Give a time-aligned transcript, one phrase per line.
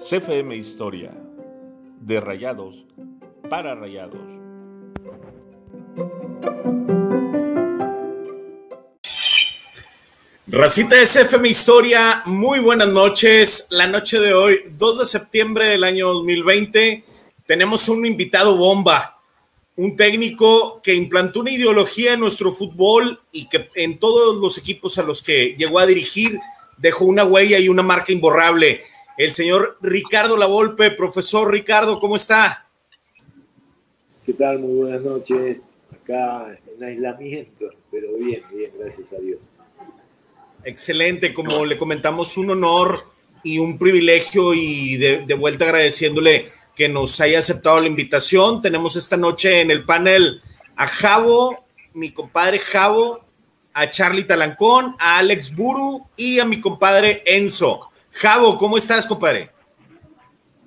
[0.00, 1.12] CFM Historia,
[2.02, 2.74] de Rayados
[3.48, 4.20] para Rayados.
[10.46, 13.68] Racita de CFM Historia, muy buenas noches.
[13.70, 17.02] La noche de hoy, 2 de septiembre del año 2020,
[17.46, 19.19] tenemos un invitado bomba,
[19.80, 24.98] un técnico que implantó una ideología en nuestro fútbol y que en todos los equipos
[24.98, 26.38] a los que llegó a dirigir
[26.76, 28.82] dejó una huella y una marca imborrable
[29.16, 30.90] el señor Ricardo Lavolpe.
[30.90, 32.66] Profesor Ricardo, ¿cómo está?
[34.26, 34.58] ¿Qué tal?
[34.58, 35.60] Muy buenas noches.
[35.90, 39.38] Acá en aislamiento, pero bien, bien, gracias a Dios.
[40.62, 43.00] Excelente, como le comentamos, un honor
[43.42, 48.62] y un privilegio y de, vuelta agradeciéndole que nos haya aceptado la invitación.
[48.62, 50.40] Tenemos esta noche en el panel
[50.76, 53.20] a Javo, mi compadre Javo,
[53.74, 57.90] a Charlie Talancón, a Alex Buru y a mi compadre Enzo.
[58.12, 59.50] Javo, ¿cómo estás, compadre?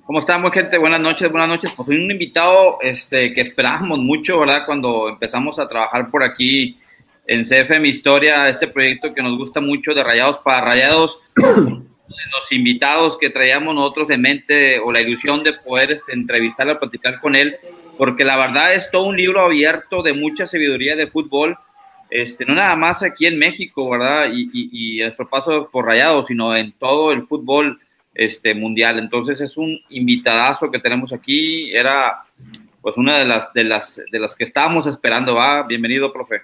[0.05, 0.77] ¿Cómo estamos, gente?
[0.77, 1.71] Buenas noches, buenas noches.
[1.75, 4.67] Pues un invitado este, que esperábamos mucho, ¿verdad?
[4.67, 6.77] Cuando empezamos a trabajar por aquí
[7.25, 11.17] en CFM Historia, este proyecto que nos gusta mucho de Rayados para Rayados.
[12.31, 17.19] Los invitados que traíamos nosotros en mente o la ilusión de poder este, entrevistarlo, platicar
[17.19, 17.57] con él,
[17.97, 21.57] porque la verdad es todo un libro abierto de mucha sabiduría de fútbol
[22.13, 24.27] este, no nada más aquí en México, ¿verdad?
[24.31, 27.79] Y, nuestro paso por Rayado, sino en todo el fútbol
[28.13, 28.99] este, mundial.
[28.99, 31.75] Entonces es un invitadazo que tenemos aquí.
[31.75, 32.23] Era
[32.83, 35.63] pues una de las, de las, de las que estábamos esperando, ¿va?
[35.63, 36.43] Bienvenido, profe.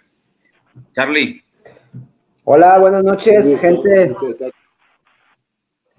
[0.95, 1.44] Charlie.
[2.45, 4.16] Hola, buenas noches, gente.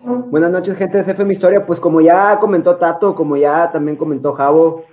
[0.02, 1.66] Buenas noches, gente de CFM Historia.
[1.66, 4.84] Pues como ya comentó Tato, como ya también comentó Javo,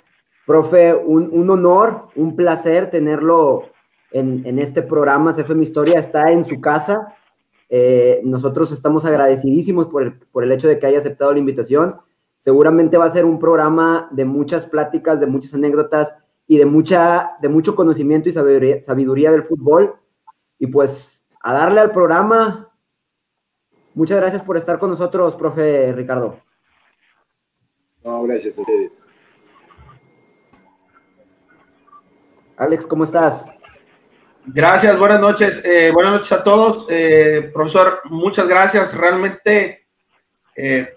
[0.45, 3.63] profe, un, un honor, un placer tenerlo
[4.11, 5.33] en, este programa.
[5.33, 7.15] CFM Historia está en su casa.
[7.69, 11.95] Eh, nosotros estamos agradecidísimos por el, por el hecho de que haya aceptado la invitación.
[12.39, 16.15] Seguramente va a ser un programa de muchas pláticas, de muchas anécdotas
[16.47, 19.95] y de, mucha, de mucho conocimiento y sabiduría, sabiduría del fútbol.
[20.59, 22.66] Y pues a darle al programa.
[23.97, 26.39] Muchas gracias por estar con nosotros, profe Ricardo.
[28.03, 28.91] No, gracias a ustedes.
[32.57, 33.47] Alex, ¿cómo estás?
[34.45, 35.59] Gracias, buenas noches.
[35.65, 36.85] Eh, buenas noches a todos.
[36.91, 38.95] Eh, profesor, muchas gracias.
[38.95, 39.87] Realmente,
[40.55, 40.95] eh,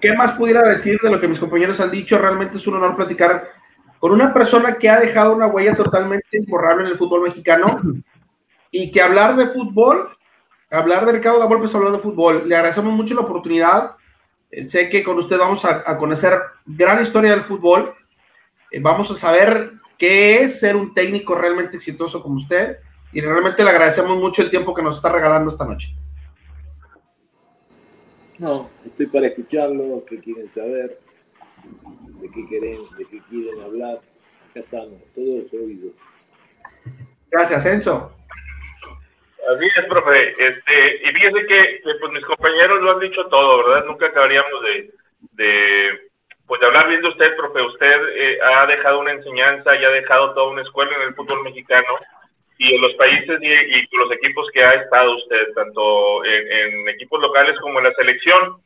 [0.00, 2.16] ¿qué más pudiera decir de lo que mis compañeros han dicho?
[2.16, 3.50] Realmente es un honor platicar
[3.98, 7.82] con una persona que ha dejado una huella totalmente imborrable en el fútbol mexicano
[8.70, 10.16] y que hablar de fútbol,
[10.74, 12.48] hablar de Ricardo Lavolpe es hablar de fútbol.
[12.48, 13.96] Le agradecemos mucho la oportunidad.
[14.68, 17.94] sé que con usted vamos a, a conocer gran historia del fútbol.
[18.80, 22.78] vamos a saber qué es ser un técnico realmente exitoso como usted
[23.12, 25.94] y realmente le agradecemos mucho el tiempo que nos está regalando esta noche.
[28.38, 30.98] No, estoy para escucharlo, qué quieren saber,
[32.20, 34.00] de qué quieren, de qué quieren hablar.
[34.50, 35.92] Acá estamos, todos oídos.
[37.30, 38.12] Gracias, Enzo.
[39.50, 40.34] Así es, profe.
[40.38, 43.84] Este, y fíjese que pues, mis compañeros lo han dicho todo, ¿verdad?
[43.86, 44.62] Nunca acabaríamos
[45.32, 46.00] de
[46.46, 49.90] pues de hablar bien de usted, profe, usted eh, ha dejado una enseñanza y ha
[49.90, 51.96] dejado toda una escuela en el fútbol mexicano
[52.58, 57.58] y en los países y, los equipos que ha estado usted, tanto en, equipos locales
[57.60, 58.58] como en la selección.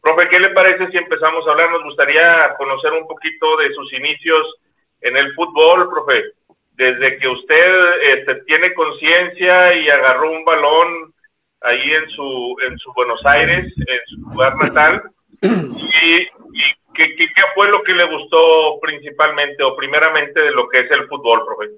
[0.00, 1.70] Profe, ¿qué le parece si empezamos a hablar?
[1.70, 4.56] Nos gustaría conocer un poquito de sus inicios
[5.02, 6.32] en el fútbol, profe.
[6.78, 7.66] Desde que usted
[8.14, 11.12] este, tiene conciencia y agarró un balón
[11.60, 15.02] ahí en su, en su Buenos Aires, en su lugar natal,
[15.42, 20.78] y, y ¿Qué, ¿Qué, fue lo que le gustó principalmente o primeramente de lo que
[20.78, 21.70] es el fútbol, profe?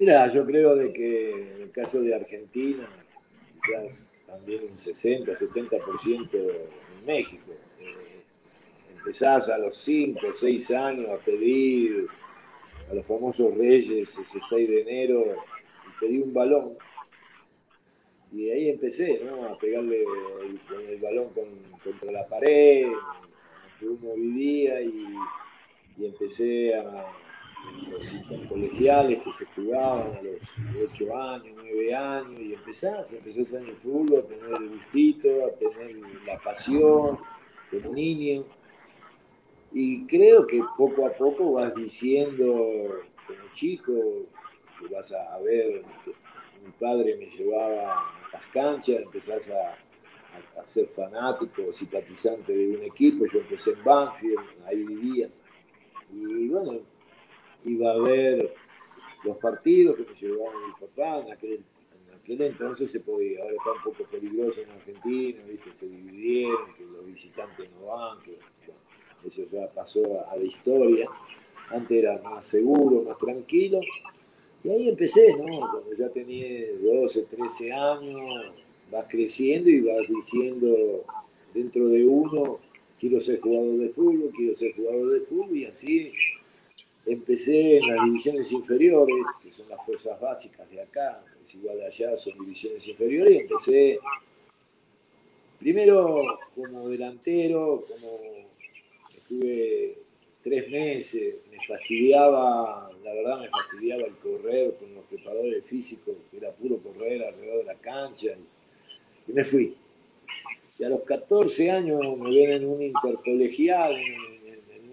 [0.00, 2.88] Mira, yo creo de que en el caso de Argentina,
[3.64, 7.52] quizás también un 60, 70% en México.
[7.78, 8.24] Eh,
[8.96, 12.08] empezás a los 5, 6 años a pedir
[12.90, 15.24] a los famosos reyes ese 6 de enero
[15.86, 16.76] y pedí un balón.
[18.32, 19.44] Y ahí empecé, ¿no?
[19.44, 20.02] A pegarle
[20.42, 21.28] el, el balón
[21.82, 22.88] contra la pared,
[23.86, 25.16] uno vivía y,
[25.98, 27.06] empecé a
[27.88, 33.68] los colegiales que se jugaban a los 8 años, 9 años, y empezás, empezás en
[33.68, 37.18] el fútbol a tener el gustito, a tener la pasión
[37.70, 38.44] como niño.
[39.76, 42.44] Y creo que poco a poco vas diciendo,
[43.26, 43.92] como chico,
[44.78, 45.82] que vas a ver,
[46.64, 52.82] mi padre me llevaba a las canchas, empezás a, a, ser fanático, simpatizante de un
[52.84, 53.26] equipo.
[53.26, 55.28] Yo empecé en Banfield, ahí vivía.
[56.12, 56.78] Y bueno,
[57.64, 58.54] iba a ver
[59.24, 63.54] los partidos que me llevaban mi papá, en aquel, en aquel entonces se podía, ahora
[63.54, 65.72] está un poco peligroso en Argentina, ¿viste?
[65.72, 68.38] se dividieron, que los visitantes no van, que
[69.26, 71.08] eso ya pasó a, la historia.
[71.70, 73.80] Antes era más seguro, más tranquilo.
[74.62, 75.44] Y ahí empecé, ¿no?
[75.44, 78.52] Cuando ya tenía 12, 13 años,
[78.90, 81.04] vas creciendo y vas diciendo
[81.52, 82.58] dentro de uno,
[82.98, 86.12] quiero ser jugador de fútbol, quiero ser jugador de fútbol, y así
[87.06, 91.86] empecé en las divisiones inferiores, que son las fuerzas básicas de acá, es igual de
[91.86, 93.98] allá, son divisiones inferiores, y empecé
[95.58, 98.20] primero como delantero, como
[99.34, 99.98] estuve
[100.42, 106.36] tres meses, me fastidiaba, la verdad me fastidiaba el correr con los preparadores físicos, que
[106.36, 108.28] era puro correr alrededor de la cancha,
[109.26, 109.74] y, me fui.
[110.78, 114.24] Y a los 14 años me ven en un intercolegial, en,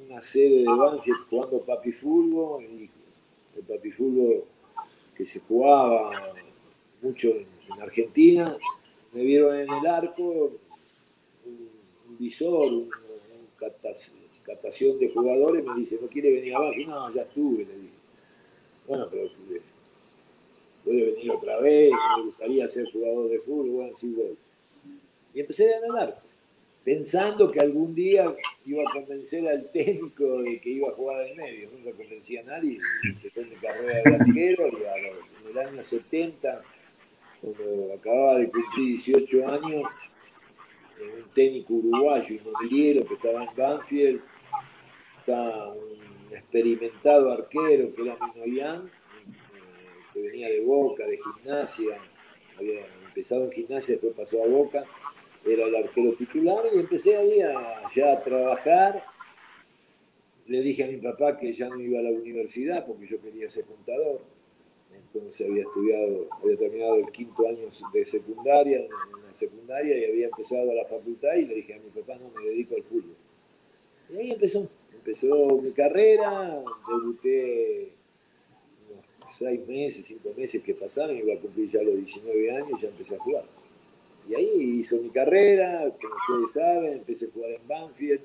[0.10, 4.44] una sede de Banfield jugando papi fútbol, el papi fútbol
[5.16, 6.34] que se jugaba
[7.02, 7.48] mucho en,
[7.82, 8.58] Argentina,
[9.14, 10.52] me vieron en el arco
[11.46, 12.90] un, visor, un,
[14.46, 16.76] captación de jugadores, me dice, ¿no quiere venir abajo?
[16.88, 17.96] No, ya estuve, le dije.
[18.88, 19.62] Bueno, pero eh,
[20.84, 24.38] puede venir otra vez, me gustaría ser jugador de fútbol, bueno, sí voy.
[25.34, 26.22] Y empecé a ganar,
[26.84, 28.36] pensando que algún día
[28.66, 31.70] iba a convencer al técnico de que iba a jugar en medio.
[31.72, 36.64] Nunca convencí a nadie, empecé mi carrera de arquero y en el año 70,
[37.42, 39.84] cuando acababa de cumplir 18 años,
[41.02, 44.22] un técnico uruguayo inmobiliario que estaba en Banfield,
[45.22, 51.98] está un experimentado arquero que era Minoyán, eh, que venía de Boca, de gimnasia,
[52.58, 54.84] había empezado en gimnasia, después pasó a Boca,
[55.46, 59.06] era el arquero titular y empecé ahí a, ya a trabajar.
[60.46, 63.50] Le dije a mi papá que ya no iba a la universidad porque yo quería
[63.50, 64.22] ser contador
[65.14, 70.26] entonces había estudiado, había terminado el quinto año de secundaria, en la secundaria, y había
[70.28, 73.16] empezado a la facultad y le dije a mi papá, no, me dedico al fútbol.
[74.10, 74.70] Y ahí empezó,
[75.02, 77.90] empezó mi carrera, debuté
[78.88, 82.82] unos seis meses, cinco meses que pasaron, iba a cumplir ya los 19 años y
[82.82, 83.46] ya empecé a jugar.
[84.30, 88.22] Y ahí hizo mi carrera, como ustedes saben, empecé a jugar en Banfield.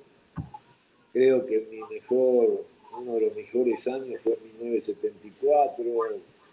[1.12, 2.66] Creo que mi mejor,
[2.98, 5.84] uno de los mejores años fue en 1974,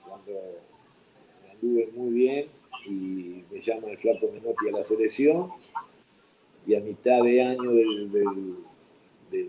[0.07, 0.39] cuando
[1.51, 2.47] anduve muy bien
[2.85, 5.51] y me llama el flaco Menotti a la selección
[6.65, 8.55] y a mitad de año del, del,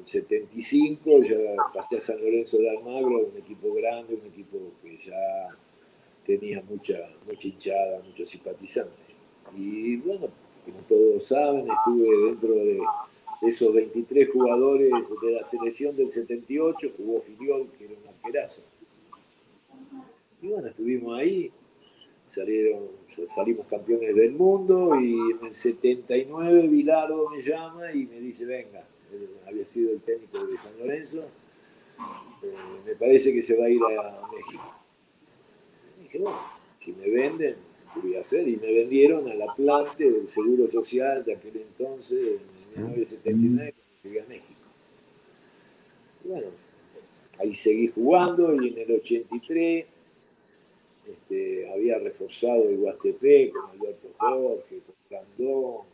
[0.03, 1.37] 75 ya
[1.73, 5.49] pasé a San Lorenzo de Almagro, un equipo grande, un equipo que ya
[6.27, 9.15] tenía mucha, mucha hinchada, muchos simpatizantes.
[9.57, 10.29] Y bueno,
[10.65, 12.81] como todos saben, estuve dentro de
[13.43, 14.91] esos 23 jugadores
[15.23, 18.63] de la selección del 78, jugó Filiol, que era un arquerazo.
[20.41, 21.53] Y bueno, estuvimos ahí,
[22.27, 22.89] salieron,
[23.27, 28.87] salimos campeones del mundo y en el 79 Vilardo me llama y me dice, venga,
[29.47, 31.25] había sido el técnico de San Lorenzo,
[32.43, 32.53] eh,
[32.85, 34.75] me parece que se va a ir a, México.
[35.99, 36.39] Y dije, bueno,
[36.79, 37.57] si me venden,
[37.93, 38.47] ¿qué voy a hacer?
[38.49, 42.41] Y me vendieron al Atlante del Seguro Social de aquel entonces,
[42.75, 44.61] en 1979, cuando llegué a México.
[46.25, 46.47] Y bueno,
[47.39, 49.87] ahí seguí jugando y en el 83
[51.07, 55.94] este, había reforzado el Huastepec con Alberto Jorge, con Candón,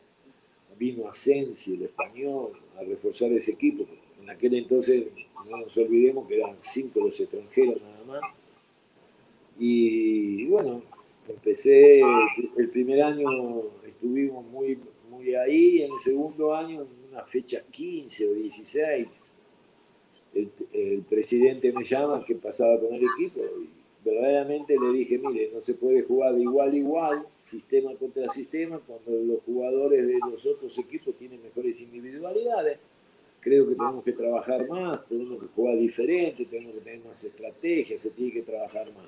[0.80, 3.84] vino Asensi, el español, a reforzar ese equipo.
[4.22, 5.08] En aquel entonces,
[5.50, 8.20] no nos olvidemos que eran cinco los extranjeros nada más.
[9.58, 10.82] Y bueno,
[11.28, 12.00] empecé,
[12.56, 13.28] el primer año
[13.86, 14.78] estuvimos muy,
[15.10, 19.08] muy ahí, en el segundo año, en una fecha 15 o 16,
[20.32, 25.50] el, el presidente me llama que pasaba con el equipo y verdaderamente le dije, mire,
[25.52, 30.18] no se puede jugar de igual a igual, sistema contra sistema, cuando los jugadores de
[30.18, 32.78] los otros equipos tienen mejores individualidades.
[33.40, 38.00] Creo que tenemos que trabajar más, tenemos que jugar diferente, tenemos que tener más estrategias,
[38.00, 39.06] se tiene que trabajar más.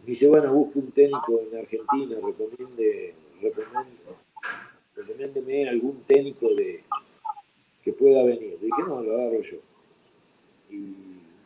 [0.00, 3.14] Me dice, bueno, busque un técnico en Argentina, recomiende,
[4.96, 6.82] recomiéndeme algún técnico de,
[7.82, 8.58] que pueda venir.
[8.60, 9.58] dije, no, lo agarro yo.
[10.70, 10.76] Y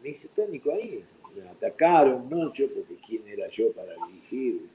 [0.02, 1.04] me dice, técnico ahí,
[1.36, 4.68] me atacaron mucho porque quién era yo para dirigir,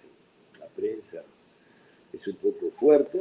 [0.60, 1.24] la prensa
[2.14, 3.20] es un poco fuerte.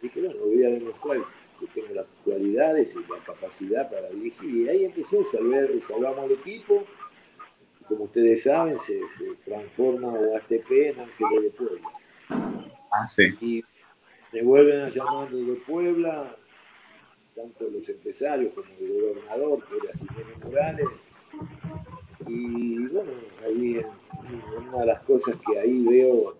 [0.00, 1.18] Dije, bueno, voy a demostrar
[1.58, 4.50] que tengo las cualidades y la capacidad para dirigir.
[4.50, 6.84] Y ahí empecé, salvar, salvamos el equipo.
[7.80, 9.00] Y como ustedes saben, se,
[9.44, 11.88] transforma UASTP en Ángeles de Puebla.
[12.28, 13.22] Ah, sí.
[13.40, 13.64] Y
[14.32, 16.36] me vuelven a llamar de Puebla,
[17.34, 20.88] tanto los empresarios como el gobernador, que era Jiménez Morales,
[22.26, 23.12] Y bueno,
[23.44, 23.80] ahí
[24.68, 26.34] una de las cosas que ahí veo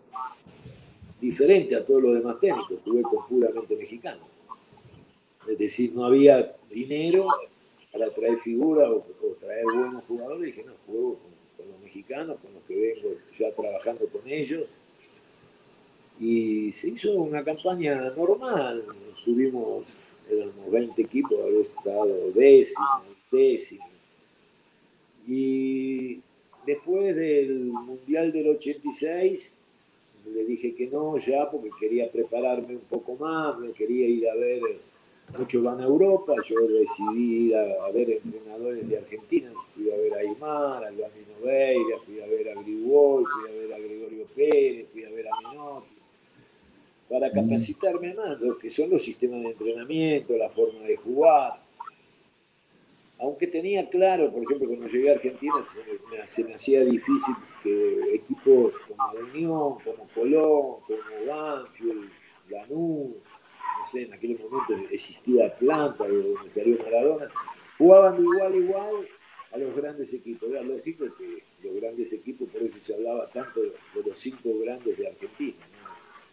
[1.20, 4.22] diferente a todos los demás técnicos, jugué con puramente mexicano.
[5.48, 7.28] Es decir, no había dinero
[7.92, 9.04] para traer figuras o,
[9.38, 10.46] traer buenos jugadores.
[10.46, 11.18] Dije, no, juego
[11.56, 14.68] con, los mexicanos, con los que vengo ya trabajando con ellos.
[16.20, 18.84] Y se hizo una campaña normal.
[19.24, 19.96] Tuvimos,
[20.30, 23.93] éramos 20 equipos, había estado décimos, décimos.
[25.26, 26.20] Y
[26.66, 29.58] después del Mundial del 86,
[30.32, 34.34] le dije que no ya porque quería prepararme un poco más, me quería ir a
[34.34, 34.60] ver,
[35.38, 40.14] muchos van a Europa, yo decidí ir a, ver entrenadores de Argentina, fui a ver
[40.14, 44.26] a Aymar, a Luamino Veira, fui a ver a Grigol, fui a ver a Gregorio
[44.34, 45.94] Pérez, fui a ver a Menotti,
[47.08, 51.63] para capacitarme más, lo que son los sistemas de entrenamiento, la forma de jugar
[53.24, 55.54] aunque tenía claro, por ejemplo, cuando llegué a Argentina
[56.24, 62.10] se me, hacía difícil que equipos como Unión, como Colón, como Banfield,
[62.50, 63.16] Lanús,
[63.78, 67.28] no sé, en aquel momento existía Atlanta, donde salió Maradona,
[67.78, 69.08] jugaban de igual a igual
[69.52, 70.50] a los grandes equipos.
[70.50, 73.72] Era lógico que los grandes equipos, por eso se hablaba tanto de,
[74.04, 75.66] los cinco grandes de Argentina,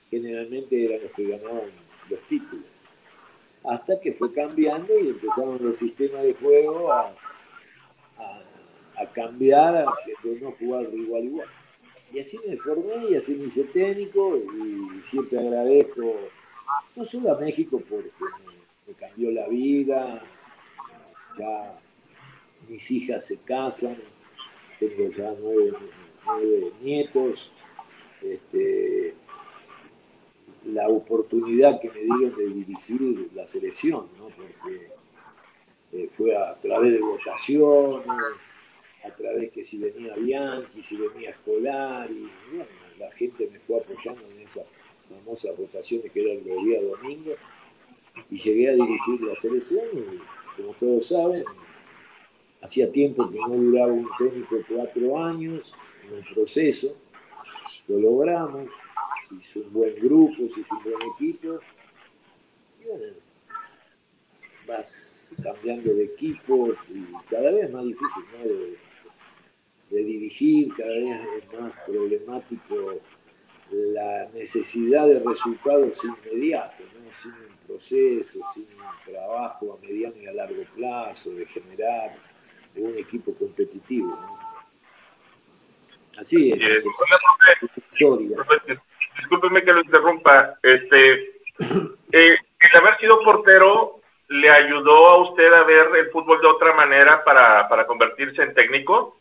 [0.10, 1.72] generalmente eran los que ganaban
[2.10, 2.66] los títulos
[3.64, 7.14] hasta que fue cambiando y empezaron los sistemas de juego a,
[9.14, 9.86] cambiar, a,
[10.42, 11.48] no jugar de igual a igual.
[12.14, 16.16] Y así me formé y así me hice técnico y siempre agradezco,
[16.96, 18.12] no solo a México porque
[18.88, 20.22] me, cambió la vida,
[21.38, 21.80] ya
[22.68, 23.98] mis hijas se casan,
[24.80, 25.74] tengo ya nueve
[26.82, 27.52] nietos,
[28.22, 29.16] este,
[30.66, 34.92] la oportunidad que me dieron de dirigir la selección, porque
[35.94, 38.54] eh, fue a través de votaciones,
[39.04, 43.80] a través que si venía Bianchi, si venía Escolar, y bueno, la gente me fue
[43.80, 44.66] apoyando en esas
[45.10, 47.34] famosas votaciones que era el día domingo,
[48.30, 51.44] y llegué a dirigir la selección, y como todos saben,
[52.62, 55.76] hacía tiempo que no duraba un técnico cuatro años
[56.08, 56.96] en el proceso,
[57.88, 58.72] lo logramos,
[59.28, 61.60] se hizo un buen grupo, se hizo un buen equipo.
[62.80, 63.14] Y bueno,
[64.68, 68.24] vas cambiando de equipos y cada vez es más difícil
[69.90, 72.76] de, dirigir, cada vez es más problemático
[73.72, 80.34] la necesidad de resultados inmediatos, sin un proceso, sin un trabajo a mediano y a
[80.34, 82.18] largo plazo de generar
[82.76, 84.18] un equipo competitivo.
[86.18, 86.86] Así es.
[87.92, 88.38] historia
[89.18, 91.14] discúlpeme que lo interrumpa, este,
[92.12, 96.74] eh, el haber sido portero le ayudó a usted a ver el fútbol de otra
[96.74, 99.18] manera para, para convertirse en técnico.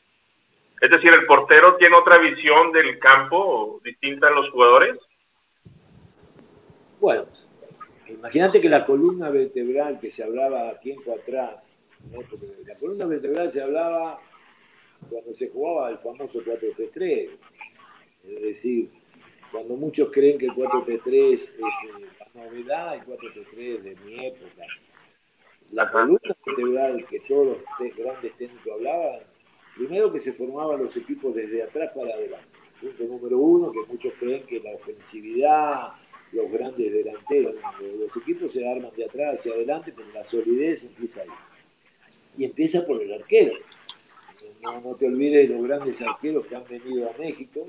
[0.80, 4.96] Es decir, el portero tiene otra visión del campo distinta a los jugadores.
[7.00, 7.26] Bueno,
[8.08, 11.76] imagínate que la columna vertebral que se hablaba tiempo atrás,
[12.66, 14.20] la columna vertebral se hablaba
[15.08, 17.30] cuando se jugaba el famoso 4-3-3,
[18.24, 18.90] es decir,
[19.50, 24.66] cuando muchos creen que el 4-3-3 es eh, la novedad, el 4-3-3 de mi época.
[25.72, 29.20] La columna vertebral que todos los grandes técnicos hablaban,
[29.76, 32.48] primero que se formaban los equipos desde atrás para adelante.
[32.80, 35.92] Punto número uno, que muchos creen que la ofensividad,
[36.32, 37.54] los grandes delanteros,
[37.98, 41.28] los equipos se arman de atrás hacia adelante, pero la solidez empieza ahí.
[42.38, 43.54] Y empieza por el arquero.
[44.62, 47.66] No, no te olvides de los grandes arqueros que han venido a México,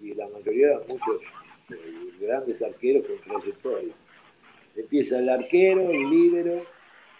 [0.00, 1.20] y la mayoría muchos
[1.70, 3.94] eh, grandes arqueros con trayectoria.
[4.74, 6.66] Empieza el arquero, el líbero,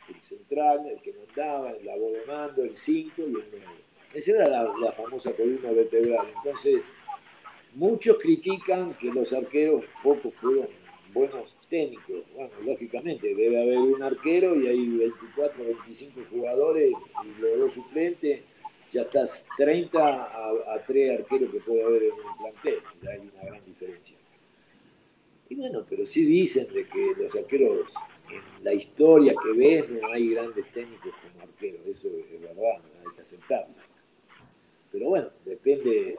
[0.09, 3.67] el central, el que mandaba, la voz de mando, el 5 y el 9.
[4.15, 6.27] Esa era la, famosa columna vertebral.
[6.37, 6.93] Entonces,
[7.75, 10.69] muchos critican que los arqueros poco fueron
[11.13, 12.23] buenos técnicos.
[12.35, 18.43] Bueno, lógicamente, debe haber un arquero y hay 24, 25 jugadores y los dos suplentes
[18.91, 23.45] ya estás 30 a, 3 arqueros que puede haber en un plantel, ya hay una
[23.45, 24.17] gran diferencia.
[25.49, 27.95] Y bueno, pero sí dicen de que los arqueros,
[28.31, 33.15] en la historia que ves, no hay grandes técnicos como arqueros, eso es verdad, hay
[33.15, 33.75] que aceptarlo.
[34.91, 36.17] Pero bueno, depende,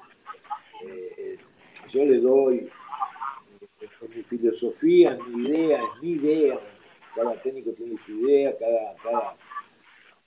[0.85, 1.37] eh, eh,
[1.89, 2.69] yo le doy
[3.99, 6.59] con mi filosofía, mi idea, es mi idea,
[7.15, 9.37] cada técnico tiene su idea, cada, cada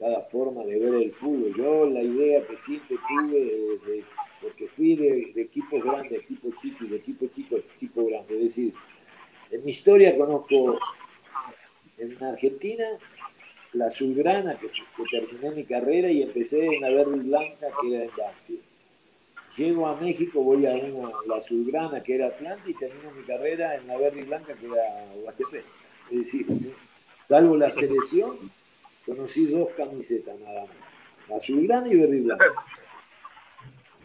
[0.01, 1.55] cada forma de ver el fútbol.
[1.55, 4.03] Yo la idea que siempre tuve,
[4.41, 8.35] porque fui de, equipos grandes, equipos chicos, de equipo chico a equipo grande.
[8.37, 8.75] Es decir,
[9.51, 10.79] en mi historia conozco
[11.99, 12.85] en Argentina
[13.75, 17.95] la azulgrana, que, que terminé mi carrera y empecé en la verde y blanca, que
[17.95, 18.63] era en Banfield.
[19.57, 23.77] Llego a México, voy a una, la azulgrana, que era Atlanta, y termino mi carrera
[23.77, 25.65] en la verde y blanca, que era Huastepec.
[26.11, 26.47] Es decir,
[27.29, 28.37] salvo la selección,
[29.11, 32.45] conocí dos camisetas nada más, azulgrana y verde y blanca.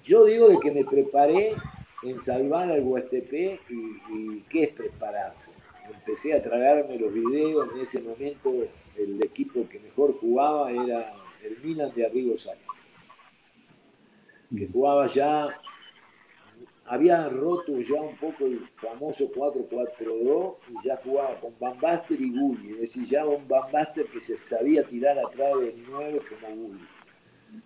[0.04, 1.56] Yo digo de que me preparé
[2.04, 5.54] en salvar al Huastepec y, qué es prepararse.
[5.88, 8.52] Empecé a tragarme los videos, en ese momento
[8.98, 12.66] el equipo que mejor jugaba era el Milan de Arrigo Sacchi
[14.56, 15.60] que jugaba ya,
[16.86, 21.78] había roto ya un poco el famoso 4-4-2 y ya jugaba con Van
[22.10, 23.66] y Gulli, es decir, ya un Van
[24.12, 26.88] que se sabía tirar atrás del 9 como Gulli.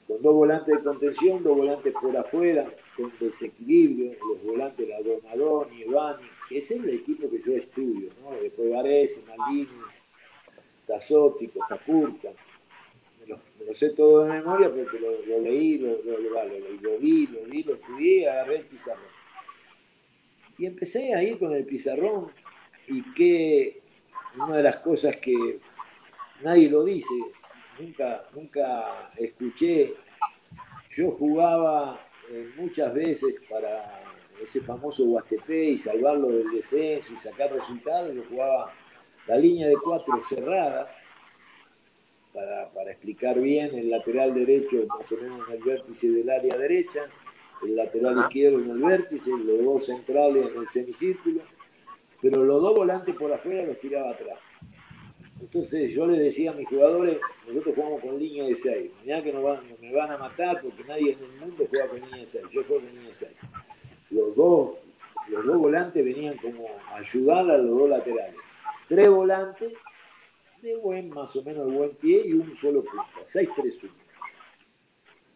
[0.08, 5.82] Con dos volantes de contención, dos volantes por afuera, con desequilibrio, los volantes la Donadoni,
[5.84, 8.32] Evani, que es el equipo que yo estudio, ¿no?
[8.40, 9.68] Después Varese, Maldini,
[10.86, 12.30] Tazotti, Costacurta
[13.70, 15.96] lo sé todo de memoria porque lo, leí, lo,
[16.98, 19.06] vi, lo vi, lo estudié, agarré el pizarrón.
[20.58, 22.32] Y empecé a ir con el pizarrón
[22.88, 23.84] y que
[24.38, 25.60] una de las cosas que
[26.42, 27.14] nadie lo dice,
[27.80, 29.94] nunca, nunca escuché,
[30.90, 34.02] yo jugaba eh, muchas veces para
[34.42, 38.74] ese famoso Huastepé y salvarlo del descenso y sacar resultados, yo jugaba
[39.28, 40.90] la línea de cuatro cerrada,
[42.34, 47.06] para, explicar bien, el lateral derecho más o menos en el vértice del área derecha,
[47.64, 51.42] el lateral izquierdo en el vértice, los dos centrales en el semicírculo,
[52.22, 54.40] pero los dos volantes por afuera los tiraba atrás.
[55.42, 57.18] Entonces yo le decía a mis jugadores,
[57.48, 60.84] nosotros jugamos con línea de 6, mañana que no, van, me van a matar porque
[60.84, 63.32] nadie en el mundo juega con línea de 6, yo juego con línea de 6.
[64.12, 64.80] Los dos,
[65.30, 68.36] los dos volantes venían como a ayudar a los dos laterales.
[68.88, 69.74] Tres volantes
[70.62, 73.90] de buen, más o menos de buen pie y un solo punta, 6-3-1.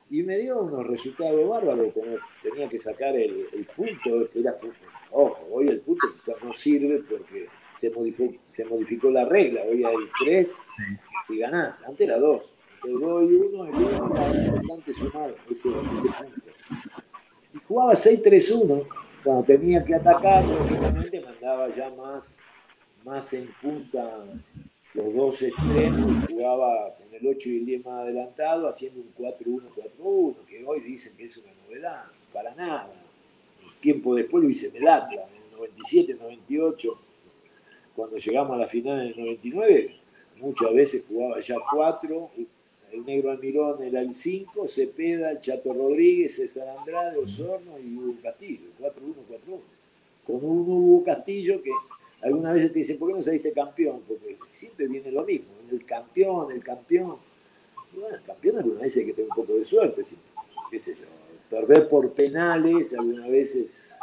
[0.09, 4.75] Y me dio unos resultados bárbaros, como tenía que sacar el, punto, que era fútbol.
[5.11, 9.83] Ojo, hoy el punto quizás no sirve porque se modificó, se modificó la regla, hoy
[9.83, 10.61] hay 3
[11.29, 12.53] y ganás, antes era 2.
[12.85, 16.51] El 2 y 1, el 1 era importante sumar ese, ese punto.
[17.53, 18.87] Y jugaba 6-3-1,
[19.23, 22.39] cuando tenía que atacar, lógicamente mandaba ya más,
[23.03, 24.25] más en punta
[24.93, 30.35] los dos extremos, jugaba con el 8 y el 10 más adelantado, haciendo un 4-1-4-1,
[30.45, 32.91] que hoy dicen que es una novedad, para nada.
[33.81, 36.99] tiempo después lo hice en el Atlas, en el 97, 98,
[37.95, 39.95] cuando llegamos a la final en el 99,
[40.39, 42.31] muchas veces jugaba ya 4,
[42.91, 48.15] el negro Almirón era el 5, Cepeda, el Chato Rodríguez, César Andrade, Osorno y Hugo
[48.21, 49.59] Castillo, 4-1-4-1.
[50.25, 51.71] Con un Hugo Castillo que
[52.23, 54.01] Algunas veces te dicen, ¿por qué no saliste campeón?
[54.07, 57.17] Porque siempre viene lo mismo, el campeón, el campeón.
[57.93, 60.03] bueno, el campeón algunas veces hay que tener un poco de suerte,
[60.71, 61.05] qué sé yo.
[61.49, 63.97] Perder por penales algunas veces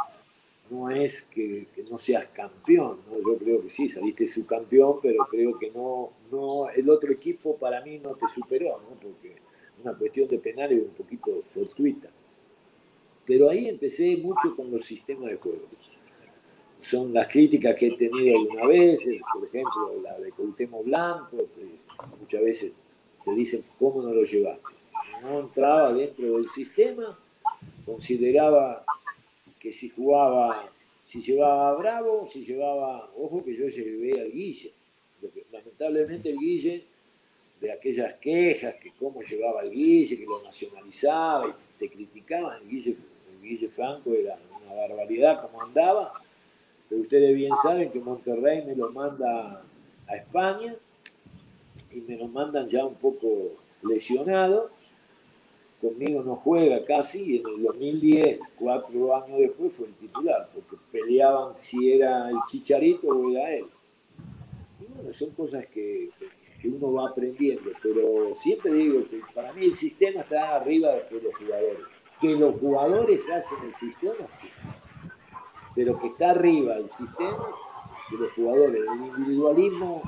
[0.69, 3.19] no es que, no seas campeón, ¿no?
[3.19, 7.81] yo creo que sí, saliste subcampeón, pero creo que no, no, el otro equipo para
[7.81, 9.01] mí no te superó, ¿no?
[9.01, 9.35] porque
[9.83, 12.09] una cuestión de penales es un poquito fortuita.
[13.27, 15.59] Pero ahí empecé mucho con los sistemas de juego
[16.81, 21.67] son las críticas que he tenido alguna vez, por ejemplo, la de Cautemo Blanco, que
[22.19, 24.75] muchas veces te dicen cómo no lo llevaste.
[25.23, 27.19] No entraba dentro del sistema,
[27.85, 28.85] consideraba
[29.59, 30.71] que si jugaba,
[31.05, 34.73] si llevaba a Bravo, si llevaba, ojo que yo llevé al Guille,
[35.53, 36.85] lamentablemente el Guille,
[37.61, 42.69] de aquellas quejas, que cómo llevaba al Guille, que lo nacionalizaba y te criticaban, el
[42.69, 42.97] Guille,
[43.33, 46.15] el Guille Franco era una barbaridad como andaba,
[46.91, 49.63] pero ustedes bien saben que Monterrey me lo manda
[50.09, 50.75] a España
[51.93, 54.71] y me lo mandan ya un poco lesionado.
[55.81, 60.77] Conmigo no juega casi y en el 2010, cuatro años después, fue el titular, porque
[60.91, 63.67] peleaban si era el Chicharito o era él.
[64.81, 66.11] Y bueno, son cosas que,
[66.61, 71.23] que uno va aprendiendo, pero siempre digo que para mí el sistema está arriba de
[71.23, 71.83] los jugadores.
[72.21, 74.49] Que los jugadores hacen el sistema, sí
[75.75, 77.47] pero que está arriba el sistema
[78.11, 78.81] de los jugadores.
[78.81, 80.03] El individualismo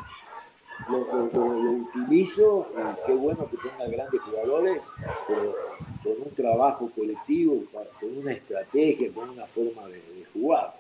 [0.89, 4.93] lo, utilizo y qué bueno que tenga grandes jugadores,
[5.29, 5.55] pero
[6.03, 10.75] con un trabajo colectivo, con una estrategia, con una forma de, jugar.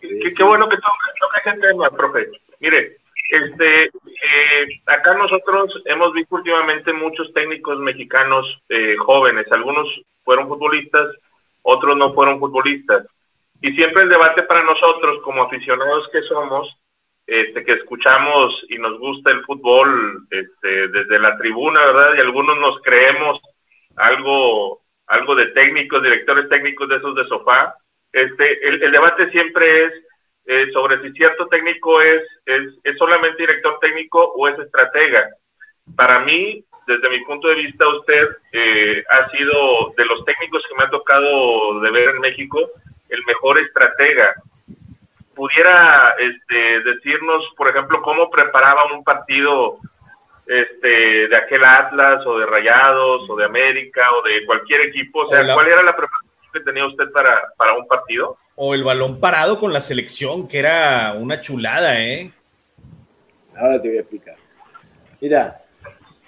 [0.00, 2.28] Qué, bueno que toca ese tema, profe.
[2.60, 2.98] Mire,
[3.30, 9.88] este, eh, acá nosotros hemos visto últimamente muchos técnicos mexicanos eh, jóvenes, algunos
[10.24, 11.14] fueron futbolistas,
[11.62, 13.06] otros no fueron futbolistas.
[13.64, 16.68] Y siempre el debate para nosotros, como aficionados que somos,
[17.26, 22.12] este, que escuchamos y nos gusta el fútbol este, desde la tribuna, ¿verdad?
[22.14, 23.40] Y algunos nos creemos
[23.96, 27.74] algo, algo de técnicos, directores técnicos de esos de sofá.
[28.12, 29.92] Este, el, debate siempre es
[30.44, 35.30] eh, sobre si cierto técnico es, es, es solamente director técnico o es estratega.
[35.96, 40.76] Para mí, desde mi punto de vista, usted eh, ha sido de los técnicos que
[40.76, 42.60] me ha tocado de ver en México
[43.14, 44.34] el mejor estratega.
[45.34, 49.78] ¿Pudiera este, decirnos, por ejemplo, cómo preparaba un partido
[50.46, 55.20] este, de aquel Atlas o de Rayados o de América o de cualquier equipo?
[55.20, 58.36] O sea, ¿cuál era la preparación que tenía usted para, para un partido?
[58.54, 62.30] O el balón parado con la selección, que era una chulada, ¿eh?
[63.56, 64.36] Ahora te voy a explicar.
[65.20, 65.60] Mira,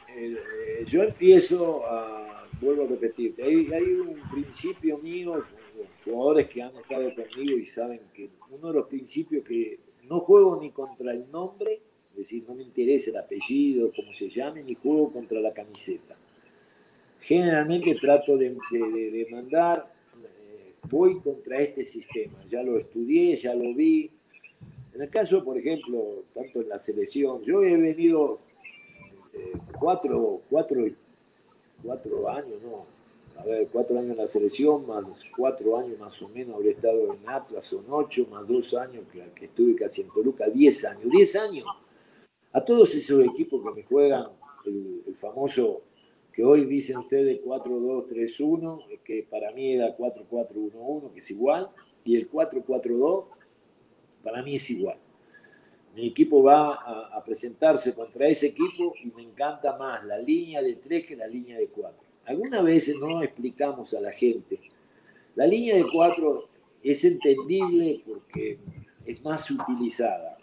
[0.08, 5.44] eh, yo empiezo a, vuelvo a repetirte, hay, hay un principio mío,
[6.06, 10.58] jugadores que han estado conmigo y saben que uno de los principios que no juego
[10.60, 11.80] ni contra el nombre,
[12.12, 16.16] es decir, no me interesa el apellido, cómo se llame, ni juego contra la camiseta.
[17.20, 24.10] Generalmente trato de, de, eh, voy contra este sistema, ya lo estudié, ya lo vi.
[24.94, 28.38] En el caso, por ejemplo, tanto en la selección, yo he venido
[29.78, 30.86] cuatro, cuatro,
[31.82, 32.95] cuatro años, no,
[33.38, 35.04] a ver, cuatro años en la selección, más
[35.36, 39.22] cuatro años más o menos habré estado en Atlas, son ocho, más dos años que,
[39.34, 41.64] que estuve casi en Toluca, diez años, diez años.
[42.52, 44.28] A todos esos equipos que me juegan,
[44.64, 45.82] el, famoso
[46.32, 51.70] que hoy dicen ustedes 4-2-3-1, que para mí era 4-4-1-1, que es igual,
[52.04, 53.24] y el 4-4-2,
[54.22, 54.98] para mí es igual
[55.96, 60.76] mi equipo va a, presentarse contra ese equipo y me encanta más la línea de
[60.76, 62.05] tres que la línea de cuatro.
[62.26, 64.60] Algunas veces no explicamos a la gente.
[65.34, 66.48] La línea de cuatro
[66.82, 68.58] es entendible porque
[69.04, 70.38] es más utilizada.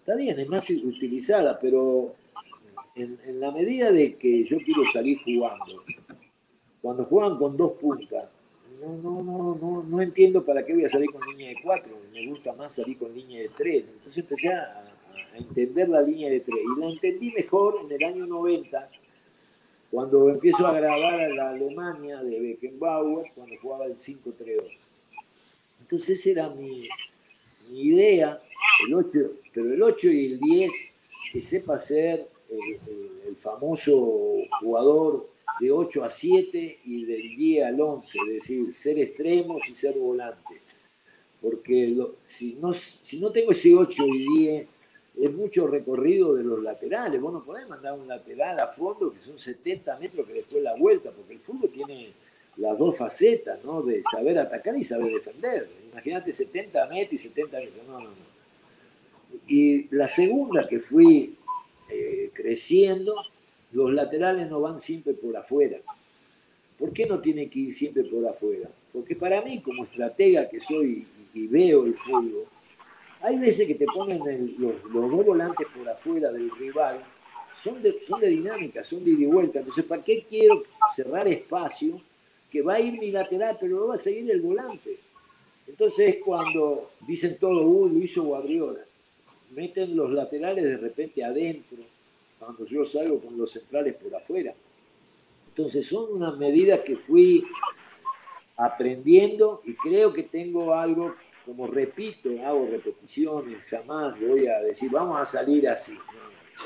[0.00, 2.14] Está bien, es más utilizada, pero
[2.94, 5.84] en, en la medida de que yo quiero salir jugando,
[6.80, 8.28] cuando juegan con dos puntas,
[8.80, 11.96] no, no, no, no, no entiendo para qué voy a salir con línea de 4,
[12.12, 13.84] me gusta más salir con línea de 3.
[13.96, 14.84] Entonces empecé a,
[15.34, 18.90] entender la línea de 3 y la entendí mejor en el año 90,
[19.90, 24.78] cuando empiezo a grabar a la Alemania de Beckenbauer, cuando jugaba el 5-3-2.
[25.80, 26.76] Entonces era mi,
[27.72, 28.40] idea,
[28.86, 29.18] el 8,
[29.52, 30.72] pero el 8 y el 10,
[31.32, 32.28] que sepa ser
[33.26, 35.28] el famoso jugador
[35.60, 39.98] de 8 a 7 y del 10 al 11, es decir, ser extremos y ser
[39.98, 40.60] volante.
[41.42, 44.66] Porque si, no, si no tengo ese 8 y 10,
[45.20, 47.20] es mucho recorrido de los laterales.
[47.20, 50.74] Vos no podés mandar un lateral a fondo que son 70 metros que después la
[50.74, 52.12] vuelta, porque el fútbol tiene
[52.56, 53.82] las dos facetas, ¿no?
[53.82, 55.68] De saber atacar y saber defender.
[55.92, 57.86] Imagínate 70 metros y 70 metros.
[57.86, 58.30] No, no, no.
[59.46, 61.36] Y la segunda que fui
[61.90, 63.14] eh, creciendo
[63.72, 65.78] los laterales no van siempre por afuera.
[66.78, 68.70] ¿Por qué no tiene que ir siempre por afuera?
[68.92, 72.46] Porque para mí, como estratega que soy y veo el fútbol,
[73.20, 77.04] hay veces que te ponen los, dos volantes por afuera del rival,
[77.54, 79.58] son de, son dinámica, son de ida y vuelta.
[79.58, 80.62] Entonces, ¿para qué quiero
[80.94, 82.00] cerrar espacio
[82.50, 84.98] que va a ir mi lateral, pero no va a seguir el volante?
[85.66, 88.80] Entonces es cuando dicen todo, uy, lo hizo Guardiola.
[89.52, 91.78] Meten los laterales de repente adentro,
[92.38, 94.54] cuando yo salgo con los centrales por afuera.
[95.48, 97.44] Entonces son unas medidas que fui
[98.56, 105.20] aprendiendo y creo que tengo algo, como repito, hago repeticiones, jamás voy a decir, vamos
[105.20, 105.98] a salir así.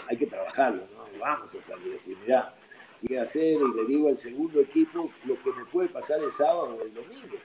[0.09, 1.19] hay que trabajarlo, ¿no?
[1.19, 2.17] Vamos a salir así.
[2.23, 2.55] Mirá,
[3.03, 6.33] voy a hacer y le digo al segundo equipo lo que me puede pasar el
[6.33, 7.37] sábado o el domingo.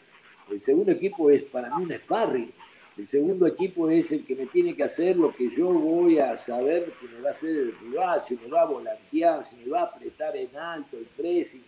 [0.49, 2.51] El segundo equipo es para mí un sparring
[2.99, 6.37] el segundo equipo es el que me tiene que hacer lo que yo voy a
[6.37, 9.69] saber que me va a hacer el rival, si me va a volantear, si me
[9.69, 11.63] va a apretar en alto el pressing.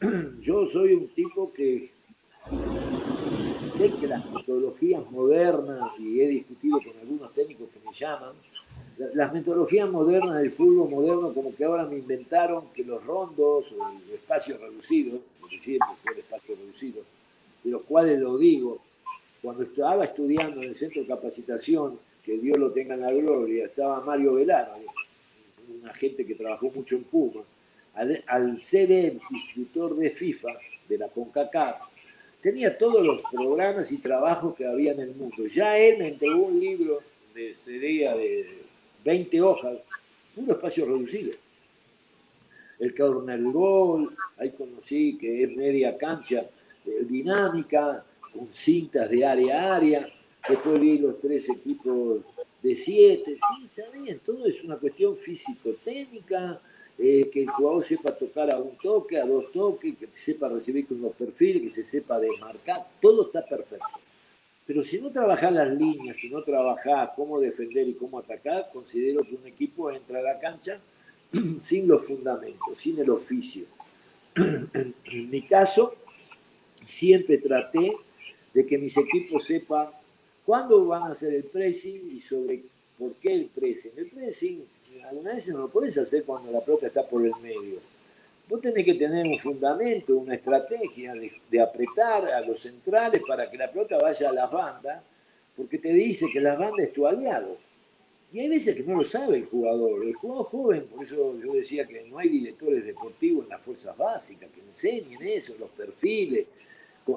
[0.40, 1.92] Yo soy un tipo que
[3.80, 8.34] sé que las metodologías modernas, y he discutido con algunos técnicos que me llaman,
[9.14, 13.90] las metodologías modernas del fútbol moderno como que ahora me inventaron que los rondos o
[13.90, 17.02] el espacio reducido, porque siempre fue el espacio reducido,
[17.64, 18.82] de los cuales lo digo,
[19.40, 23.64] cuando estaba estudiando en el centro de capacitación, que Dios lo tenga en la gloria,
[23.64, 24.74] estaba Mario Velar,
[25.82, 27.40] una gente que trabajó mucho en Puma,
[28.26, 30.50] al, ser el instructor de FIFA,
[30.86, 31.89] de la CONCACAF,
[32.42, 35.46] tenía todos los programas y trabajos que había en el mundo.
[35.46, 37.00] Ya él me entregó un libro
[37.34, 38.46] de sería de
[39.04, 39.78] 20 hojas,
[40.34, 41.32] puro espacio reducido.
[42.78, 46.46] El corner gol, ahí conocí que es media cancha,
[46.86, 50.12] eh, dinámica, con cintas de área a área.
[50.48, 52.20] Después vi los tres equipos
[52.62, 56.60] de 7, sí, está bien, todo es una cuestión físico-técnica,
[57.02, 60.86] eh, que el jugador sepa tocar a un toque, a dos toques, que sepa recibir
[60.86, 63.86] con los perfiles, que se sepa desmarcar, todo está perfecto.
[64.66, 69.22] Pero si no trabajás las líneas, si no trabajás cómo defender y cómo atacar, considero
[69.22, 70.78] que un equipo entra a la cancha
[71.58, 73.64] sin los fundamentos, sin el oficio.
[74.36, 75.94] En mi caso,
[76.74, 77.96] siempre traté
[78.52, 79.88] de que mis equipos sepan
[80.44, 82.62] cuándo van a hacer el pressing y sobre
[83.00, 83.92] ¿Por qué el pressing?
[83.96, 84.66] El pressing
[85.08, 87.78] alguna vez no lo puedes hacer cuando la pelota está por el medio.
[88.46, 93.56] Vos tenés que tener un fundamento, una estrategia de, apretar a los centrales para que
[93.56, 95.02] la pelota vaya a las bandas,
[95.56, 97.56] porque te dice que la banda es tu aliado.
[98.34, 100.04] Y hay veces que no lo sabe el jugador.
[100.04, 103.96] El jugador joven, por eso yo decía que no hay directores deportivos en las fuerzas
[103.96, 106.44] básicas que enseñen eso, los perfiles.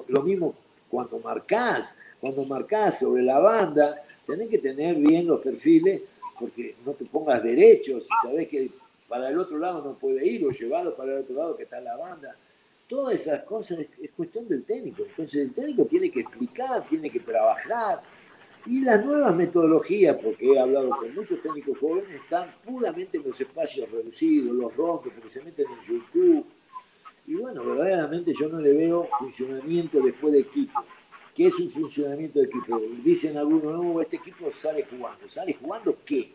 [0.08, 0.54] Lo mismo
[0.88, 6.02] cuando marcás, cuando marcás sobre la banda, tenés que tener bien los perfiles
[6.38, 8.70] porque no te pongas derechos y sabés que
[9.08, 11.80] para el otro lado no puede ir o llevarlo para el otro lado que está
[11.80, 12.36] la banda.
[12.88, 15.04] Todas esas cosas es, cuestión del técnico.
[15.04, 18.02] Entonces el técnico tiene que explicar, tiene que trabajar.
[18.66, 23.38] Y las nuevas metodologías, porque he hablado con muchos técnicos jóvenes, están puramente en los
[23.38, 26.46] espacios reducidos, los rondos, porque se meten en YouTube.
[27.26, 30.80] Y bueno, verdaderamente yo no le veo funcionamiento después de equipo.
[31.34, 32.80] ¿Qué es un funcionamiento de equipo?
[33.02, 35.28] Dicen algunos, no, este equipo sale jugando.
[35.28, 36.32] ¿Sale jugando qué?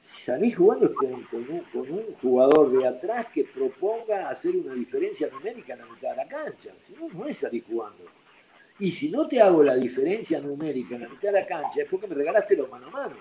[0.00, 5.86] Salís jugando con, un, jugador de atrás que proponga hacer una diferencia numérica en la
[5.86, 6.72] mitad de la cancha.
[6.78, 8.04] Si no, no es salir jugando.
[8.78, 11.88] Y si no te hago la diferencia numérica en la mitad de la cancha, es
[11.88, 13.16] porque me regalaste los mano a mano.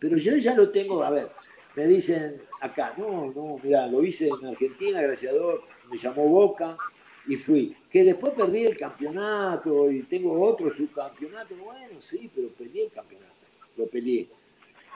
[0.00, 1.30] Pero yo ya lo tengo, a ver,
[1.76, 6.26] me dicen acá, no, no, mira, lo hice en Argentina, gracias a Dios, me llamó
[6.26, 6.76] Boca,
[7.26, 7.76] y fui.
[7.90, 11.54] Que después perdí el campeonato y tengo otro subcampeonato.
[11.56, 13.32] Bueno, sí, pero perdí el campeonato.
[13.76, 14.28] Lo peleé.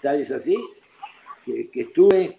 [0.02, 0.56] Tal es así
[1.44, 2.38] que, estuve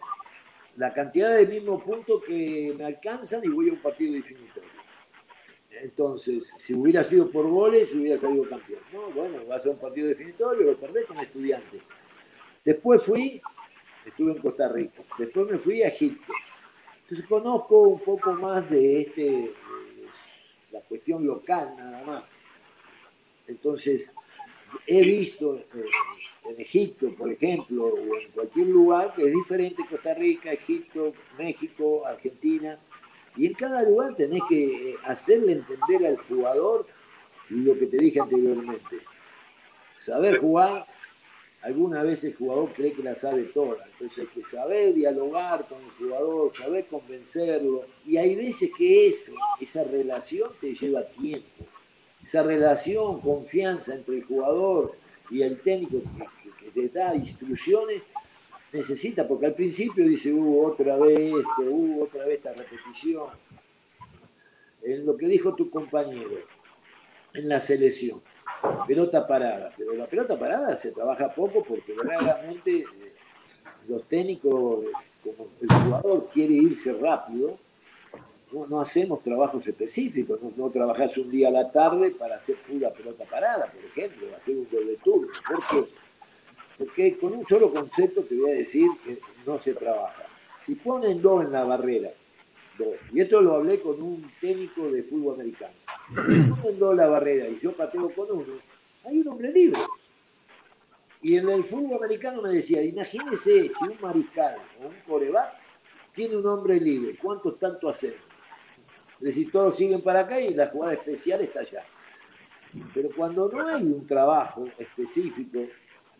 [0.76, 4.70] la cantidad de mismos puntos que me alcanzan y voy a un partido definitorio.
[5.72, 8.82] Entonces, si hubiera sido por goles, hubiera salido campeón.
[8.92, 11.82] No, bueno, va a ser un partido definitorio, lo perdés con estudiantes.
[12.66, 13.42] Después fui,
[14.06, 15.04] estuve en Costa Rica.
[15.18, 16.34] Después me fui a Egipto.
[17.02, 19.54] Entonces conozco un poco más de este
[20.72, 22.24] la cuestión local nada más.
[23.48, 24.14] Entonces,
[24.86, 25.66] he visto eh,
[26.50, 32.06] en Egipto, por ejemplo, o en cualquier lugar que es diferente Costa Rica, Egipto, México,
[32.06, 32.80] Argentina,
[33.36, 36.88] y en cada lugar tenés que hacerle entender al jugador
[37.50, 39.00] lo que te dije anteriormente.
[39.96, 40.86] Saber jugar,
[41.68, 45.80] alguna vez el jugador cree que la sabe toda, entonces hay que saber dialogar con
[45.84, 51.66] el jugador, saber convencerlo, y hay veces que eso, esa relación te lleva tiempo,
[52.24, 54.94] esa relación, confianza entre el jugador
[55.30, 56.02] y el técnico
[56.42, 58.02] que, te da instrucciones,
[58.72, 63.28] necesita, porque al principio dice, uh, otra vez, este, uh, otra vez esta repetición,
[64.84, 66.38] en lo que dijo tu compañero,
[67.34, 68.22] en la selección
[68.88, 69.72] pelota parada.
[69.78, 72.86] Pero la pelota parada se trabaja poco porque verdaderamente eh,
[73.88, 74.86] los técnicos,
[75.24, 77.58] como el jugador quiere irse rápido,
[78.52, 82.92] no, hacemos trabajos específicos, no, no trabajás un día a la tarde para hacer pura
[82.92, 85.28] pelota parada, por ejemplo, hacer un doble turno.
[85.48, 85.90] ¿Por qué?
[86.78, 90.24] Porque con un solo concepto te voy a decir que no se trabaja.
[90.60, 92.12] Si ponen dos en la barrera,
[93.12, 95.74] y esto lo hablé con un técnico de fútbol americano.
[96.10, 98.54] Si dos la barrera y yo pateo con uno,
[99.04, 99.82] hay un hombre libre.
[101.22, 105.54] Y en el fútbol americano me decía, imagínese si un mariscal o un coreback
[106.14, 108.22] tiene un hombre libre, ¿cuántos tanto hacemos?
[109.20, 111.84] Es decir, todos siguen para acá y la jugada especial está allá.
[112.94, 115.66] Pero cuando no hay un trabajo específico,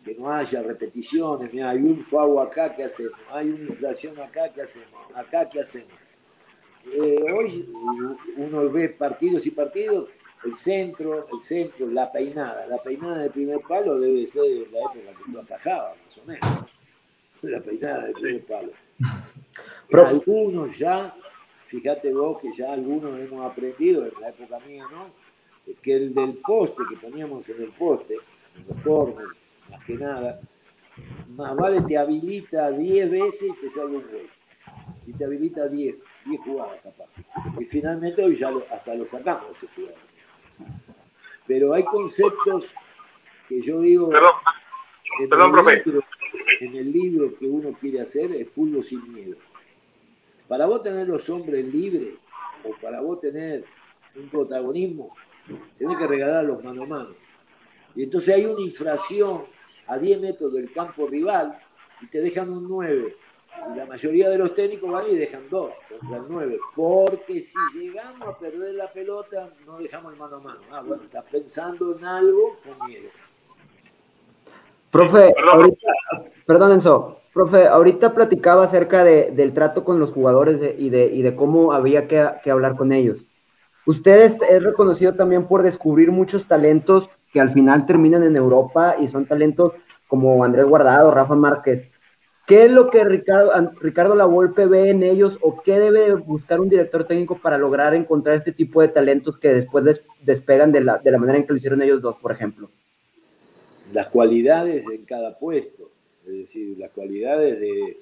[0.04, 3.18] que no haya repeticiones, hay un FAO acá, ¿qué hacemos?
[3.30, 5.00] Hay una inflación acá, ¿qué hacemos?
[5.14, 5.92] Acá, ¿qué hacemos?
[6.92, 7.68] Eh, hoy
[8.36, 10.08] uno ve partidos y partidos,
[10.44, 12.66] el centro, el centro, la peinada.
[12.66, 16.64] La peinada del primer palo debe ser la época que yo atajaba, más o menos.
[17.42, 18.72] La peinada del primer palo.
[20.06, 21.14] algunos ya,
[21.66, 25.10] fíjate vos que ya algunos hemos aprendido en la época mía, ¿no?
[25.82, 28.14] Que el del poste que poníamos en el poste,
[28.56, 29.28] en los corners,
[29.70, 30.40] más que nada,
[31.28, 34.30] más vale te habilita 10 veces y te sale un gol.
[35.06, 37.06] Y te habilita 10 10 jugadas capaz.
[37.58, 39.98] Y finalmente hoy ya hasta lo sacamos de ese jugador.
[41.46, 42.74] Pero hay conceptos
[43.48, 44.10] que yo digo
[45.18, 46.04] en, el libro,
[46.60, 49.36] en el libro que uno quiere hacer es fútbol sin miedo.
[50.46, 52.14] Para vos tener los hombres libres
[52.64, 53.64] o para vos tener
[54.14, 55.14] un protagonismo,
[55.78, 57.14] tenés que regalar los mano a mano.
[57.94, 59.44] Y entonces hay una infracción
[59.86, 61.58] a 10 metros del campo rival
[62.00, 63.16] y te dejan un 9.
[63.72, 66.58] Y la mayoría de los técnicos van y dejan 2 contra el 9.
[66.74, 70.60] Porque si llegamos a perder la pelota, no dejamos el mano a mano.
[70.70, 73.08] Ah, bueno, estás pensando en algo con miedo.
[74.90, 75.86] Profe, ahorita,
[76.46, 81.20] perdón Enzo, profe, ahorita platicaba acerca de, del trato con los jugadores y, de, y,
[81.20, 83.26] de, cómo había que, que, hablar con ellos.
[83.84, 88.96] Usted es, es, reconocido también por descubrir muchos talentos que al final terminan en Europa
[88.98, 89.74] y son talentos
[90.06, 91.84] como Andrés Guardado, Rafa Márquez.
[92.48, 96.68] ¿Qué es lo que Ricardo, Ricardo Lavolpe ve en ellos o qué debe buscar un
[96.68, 100.98] director técnico para lograr encontrar este tipo de talentos que después des, despegan de la,
[100.98, 102.70] de la manera en que lo hicieron ellos dos, por ejemplo?
[103.92, 105.90] las cualidades en cada puesto,
[106.26, 107.98] es decir, las cualidades de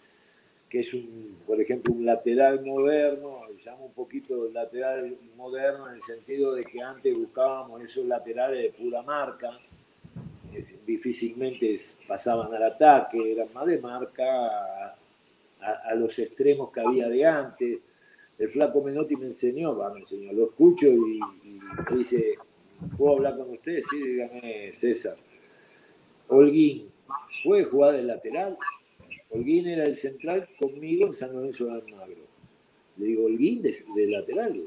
[0.69, 6.03] que es un, por ejemplo, un lateral moderno, llamo un poquito lateral moderno en el
[6.03, 9.57] sentido de que antes buscábamos esos laterales de pura marca,
[10.87, 14.25] difícilmente pasaban al ataque, eran más de marca
[15.61, 17.79] a, los extremos que había de antes.
[18.39, 21.19] El flaco Menotti me enseñó, va, me enseñó, lo escucho y,
[21.91, 22.35] me dice,
[22.97, 23.81] ¿puedo hablar con usted?
[23.89, 25.17] Sí, dígame, César
[26.29, 26.91] Holguín
[27.45, 28.57] puede jugar de lateral.
[29.31, 32.27] Holguín era el central conmigo en San Lorenzo de Almagro.
[32.97, 34.65] Le digo, Holguín de lateral.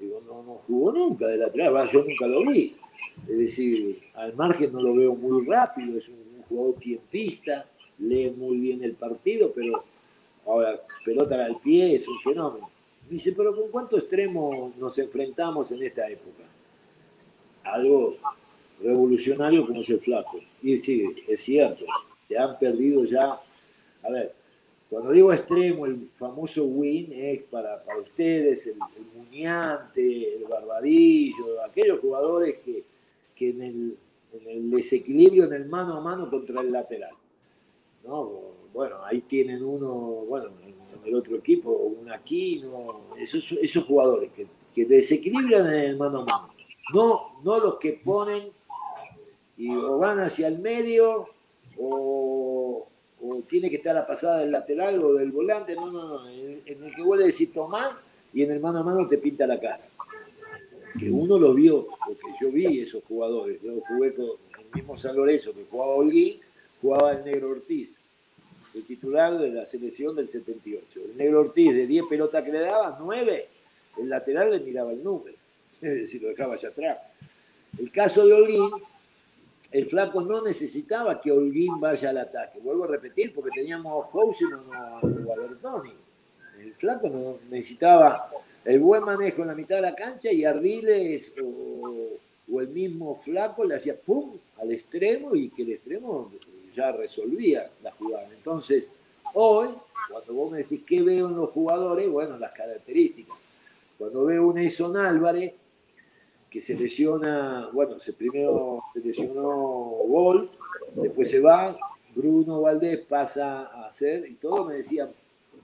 [0.00, 2.76] Digo, no, no jugó nunca de lateral, yo nunca lo vi.
[3.28, 7.66] Es decir, al margen no lo veo muy rápido, es un, un jugador tiempista,
[7.98, 9.84] lee muy bien el partido, pero
[10.46, 12.70] ahora pelota al pie es un fenómeno.
[13.08, 16.44] Me dice, pero ¿con cuántos extremos nos enfrentamos en esta época?
[17.64, 18.16] Algo
[18.80, 20.38] revolucionario como es el flaco.
[20.62, 21.84] Y sí, es cierto,
[22.28, 23.38] se han perdido ya.
[24.02, 24.34] A ver,
[24.90, 31.62] cuando digo extremo, el famoso win es para, para ustedes, el, el Muñante, el Barbadillo,
[31.64, 32.84] aquellos jugadores que,
[33.50, 37.14] en, el, desequilibrio, en el mano a mano contra el lateral.
[38.04, 38.52] ¿no?
[38.72, 39.90] Bueno, ahí tienen uno,
[40.28, 40.72] bueno, en,
[41.04, 46.24] el otro equipo, un Aquino, esos, esos jugadores que, que desequilibran en el mano a
[46.24, 46.48] mano.
[46.94, 48.44] No, no los que ponen
[49.56, 51.28] y o van hacia el medio
[51.78, 52.88] o,
[53.48, 56.84] tiene que estar la pasada del lateral o del volante, no, no, no, en, en
[56.84, 59.60] el que vuelve a decir Tomás y en el mano a mano te pinta la
[59.60, 59.80] cara.
[60.98, 64.26] Que uno lo vio, porque yo vi esos jugadores, yo jugué con
[64.58, 66.38] el mismo San Lorenzo que jugaba Holguín,
[66.80, 67.96] jugaba el Negro Ortiz,
[68.74, 71.00] el titular de la selección del 78.
[71.10, 73.48] El Negro Ortiz, de 10 pelotas que le daba, 9,
[73.98, 75.36] el lateral le miraba el número,
[75.80, 76.98] es decir, lo dejaba allá atrás.
[77.78, 78.70] El caso de Holguín,
[79.70, 82.58] el flaco no necesitaba que Holguín vaya al ataque.
[82.60, 85.92] Vuelvo a repetir, porque teníamos Housen o a Bertoni.
[86.60, 88.30] El flaco no necesitaba
[88.64, 92.18] el buen manejo en la mitad de la cancha y Ardiles o,
[92.52, 96.30] o, el mismo flaco le hacía pum al extremo y que el extremo
[96.74, 98.28] ya resolvía la jugada.
[98.32, 98.88] Entonces,
[99.34, 99.68] hoy,
[100.10, 103.36] cuando vos me decís qué veo en los jugadores, bueno, las características.
[103.98, 105.54] Cuando veo un Eson Álvarez,
[106.50, 109.44] que se lesiona, bueno, se primero se lesionó
[110.06, 110.50] Gol,
[110.94, 111.74] después se va,
[112.14, 115.10] Bruno Valdés pasa a hacer, y todos me decían,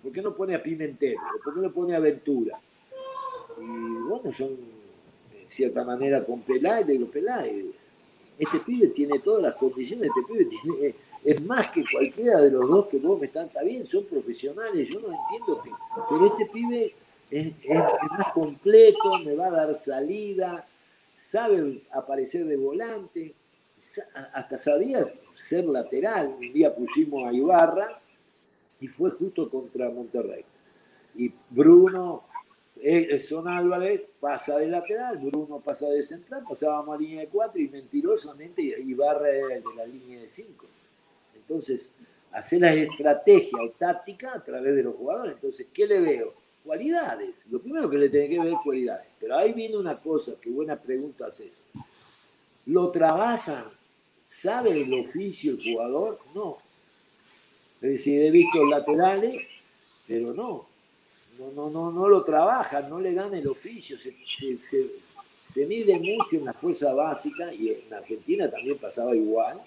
[0.03, 1.17] ¿por qué no pone a Pimentel?
[1.45, 2.59] ¿Por qué no pone a Ventura?
[3.61, 7.67] Y bueno, son en cierta manera con Peláez, le digo, Peláez,
[8.39, 10.95] este pibe tiene todas las condiciones, este pibe tiene,
[11.25, 14.89] es más que cualquiera de los dos que vos me están, está bien, son profesionales,
[14.89, 15.63] yo no entiendo,
[16.09, 16.95] pero este pibe
[17.31, 20.67] es, es, es más completo, me va a dar salida,
[21.15, 23.35] sabe aparecer de volante,
[24.33, 26.37] hasta sabía ser lateral.
[26.39, 28.01] Un día pusimos a Ibarra
[28.81, 30.45] y fue justo contra Monterrey.
[31.17, 32.25] Y Bruno,
[33.21, 37.69] Son Álvarez pasa de lateral, Bruno pasa de central, pasábamos a línea de cuatro y
[37.69, 40.67] mentirosamente Ibarra era el de la línea de cinco.
[41.35, 41.93] Entonces,
[42.33, 45.35] hacer la estrategia o táctica a través de los jugadores.
[45.35, 46.35] Entonces, ¿qué le veo?
[46.69, 47.47] cualidades.
[47.51, 49.07] Lo primero que le tiene que ver es cualidades.
[49.19, 51.63] Pero ahí viene una cosa, qué buena pregunta haces.
[52.67, 53.65] ¿Lo trabajan?
[54.27, 56.19] ¿Sabe el oficio el jugador?
[56.35, 56.59] No.
[57.81, 59.51] Es decir, he visto laterales,
[60.07, 60.68] pero no.
[61.39, 63.97] No, no, no, no lo trabajan, no le dan el oficio.
[63.97, 64.13] Se,
[65.43, 69.63] se, mide mucho en la fuerza básica y en Argentina también pasaba igual.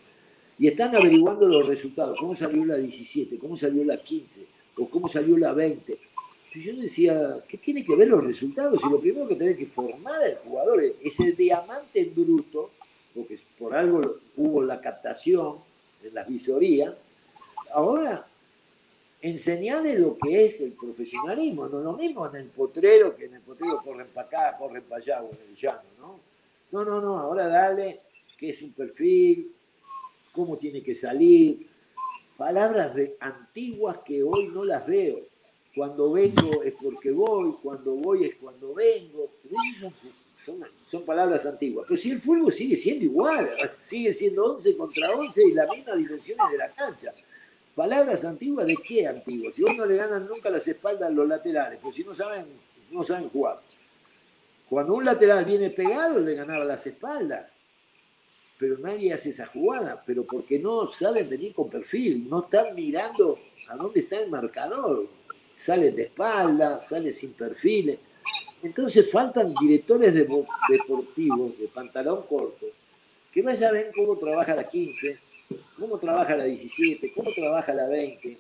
[0.59, 2.17] Y están averiguando los resultados.
[2.19, 3.37] ¿Cómo salió la 17?
[3.39, 4.45] ¿Cómo salió la 15?
[4.77, 5.97] ¿O cómo salió la 20?
[6.53, 8.81] Y yo decía, ¿qué tiene que ver los resultados?
[8.85, 12.71] Y lo primero que tenés que formar al jugador es el diamante en bruto,
[13.15, 15.59] porque por algo hubo la captación
[16.03, 16.93] en las visorías.
[17.73, 18.27] Ahora,
[19.21, 23.41] enseñarle lo que es el profesionalismo, no lo mismo en el potrero, que en el
[23.41, 26.19] potrero corren para acá, corren para allá, o en el llano, ¿no?
[26.71, 28.01] No, no, no, ahora dale
[28.37, 29.53] qué es un perfil,
[30.31, 31.67] cómo tiene que salir.
[32.37, 35.19] Palabras de antiguas que hoy no las veo.
[35.75, 39.31] Cuando vengo es porque voy, cuando voy es cuando vengo.
[40.43, 41.85] Son, son, palabras antiguas.
[41.87, 45.97] Pero si el fútbol sigue siendo igual, sigue siendo 11 contra 11 y las mismas
[45.97, 47.13] dimensiones de la cancha.
[47.75, 49.55] Palabras antiguas, ¿de qué antiguas?
[49.55, 52.45] Si hoy no le ganan nunca las espaldas a los laterales, pues si no saben,
[52.91, 53.61] no saben jugar.
[54.69, 57.47] Cuando un lateral viene pegado, le ganaba las espaldas.
[58.57, 63.39] Pero nadie hace esa jugada, pero porque no saben venir con perfil, no están mirando
[63.67, 65.07] a dónde está el marcador.
[65.55, 67.99] Salen de espalda, sale sin perfiles.
[68.61, 72.67] Entonces faltan directores deportivos de pantalón corto
[73.31, 75.19] que vayan a ver cómo trabaja la 15,
[75.79, 78.37] cómo trabaja la 17, cómo trabaja la 20,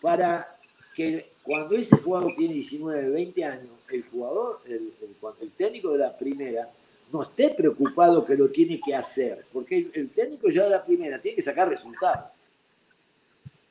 [0.00, 0.56] para
[0.94, 4.92] que cuando ese jugador tiene 19, 20 años, el jugador, el,
[5.40, 6.70] el, técnico de la primera,
[7.12, 11.20] no esté preocupado que lo tiene que hacer, porque el, técnico ya de la primera
[11.20, 12.30] tiene que sacar resultados.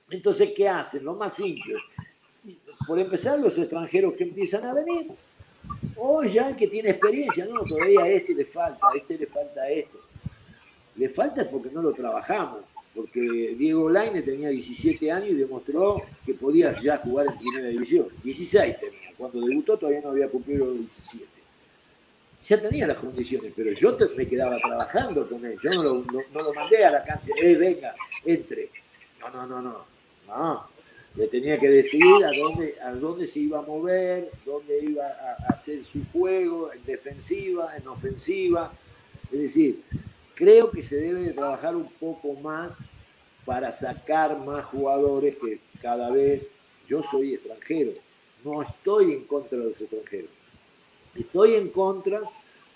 [0.09, 1.03] Entonces, ¿qué hacen?
[1.03, 1.75] Lo más simple.
[2.85, 5.11] Por empezar, los extranjeros que empiezan a venir,
[5.95, 9.25] o ya el que tiene experiencia, no, todavía a este le falta, a este le
[9.25, 9.99] falta esto.
[10.95, 12.59] Le falta porque no lo trabajamos
[12.95, 18.07] porque Diego Laine tenía 17 años y demostró que podía ya jugar en primera división.
[18.23, 21.25] 16 tenía, cuando debutó todavía no había cumplido los 17.
[22.43, 25.57] Ya tenía las condiciones, pero yo me quedaba trabajando con él.
[25.63, 28.69] Yo no lo, mandé a la cancha, eh, venga, entre.
[29.19, 29.85] No, no, no, no.
[30.27, 30.67] No.
[31.15, 35.53] Le tenía que decidir a dónde, a dónde se iba a mover, dónde iba a
[35.53, 38.73] hacer su juego, en defensiva, en ofensiva.
[39.31, 39.81] Es decir,
[40.35, 42.79] Creo que se debe de trabajar un poco más
[43.45, 46.53] para sacar más jugadores que cada vez
[46.87, 47.91] yo soy extranjero.
[48.43, 50.31] No estoy en contra de los extranjeros.
[51.15, 52.19] Estoy en contra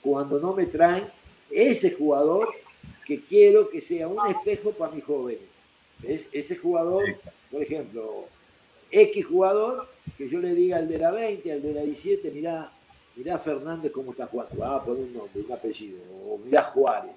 [0.01, 1.05] cuando no me traen
[1.49, 2.49] ese jugador
[3.05, 5.41] que quiero que sea un espejo para mis jóvenes.
[6.31, 7.05] Ese jugador,
[7.51, 8.25] por ejemplo,
[8.91, 12.71] X jugador, que yo le diga al de la 20, al de la 17, mirá,
[13.15, 15.97] mirá Fernández cómo está jugando, va a poner un nombre, un apellido,
[16.29, 17.15] o mirá Juárez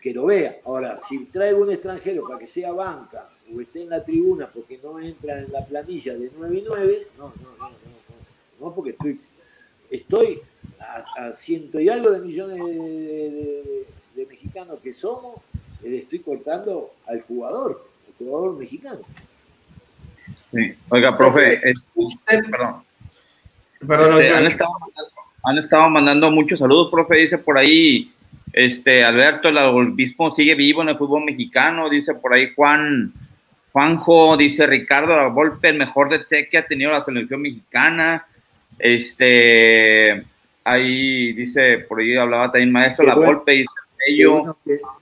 [0.00, 0.56] que lo vea.
[0.64, 4.78] Ahora, si traigo un extranjero para que sea banca o esté en la tribuna porque
[4.82, 8.90] no entra en la planilla de 9 y 9, no, no, no, no, no, porque
[8.90, 9.20] estoy,
[9.90, 10.40] estoy
[10.78, 15.36] a, ciento y algo de millones de, mexicanos que somos,
[15.82, 19.00] le estoy cortando al jugador, al jugador mexicano.
[20.52, 20.74] Sí.
[20.90, 21.60] Oiga, profe,
[21.94, 22.82] usted, perdón.
[23.86, 24.70] Perdón, este, han, estado,
[25.42, 28.12] han estado mandando muchos saludos, profe, dice por ahí
[28.52, 29.94] este, Alberto, el
[30.34, 33.12] sigue vivo en el fútbol mexicano, dice por ahí Juan,
[33.72, 38.26] Juanjo, dice Ricardo La Volpe, el mejor DT que ha tenido la selección mexicana.
[38.78, 40.24] Este,
[40.64, 43.68] ahí dice, por ahí hablaba también maestro La Volpe, dice
[44.06, 44.56] ello.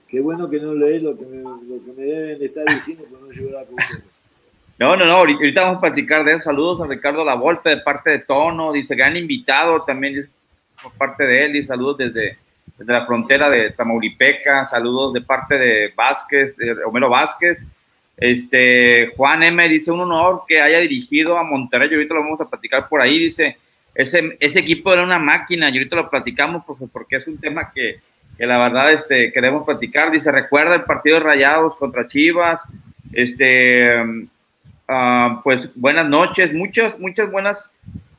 [0.07, 3.05] Qué, bueno que no lees lo que me, lo que me deben de estar diciendo,
[3.09, 6.43] pero no No, no, no, ahorita vamos a platicar de eso.
[6.43, 10.29] Saludos a Ricardo La Volpe de parte de Tono, dice gran invitado también dice,
[10.81, 12.37] por parte de él y saludos desde
[12.77, 17.67] desde la frontera de Tamaulipeca, saludos de parte de Vázquez, de Romero Vázquez.
[18.17, 22.49] Este, Juan M dice un honor que haya dirigido a Monterrey, ahorita lo vamos a
[22.49, 23.57] platicar por ahí, dice,
[23.95, 27.99] ese, ese equipo era una máquina, y ahorita lo platicamos porque es un tema que,
[28.37, 32.61] que la verdad este, queremos platicar, dice, recuerda el partido de Rayados contra Chivas,
[33.13, 37.69] este, uh, pues buenas noches, muchas, muchas buenas,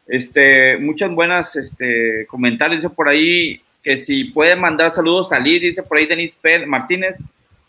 [0.07, 5.83] este, muchas buenas, este, comentarios, por ahí, que si puede mandar saludos a Liz, dice
[5.83, 7.17] por ahí Denis Martínez,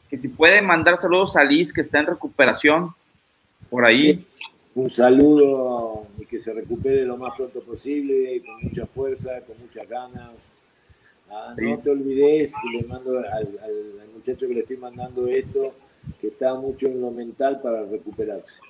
[0.10, 2.94] que si puede mandar saludos a Liz, que está en recuperación,
[3.70, 4.26] por ahí.
[4.76, 9.88] Un saludo y que se recupere lo más pronto posible, con mucha fuerza, con muchas
[9.88, 10.54] ganas.
[11.30, 13.26] Ah, no te olvides, le mando al,
[13.64, 15.74] al, muchacho que le estoy mandando esto,
[16.20, 18.62] que está mucho en lo mental para recuperarse.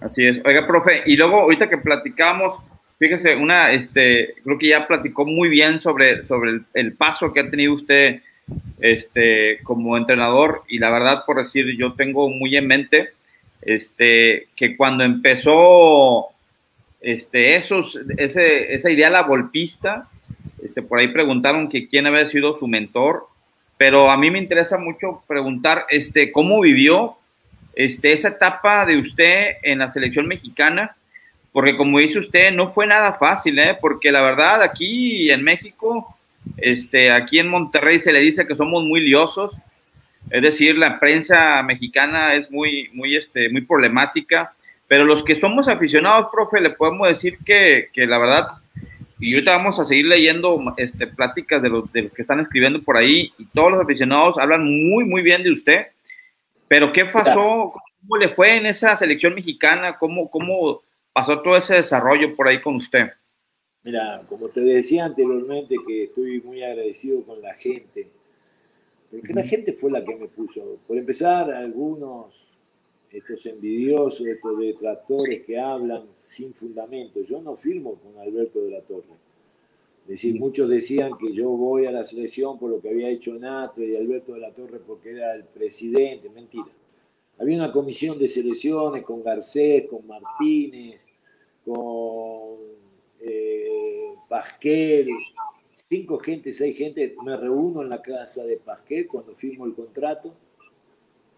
[0.00, 0.44] Así es.
[0.44, 2.58] Oiga, profe, y luego ahorita que platicamos,
[3.02, 7.50] Fíjese, una, este, creo que ya platicó muy bien sobre, sobre el, paso que ha
[7.50, 8.20] tenido usted
[8.80, 13.08] este, como entrenador y la verdad, por decir, yo tengo muy en mente
[13.60, 16.28] este, que cuando empezó
[17.00, 20.08] este, esos, ese, esa idea la golpista,
[20.62, 23.26] este, por ahí preguntaron que quién había sido su mentor,
[23.78, 27.16] pero a mí me interesa mucho preguntar este, cómo vivió
[27.74, 30.94] este, esa etapa de usted en la selección mexicana
[31.52, 33.76] porque como dice usted, no fue nada fácil, ¿eh?
[33.80, 36.16] porque la verdad aquí en México,
[36.56, 39.52] este, aquí en Monterrey se le dice que somos muy liosos,
[40.30, 44.52] es decir, la prensa mexicana es muy, muy, este, muy problemática,
[44.88, 48.46] pero los que somos aficionados, profe, le podemos decir que, que la verdad,
[49.18, 52.82] y ahorita vamos a seguir leyendo este, pláticas de los, de los que están escribiendo
[52.82, 55.86] por ahí y todos los aficionados hablan muy, muy bien de usted.
[56.66, 57.72] Pero ¿qué pasó?
[58.00, 59.96] ¿Cómo le fue en esa selección mexicana?
[59.96, 60.82] ¿Cómo, cómo
[61.12, 63.08] pasó todo ese desarrollo por ahí con usted?
[63.82, 68.08] Mira, como te decía anteriormente, que estoy muy agradecido con la gente,
[69.10, 70.78] porque la gente fue la que me puso.
[70.86, 72.52] Por empezar, algunos
[73.12, 77.20] estos envidiosos, estos detractores que hablan sin fundamento.
[77.22, 79.04] Yo no firmo con Alberto de la Torre.
[80.04, 83.34] Es decir, muchos decían que yo voy a la selección por lo que había hecho
[83.34, 86.28] Natre y Alberto de la Torre porque era el presidente.
[86.30, 86.66] Mentira.
[87.38, 91.08] Había una comisión de selecciones con Garcés, con Martínez,
[91.64, 92.58] con
[93.20, 95.08] eh, Pasquel,
[95.88, 97.16] cinco gente, seis gente.
[97.24, 100.34] Me reúno en la casa de Pasquel cuando firmo el contrato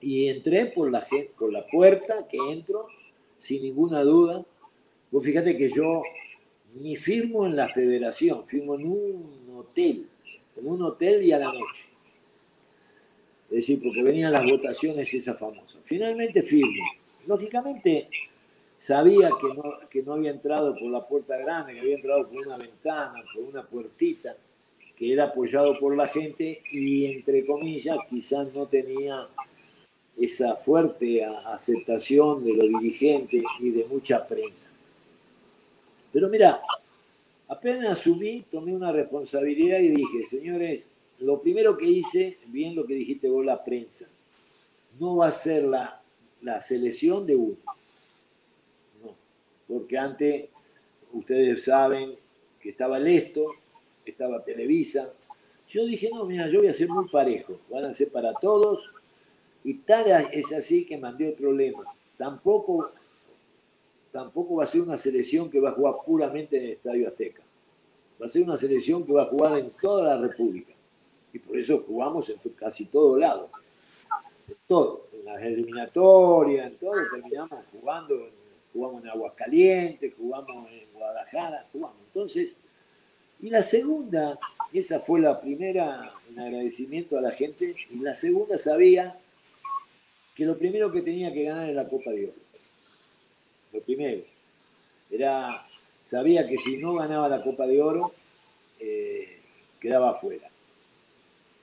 [0.01, 1.07] y entré por la,
[1.39, 2.87] por la puerta que entro
[3.39, 4.45] sin ninguna duda.
[5.11, 6.03] Vos fíjate que yo
[6.75, 10.09] ni firmo en la federación, firmo en un hotel,
[10.57, 11.94] en un hotel y a la noche.
[13.55, 15.79] Es decir, porque venían las votaciones esas famosas.
[15.85, 16.73] Finalmente firmo.
[17.25, 18.09] Lógicamente
[18.77, 22.45] sabía que no, que no había entrado por la puerta grande, que había entrado por
[22.45, 24.37] una ventana, por una puertita,
[24.97, 29.29] que era apoyado por la gente y entre comillas quizás no tenía
[30.21, 34.73] esa fuerte aceptación de los dirigentes y de mucha prensa.
[36.13, 36.61] Pero mira,
[37.47, 40.91] apenas asumí, tomé una responsabilidad y dije, señores,
[41.21, 44.09] lo primero que hice, bien lo que dijiste vos, la prensa,
[44.99, 46.03] no va a ser la,
[46.43, 47.57] la selección de uno.
[49.03, 49.15] No,
[49.67, 50.49] porque antes,
[51.13, 52.15] ustedes saben
[52.61, 53.55] que estaba el esto,
[54.05, 55.13] estaba Televisa.
[55.69, 58.91] Yo dije, no, mira, yo voy a ser muy parejo, van a ser para todos
[59.65, 61.85] y tal es así que mandé otro lema.
[62.19, 62.91] Tampoco,
[64.13, 67.43] tampoco va a ser una selección que va a jugar puramente en el Estadio Azteca.
[68.21, 70.74] Va a ser una selección que va a jugar en toda la República.
[71.35, 73.51] Y por eso jugamos en casi todo lado.
[74.49, 75.09] En todo.
[75.13, 76.95] En las eliminatorias, en todo.
[77.13, 78.31] Terminamos jugando.
[78.73, 81.97] Jugamos en Aguascalientes, jugamos en Guadalajara, jugamos.
[82.07, 82.57] Entonces,
[83.41, 84.39] y la segunda,
[84.73, 87.75] esa fue la primera en agradecimiento a la gente.
[87.91, 89.19] Y la segunda sabía
[90.35, 92.35] que lo primero que tenía que ganar era la Copa de Oro.
[93.73, 94.23] Lo primero.
[95.11, 95.67] Era,
[96.03, 98.13] sabía que si no ganaba la Copa de Oro,
[98.81, 99.41] eh,
[99.81, 100.49] quedaba afuera.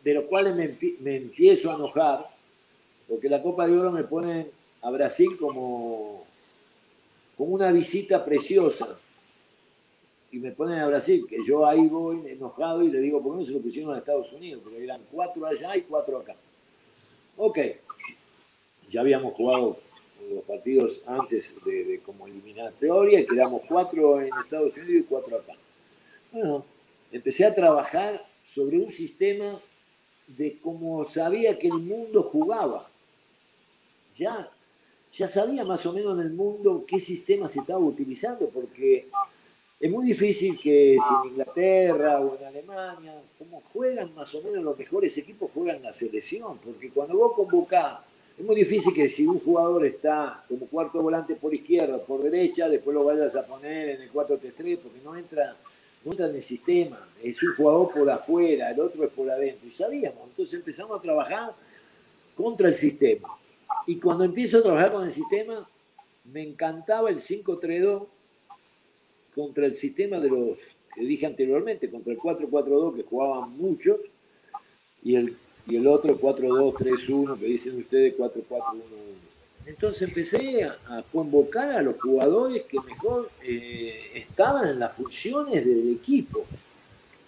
[0.03, 2.27] De lo cual me, empiezo a enojar,
[3.07, 4.47] porque la Copa de Oro me pone
[4.81, 6.25] a Brasil como,
[7.37, 8.97] como una visita preciosa.
[10.31, 13.39] Y me ponen a Brasil, que yo ahí voy enojado y le digo, ¿por qué
[13.39, 14.61] no se lo pusieron a Estados Unidos?
[14.63, 16.35] Porque eran cuatro allá y cuatro acá.
[17.35, 17.59] Ok,
[18.89, 19.77] ya habíamos jugado
[20.29, 25.53] los partidos antes de, como eliminatoria y quedamos cuatro en Estados Unidos y cuatro acá.
[26.31, 26.65] Bueno,
[27.11, 29.59] empecé a trabajar sobre un sistema
[30.37, 32.89] de cómo sabía que el mundo jugaba.
[34.17, 34.49] Ya,
[35.13, 39.07] ya sabía más o menos en el mundo qué sistema se estaba utilizando, porque
[39.79, 44.63] es muy difícil que si en Inglaterra o en Alemania, como juegan más o menos
[44.63, 47.99] los mejores equipos, juegan la selección, porque cuando vos convocás
[48.37, 52.69] es muy difícil que si un jugador está como cuarto volante por izquierda por derecha,
[52.69, 55.55] después lo vayas a poner en el 4-3-3 porque no entra,
[56.05, 57.07] en el sistema.
[57.23, 59.67] Es un jugador por afuera, el otro es por adentro.
[59.67, 61.53] Y sabíamos, entonces empezamos a trabajar
[62.35, 63.29] contra el sistema.
[63.87, 65.67] Y cuando empiezo a trabajar con el sistema,
[66.25, 68.07] me encantaba el 5-3-2
[69.35, 70.57] contra el sistema de los
[70.93, 73.97] que dije anteriormente, contra el 4-4-2 que jugaban muchos,
[75.03, 75.35] y el
[75.67, 78.81] y el otro 4-2-3-1, que dicen ustedes 4-4-1-1.
[79.65, 85.91] Entonces empecé a, convocar a los jugadores que mejor eh, estaban en las funciones del
[85.93, 86.45] equipo.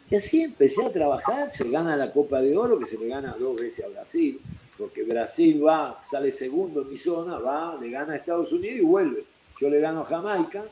[0.09, 3.35] Y así empecé a trabajar, se gana la Copa de Oro, que se le gana
[3.39, 4.39] dos veces a Brasil,
[4.77, 8.81] porque Brasil va, sale segundo en mi zona, va, le gana a Estados Unidos y
[8.81, 9.23] vuelve.
[9.59, 10.63] Yo le gano a Jamaica,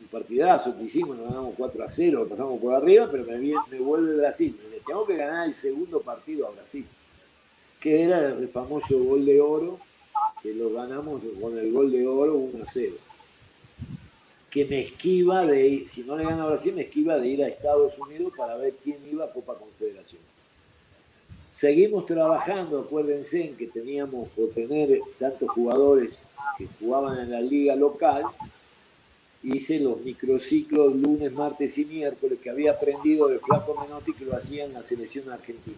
[0.00, 4.16] un partidazo que hicimos, nos ganamos 4 a 0, pasamos por arriba, pero me, vuelve
[4.16, 6.86] Brasil, tengo que ganar el segundo partido a Brasil,
[7.80, 9.78] que era el famoso gol de oro,
[10.42, 12.94] que lo ganamos con el gol de oro 1 a 0.
[14.50, 17.42] Que me esquiva de ir, si no le gana a Brasil, me esquiva de ir
[17.42, 20.22] a Estados Unidos para ver quién iba a Copa Confederación.
[21.50, 27.76] Seguimos trabajando, acuérdense en que teníamos por tener tantos jugadores que jugaban en la liga
[27.76, 28.24] local,
[29.44, 34.36] hice los microciclos lunes, martes y miércoles que había aprendido de Flaco Menotti que lo
[34.36, 35.76] hacía en la selección argentina.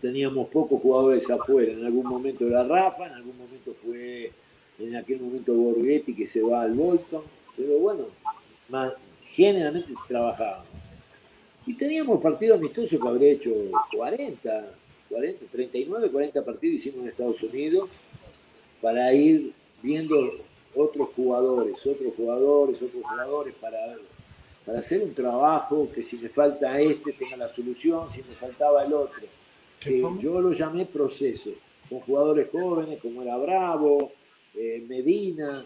[0.00, 4.32] Teníamos pocos jugadores afuera, en algún momento era Rafa, en algún momento fue
[4.78, 7.22] en aquel momento Borghetti que se va al Bolton,
[7.56, 8.06] pero bueno,
[9.26, 10.66] generalmente trabajábamos.
[11.66, 13.50] Y teníamos partidos amistosos que habría hecho
[13.94, 14.66] 40,
[15.10, 17.90] 40, 39, 40 partidos hicimos en Estados Unidos
[18.80, 20.16] para ir viendo
[20.74, 23.96] otros jugadores, otros jugadores, otros jugadores para,
[24.64, 28.84] para hacer un trabajo que si me falta este tenga la solución, si me faltaba
[28.84, 29.39] el otro.
[29.86, 31.50] Eh, yo lo llamé proceso,
[31.88, 34.12] con jugadores jóvenes como era Bravo,
[34.54, 35.64] eh, Medina,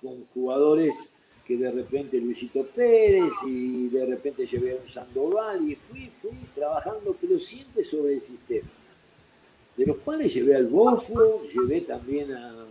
[0.00, 1.12] con jugadores
[1.46, 6.36] que de repente Luisito Pérez y de repente llevé a un Sandoval y fui, fui
[6.54, 8.68] trabajando, pero siempre sobre el sistema.
[9.76, 12.66] De los cuales llevé al Bofo, llevé también a,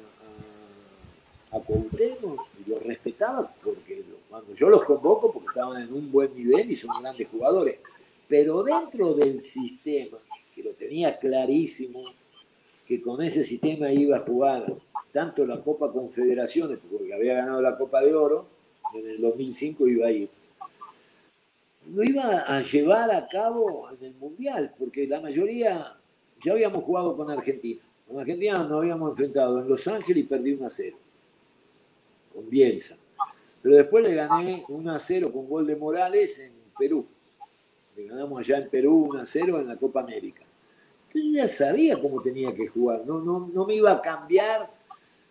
[1.51, 1.61] a, a
[2.65, 6.75] y los respetaba porque cuando yo los convoco porque estaban en un buen nivel y
[6.75, 7.77] son grandes jugadores.
[8.27, 10.17] Pero dentro del sistema,
[10.53, 12.03] que lo tenía clarísimo,
[12.87, 14.73] que con ese sistema iba a jugar
[15.11, 18.47] tanto la Copa Confederaciones, porque había ganado la Copa de Oro,
[18.93, 20.29] en el 2005 iba a ir.
[21.93, 25.97] Lo iba a llevar a cabo en el Mundial, porque la mayoría
[26.43, 27.81] ya habíamos jugado con Argentina.
[28.07, 30.97] Con Argentina nos habíamos enfrentado en Los Ángeles y perdí 1 a 0
[32.33, 32.97] con Bielsa.
[33.61, 37.07] Pero después le gané 1 a 0 con gol de Morales en Perú.
[37.95, 40.43] Le ganamos allá en Perú 1 a 0 en la Copa América.
[41.13, 44.69] Yo ya sabía cómo tenía que jugar, no, no, no me iba a cambiar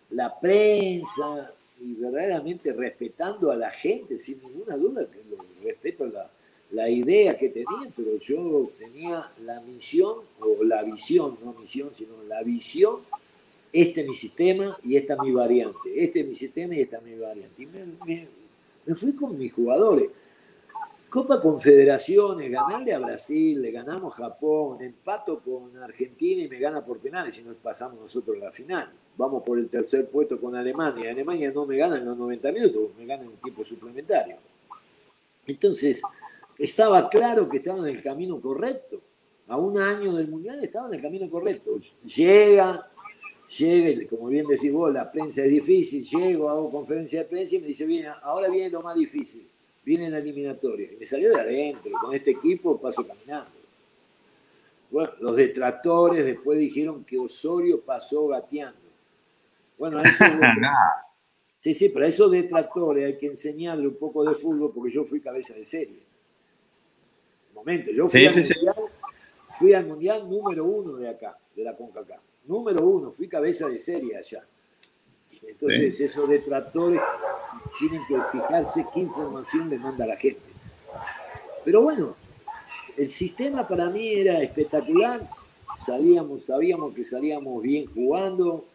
[0.09, 5.21] la prensa y verdaderamente respetando a la gente, sin ninguna duda que
[5.63, 6.29] respeto la,
[6.71, 12.23] la idea que tenían, pero yo tenía la misión, o la visión, no misión, sino
[12.23, 12.95] la visión,
[13.71, 16.97] este es mi sistema y esta es mi variante, este es mi sistema y esta
[16.97, 17.61] es mi variante.
[17.61, 18.27] Y me,
[18.85, 20.09] me fui con mis jugadores.
[21.15, 26.83] Copa Confederaciones, ganarle a Brasil, le ganamos a Japón, empato con Argentina y me gana
[26.83, 28.91] por penales y nos pasamos nosotros la final.
[29.15, 31.11] Vamos por el tercer puesto con Alemania.
[31.11, 34.35] Alemania no me gana en los 90 minutos, me gana en un tiempo suplementario.
[35.47, 36.01] Entonces,
[36.59, 38.99] estaba claro que estaba en el camino correcto.
[39.47, 41.79] A un año del Mundial estaba en el camino correcto.
[42.03, 42.91] Llega,
[43.57, 47.59] llega, como bien decís vos, la prensa es difícil, llego, hago conferencia de prensa y
[47.59, 49.47] me dice, bien, ahora viene lo más difícil
[49.85, 50.91] viene la eliminatoria.
[50.91, 53.51] Y me salió de adentro, con este equipo paso caminando.
[54.89, 58.79] Bueno, los detractores después dijeron que Osorio pasó gateando.
[59.77, 60.23] Bueno, eso,
[61.59, 65.03] sí, sí, pero a esos detractores hay que enseñarle un poco de fútbol porque yo
[65.03, 65.99] fui cabeza de serie.
[67.49, 68.75] Un momento, yo fui, al, mundial,
[69.51, 72.21] fui al mundial número uno de acá, de la CONCACAF.
[72.45, 74.45] Número uno, fui cabeza de serie allá.
[75.47, 77.01] Entonces, esos detractores
[77.79, 80.41] tienen que fijarse qué información le manda la gente.
[81.63, 82.15] Pero bueno,
[82.97, 85.21] el sistema para mí era espectacular.
[85.85, 88.65] Salíamos, sabíamos que salíamos bien jugando.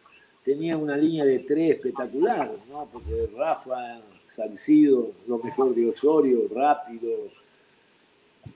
[0.43, 2.87] Tenía una línea de tres espectacular, ¿no?
[2.91, 7.09] Porque Rafa, Salcido, lo mejor de Osorio, rápido,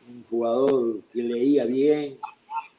[0.09, 2.17] un jugador que leía bien,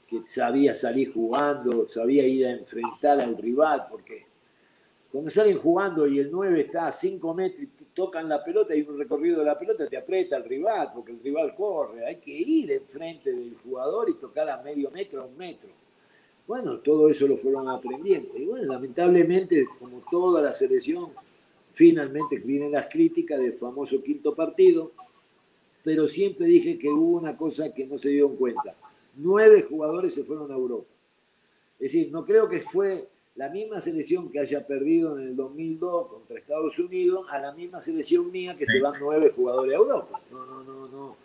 [0.06, 4.26] que sabía salir jugando, sabía ir a enfrentar al rival, porque
[5.16, 8.82] cuando salen jugando y el 9 está a 5 metros y tocan la pelota y
[8.82, 12.04] un recorrido de la pelota te aprieta el rival, porque el rival corre.
[12.04, 15.70] Hay que ir enfrente del jugador y tocar a medio metro, a un metro.
[16.46, 18.36] Bueno, todo eso lo fueron aprendiendo.
[18.36, 21.12] Y bueno, lamentablemente, como toda la selección,
[21.72, 24.92] finalmente vienen las críticas del famoso quinto partido,
[25.82, 28.76] pero siempre dije que hubo una cosa que no se dieron cuenta.
[29.14, 30.90] Nueve jugadores se fueron a Europa.
[31.78, 36.08] Es decir, no creo que fue la misma selección que haya perdido en el 2002
[36.08, 40.20] contra Estados Unidos a la misma selección mía que se van nueve jugadores a Europa.
[40.30, 41.16] No, no, no, no,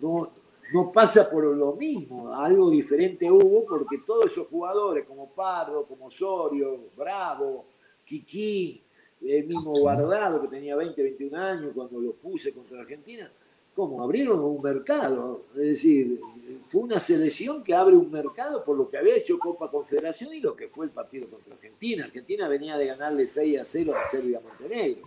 [0.00, 0.30] no,
[0.72, 6.06] no pasa por lo mismo, algo diferente hubo porque todos esos jugadores como Pardo, como
[6.06, 7.66] Osorio, Bravo,
[8.04, 8.82] Kiki,
[9.22, 13.30] el mismo Guardado que tenía 20, 21 años cuando lo puse contra Argentina,
[13.76, 16.18] como abrieron un mercado, es decir,
[16.64, 20.40] fue una selección que abre un mercado por lo que había hecho Copa Confederación y
[20.40, 22.06] lo que fue el partido contra Argentina.
[22.06, 25.02] Argentina venía de ganarle 6 a 0 a Serbia Montenegro.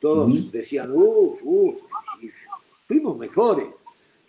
[0.00, 1.80] Todos decían, uff, uff,
[2.88, 3.68] fuimos mejores,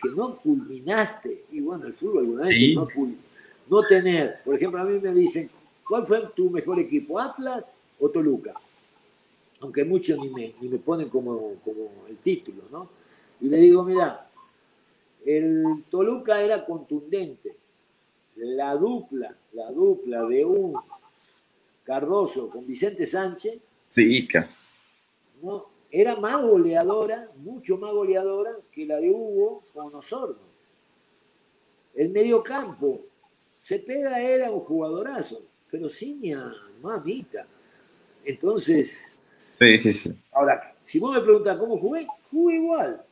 [0.00, 1.46] que no culminaste.
[1.50, 2.86] Y bueno, el fútbol alguna vez no,
[3.68, 5.50] no tener, por ejemplo, a mí me dicen,
[5.86, 8.54] ¿cuál fue tu mejor equipo, Atlas o Toluca?
[9.60, 12.95] Aunque muchos ni me, ni me ponen como, como el título, ¿no?
[13.40, 14.28] Y le digo, mira,
[15.24, 17.56] el Toluca era contundente.
[18.36, 20.74] La dupla, la dupla de un
[21.84, 23.58] Cardoso con Vicente Sánchez.
[23.86, 24.28] Sí,
[25.40, 25.66] ¿no?
[25.90, 30.46] Era más goleadora, mucho más goleadora que la de Hugo con Osorno.
[31.94, 33.06] El mediocampo,
[33.58, 37.46] Cepeda era un jugadorazo, pero Ciña, mamita.
[38.24, 39.22] Entonces,
[39.58, 40.10] sí, sí, sí.
[40.32, 43.05] ahora, Si vos me preguntás cómo jugué, jugué igual.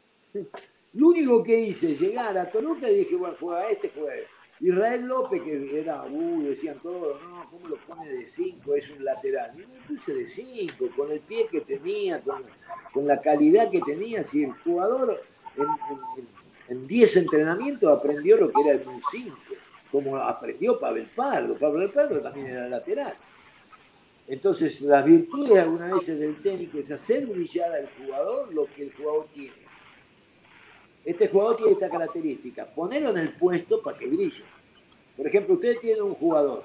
[0.94, 4.28] Lo único que hice, llegar a Toluca y dije, bueno, juega este, juega este.
[4.60, 8.74] Israel López, que era, uh, decían todos, no, ¿cómo lo pone de 5?
[8.76, 9.52] Es un lateral.
[9.56, 14.22] Y me puse de 5, con el pie que tenía, con, la calidad que tenía.
[14.22, 15.20] Si el jugador
[16.68, 19.36] en 10 entrenamientos aprendió lo que era el 5,
[19.90, 21.58] como aprendió Pavel Pardo.
[21.58, 23.14] Pavel Pardo también era lateral.
[24.28, 28.94] Entonces, las virtudes algunas veces del técnico es hacer brillar al jugador lo que el
[28.94, 29.63] jugador tiene
[31.04, 34.44] este jugador tiene esta característica, ponerlo en el puesto para que brille.
[35.16, 36.64] Por ejemplo, usted tiene un jugador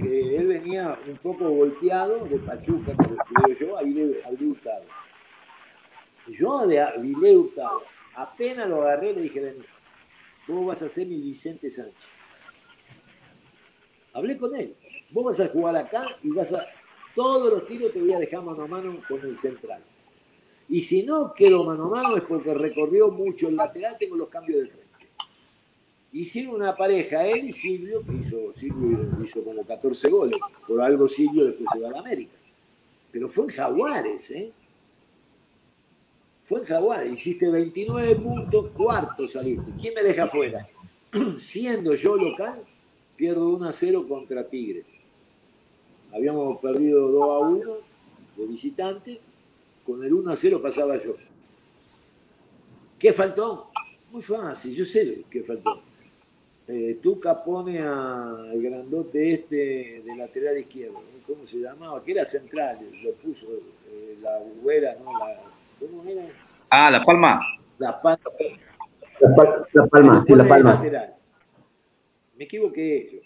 [0.00, 3.16] que él venía un poco golpeado de Pachuca, como
[3.48, 4.84] lo yo, Avilé Hurtado.
[6.28, 7.82] Yo de Avilé Hurtado,
[8.14, 9.64] apenas lo agarré, le dije, ven,
[10.46, 12.20] vos vas a ser mi Vicente Sánchez.
[14.12, 14.76] Hablé con él,
[15.10, 16.66] vos vas a jugar acá y vas a,
[17.14, 19.82] todos los tiros te voy a dejar mano a mano con el central.
[20.68, 24.28] Y si no quedo mano a mano es porque recorrió mucho el lateral, tengo los
[24.28, 24.88] cambios de frente.
[26.12, 30.38] Hicieron una pareja, él y Silvio, que hizo, Silvio hizo como 14 goles.
[30.66, 32.32] Por algo Silvio después se va a la América.
[33.10, 34.52] Pero fue en Jaguares, ¿eh?
[36.44, 39.72] Fue en Jaguares, hiciste 29 puntos, cuarto saliste.
[39.78, 40.66] ¿Quién me deja afuera?
[41.38, 42.62] Siendo yo local,
[43.16, 44.84] pierdo 1 a 0 contra Tigre.
[46.12, 47.72] Habíamos perdido 2 a 1
[48.36, 49.20] de visitante
[49.88, 51.16] con el 1 a 0 pasaba yo.
[52.98, 53.70] ¿Qué faltó?
[54.10, 55.82] Muy fácil, yo sé qué faltó.
[56.66, 62.02] Eh, Tuca pone al grandote este de lateral izquierdo, ¿cómo se llamaba?
[62.02, 63.46] Que era central, lo puso
[63.90, 65.10] eh, la güera, ¿no?
[65.18, 65.40] La,
[65.80, 66.26] ¿Cómo era?
[66.68, 67.40] Ah, La Palma.
[67.78, 68.20] La Palma.
[69.72, 70.82] La, Palma, sí, La Palma.
[72.36, 73.20] Me equivoqué yo.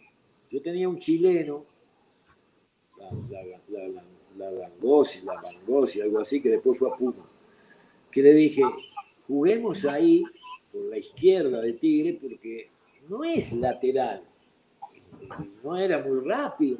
[0.49, 1.65] Yo tenía un chileno,
[2.99, 3.11] la,
[3.69, 4.02] la,
[4.51, 7.27] la Bangosi, la Bangosi, algo así, que después fue a Puma,
[8.11, 8.63] que le dije,
[9.27, 10.25] juguemos ahí
[10.73, 12.71] por la izquierda de Tigre porque
[13.09, 14.23] no es lateral,
[15.63, 16.79] no era muy rápido.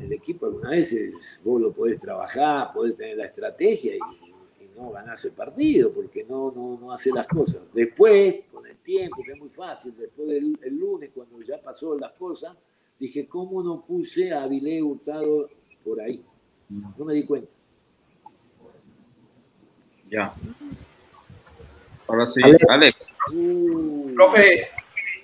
[0.00, 3.98] el equipo algunas veces vos lo podés trabajar, podés tener la estrategia y,
[4.76, 7.62] no ganás el partido porque no, no, no hace las cosas.
[7.72, 12.12] Después, con el tiempo, que es muy fácil, después del lunes, cuando ya pasó las
[12.12, 12.54] cosas,
[12.98, 15.48] dije, ¿cómo no puse a Avilé Hurtado
[15.86, 16.20] por ahí.
[16.68, 17.48] No me di cuenta.
[20.10, 20.32] Ya.
[22.08, 22.98] Ahora sí, Alex.
[23.32, 24.12] Uh.
[24.14, 24.68] Profe,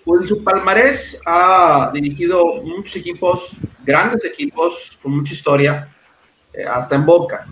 [0.05, 3.51] pues su palmarés ha dirigido muchos equipos,
[3.85, 5.89] grandes equipos, con mucha historia,
[6.53, 7.47] eh, hasta en Boca.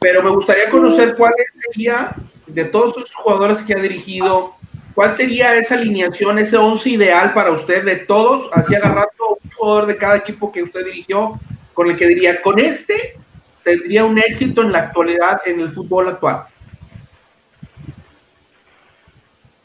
[0.00, 1.32] Pero me gustaría conocer cuál
[1.70, 2.14] sería,
[2.46, 4.54] de todos esos jugadores que ha dirigido,
[4.94, 9.86] cuál sería esa alineación, ese once ideal para usted de todos, así agarrando un jugador
[9.86, 11.40] de cada equipo que usted dirigió
[11.74, 13.18] con el que diría, con este
[13.62, 16.46] tendría un éxito en la actualidad, en el fútbol actual?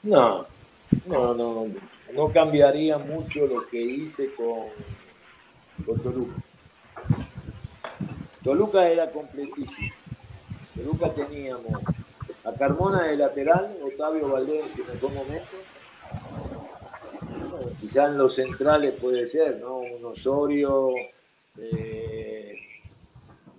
[0.03, 0.45] No,
[1.05, 1.68] no, no,
[2.14, 4.68] no cambiaría mucho lo que hice con,
[5.86, 6.41] con Toluca.
[8.43, 9.93] Toluca era completísimo.
[10.76, 11.84] Toluca teníamos
[12.45, 15.57] a Carmona de lateral, Octavio Valdés en mejor momento.
[17.82, 19.80] quizás en los centrales puede ser, ¿no?
[19.80, 20.93] Un Osorio,
[21.57, 22.55] eh,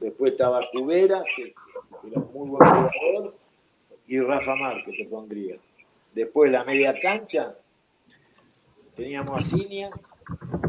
[0.00, 1.54] después estaba Cubera, que,
[2.08, 3.34] era un muy buen jugador,
[4.06, 5.56] y Rafa Márquez te pondría.
[6.14, 7.56] Después la media cancha,
[8.96, 9.90] teníamos a Cinia,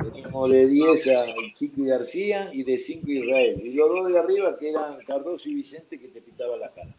[0.03, 3.61] teníamos de 10 a Chico y García y de 5 Israel.
[3.63, 6.95] Y los dos de arriba que eran Cardoso y Vicente que te pitaban la cara.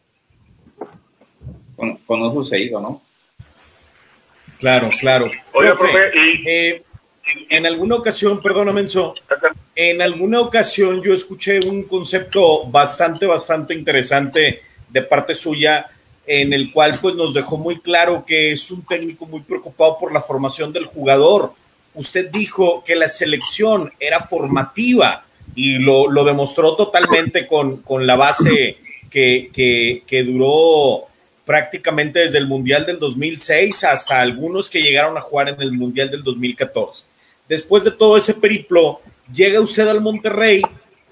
[1.76, 3.02] Con, con eso se iba, ¿no?
[4.58, 5.28] Claro, claro.
[5.54, 6.10] Oye, profe,
[6.46, 6.84] eh,
[7.48, 9.14] en alguna ocasión, perdóname, Menso,
[9.74, 15.86] en alguna ocasión yo escuché un concepto bastante, bastante interesante de parte suya,
[16.26, 20.12] en el cual pues nos dejó muy claro que es un técnico muy preocupado por
[20.12, 21.54] la formación del jugador.
[21.94, 28.78] Usted dijo que la selección era formativa y lo, demostró totalmente con, con la base
[29.10, 29.50] que,
[30.06, 31.06] que duró
[31.44, 36.10] prácticamente desde el Mundial del 2006 hasta algunos que llegaron a jugar en el Mundial
[36.10, 37.11] del 2014
[37.52, 40.62] después de todo ese periplo, llega usted al Monterrey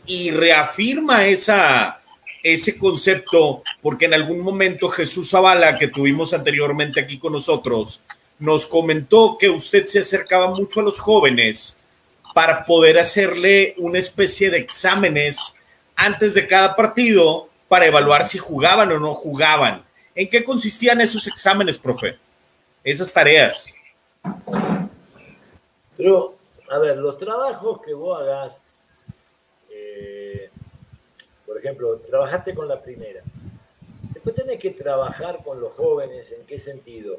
[0.07, 7.34] y reafirma ese concepto, porque en algún momento Jesús Zavala, que tuvimos anteriormente aquí con
[7.34, 8.01] nosotros,
[8.38, 11.82] nos comentó que usted se acercaba mucho a los jóvenes
[12.32, 15.57] para poder hacerle una especie de exámenes
[15.95, 19.82] antes de cada partido para evaluar si jugaban o no jugaban.
[20.14, 22.16] ¿En qué consistían esos exámenes, profe?
[22.82, 23.74] Esas tareas.
[26.01, 26.34] Pero,
[26.70, 28.64] a ver, los trabajos que vos hagas,
[29.70, 30.48] eh,
[31.44, 33.20] por ejemplo, trabajaste con la primera.
[34.14, 37.18] Después tenés que trabajar con los jóvenes, ¿en qué sentido?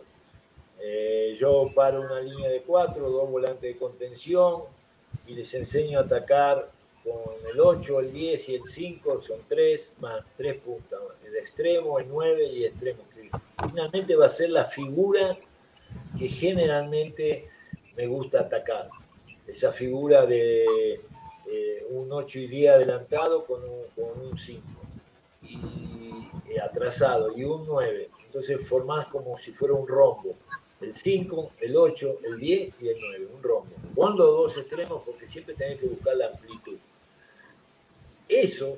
[0.79, 4.63] Eh, yo paro una línea de cuatro, dos volantes de contención
[5.27, 6.67] y les enseño a atacar
[7.03, 11.99] con el 8, el 10 y el 5, son tres más tres puntas, el extremo,
[11.99, 13.03] el 9 y el extremo.
[13.63, 15.38] Finalmente va a ser la figura
[16.17, 17.51] que generalmente
[17.95, 18.89] me gusta atacar.
[19.47, 20.93] Esa figura de
[21.47, 24.61] eh, un 8 y 10 adelantado con un, 5
[25.43, 28.09] y, atrasado y un 9.
[28.25, 30.35] Entonces formás como si fuera un rombo.
[30.79, 33.71] El 5, el 8, el 10 y el 9, un rombo.
[33.93, 36.77] Con los dos extremos porque siempre tenés que buscar la amplitud.
[38.27, 38.77] Eso,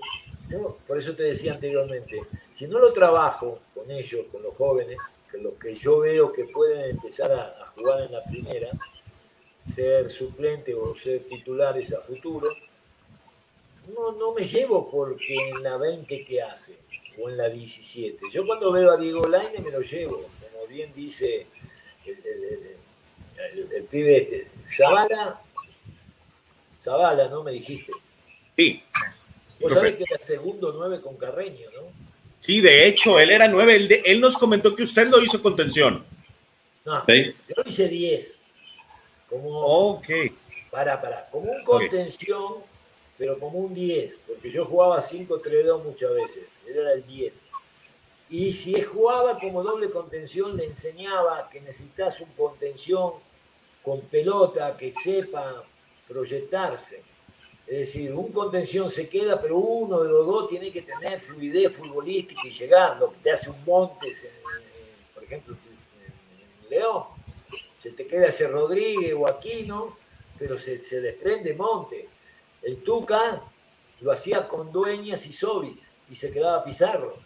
[0.88, 2.24] por eso te decía anteriormente,
[2.56, 4.98] si no lo trabajo con ellos, con los jóvenes,
[5.30, 8.70] que los que yo veo que pueden empezar a, jugar en la primera,
[9.68, 12.56] ser suplente o ser titulares a futuro,
[13.96, 16.80] no, no me llevo porque en la 20 que hace
[17.18, 18.20] o en la 17.
[18.32, 21.48] Yo cuando veo a Diego Laine me lo llevo, como bien dice
[22.06, 24.52] el, pibe este.
[24.68, 25.42] Zavala,
[26.82, 27.44] Zavala, ¿no?
[27.44, 27.92] Me dijiste.
[28.56, 28.82] Sí.
[29.62, 32.04] Vos sabés que era segundo 9 con Carreño, ¿no?
[32.40, 34.02] Sí, de hecho, él era nueve.
[34.06, 36.04] Él, nos comentó que usted lo hizo contención.
[36.84, 38.43] No, yo lo hice 10.
[39.34, 39.60] Como,
[39.96, 40.08] ok.
[40.72, 41.30] Para, para.
[41.30, 42.56] Como un contención,
[43.18, 44.20] pero como un 10.
[44.28, 46.46] Porque yo jugaba 5-3-2 muchas veces.
[46.68, 47.46] Él era el 10.
[48.30, 53.14] Y si jugaba como doble contención, le enseñaba que necesitas un contención
[53.84, 55.64] con pelota que sepa
[56.08, 57.04] proyectarse
[57.68, 61.78] es decir, un contención se queda, pero uno de los dos tiene que tener fluidez
[61.78, 64.28] futbolística y llegar, lo que te hace un Montes,
[65.14, 65.56] por ejemplo,
[66.06, 67.04] en León.
[67.84, 69.98] Se te queda ese Rodríguez o Aquino,
[70.40, 72.08] pero se, se desprende Monte.
[72.62, 73.42] El Tuca
[74.00, 77.18] lo hacía con Dueñas y Sobis y se quedaba Pizarro.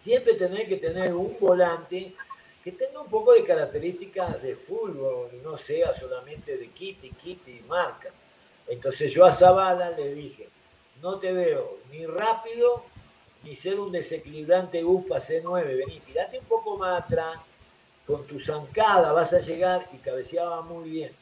[0.00, 2.14] Siempre tenés que tener un volante
[2.62, 7.48] que tenga un poco de características de fútbol y no sea solamente de kit kit
[7.48, 8.10] y marca.
[8.68, 10.48] Entonces yo a Zavala le dije,
[11.02, 12.84] no te veo ni rápido
[13.42, 17.38] ni ser un desequilibrante UPA C9, vení, tirate un poco más atrás,
[18.08, 21.12] con tu zancada vas a llegar y cabeceaba muy bien,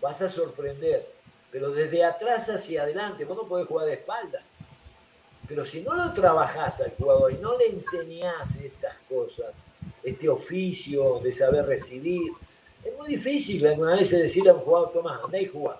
[0.00, 1.06] vas a sorprender,
[1.50, 4.40] pero desde atrás hacia adelante, vos no podés jugar de espalda.
[5.46, 9.62] Pero si no lo trabajás al jugador y no le enseñás estas cosas,
[10.04, 12.32] este oficio de saber recibir,
[12.84, 15.78] es muy difícil alguna vez decirle a un jugador, Tomás, andá y jugá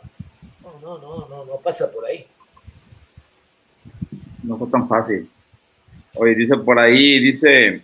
[0.83, 2.27] no, no, no, no pasa por ahí.
[4.43, 5.29] No fue tan fácil.
[6.15, 7.83] Oye, dice por ahí, dice,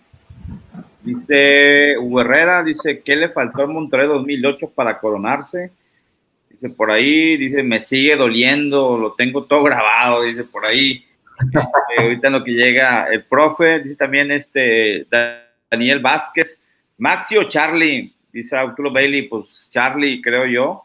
[1.06, 5.70] dice Hugo Herrera, dice, ¿qué le faltó al Monterrey 2008 para coronarse?
[6.50, 11.04] Dice por ahí, dice, me sigue doliendo, lo tengo todo grabado, dice por ahí.
[11.40, 11.58] Este,
[12.02, 15.06] ahorita en lo que llega el profe, dice también este
[15.70, 16.60] Daniel Vázquez,
[16.98, 20.82] Maxi o Charlie, dice Arturo Bailey, pues Charlie, creo yo.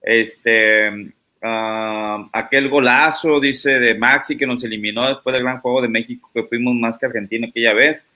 [0.00, 1.12] Este,
[1.44, 6.30] Ah, aquel golazo, dice, de Maxi que nos eliminó después del gran juego de México,
[6.32, 8.06] que fuimos más que Argentina aquella vez.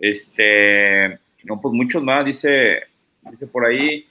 [0.00, 2.80] Este, no, pues muchos más, dice,
[3.30, 4.06] dice por ahí,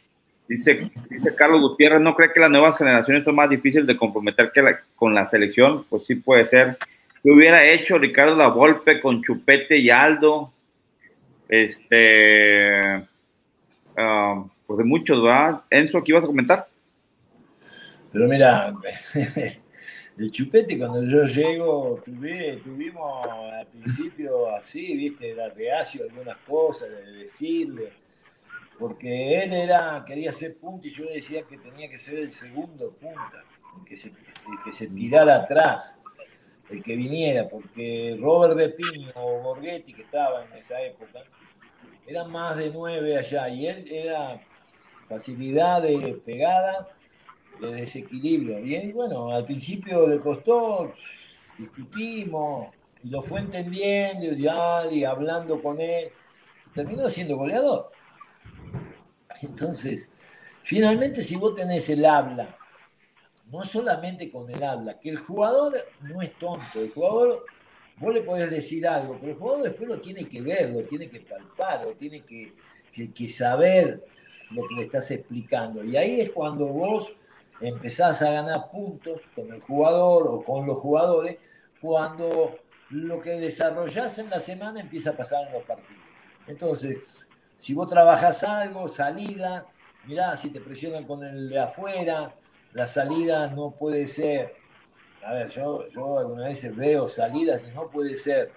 [0.48, 4.52] dice, dice Carlos Gutiérrez, ¿no cree que las nuevas generaciones son más difíciles de comprometer
[4.54, 4.62] que
[4.96, 5.84] con la selección?
[5.90, 6.78] Pues sí puede ser.
[7.24, 10.54] ¿Qué hubiera hecho Ricardo La Volpe con Chupete y Aldo?
[11.50, 13.04] Este,
[13.98, 15.66] ah, pues de muchos, ¿va?
[15.70, 16.68] Enzo, ¿qué ibas a comentar?
[18.12, 18.74] Pero mira,
[20.20, 27.14] el chupete cuando yo llego, tuvimos al principio así, viste, era reacio algunas cosas, de
[27.14, 27.94] decirle,
[28.78, 32.32] porque él era, quería ser punta y yo le decía que tenía que ser el
[32.32, 33.46] segundo punta,
[33.78, 34.12] el que se,
[34.66, 36.02] que se tirara atrás,
[36.70, 41.24] el que viniera, porque Robert de Piño o Borghetti, que estaba en esa época,
[42.06, 44.42] eran más de nueve allá, y él era
[45.08, 46.90] facilidad de pegada
[47.60, 48.60] de desequilibrio.
[48.60, 50.94] Y bueno, al principio le costó,
[51.58, 54.26] discutimos, lo fue entendiendo
[54.92, 56.10] y, hablando con él,
[56.74, 57.92] terminó siendo goleador.
[59.42, 60.18] Entonces,
[60.64, 62.58] finalmente si vos tenés el habla,
[63.52, 67.46] no solamente con el habla, que el jugador no es tonto, el jugador,
[67.98, 71.10] vos le podés decir algo, pero el jugador después lo tiene que ver, lo tiene
[71.10, 72.54] que palpar, lo tiene que,
[72.92, 74.04] que saber
[74.52, 75.84] lo que le estás explicando.
[75.84, 77.16] Y ahí es cuando vos
[77.62, 81.38] empezás a ganar puntos con el jugador o con los jugadores
[81.82, 82.58] cuando
[82.90, 86.04] lo que desarrollás en la semana empieza a pasar en los partidos.
[86.48, 89.66] Entonces, si vos trabajás algo, salida,
[90.06, 92.34] mirá, si te presionan con el de afuera,
[92.74, 94.60] la salida no puede ser
[95.24, 98.52] a ver, yo, yo algunas veces veo salidas y no puede ser.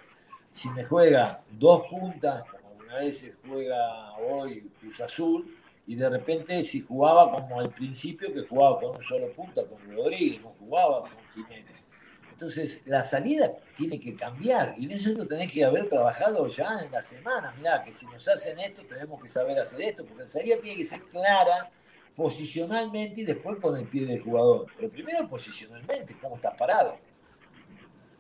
[0.53, 6.63] Si me juega dos puntas, como algunas veces juega hoy Cruz Azul, y de repente
[6.63, 11.01] si jugaba como al principio, que jugaba con un solo punta, con Rodríguez, no jugaba
[11.01, 11.83] con Jiménez.
[12.31, 16.91] Entonces, la salida tiene que cambiar y eso lo tenés que haber trabajado ya en
[16.91, 17.55] la semana.
[17.57, 20.77] Mirá, que si nos hacen esto, tenemos que saber hacer esto, porque la salida tiene
[20.77, 21.71] que ser clara
[22.17, 24.67] posicionalmente y después con el pie del jugador.
[24.77, 26.99] Pero primero posicionalmente, cómo estás parado.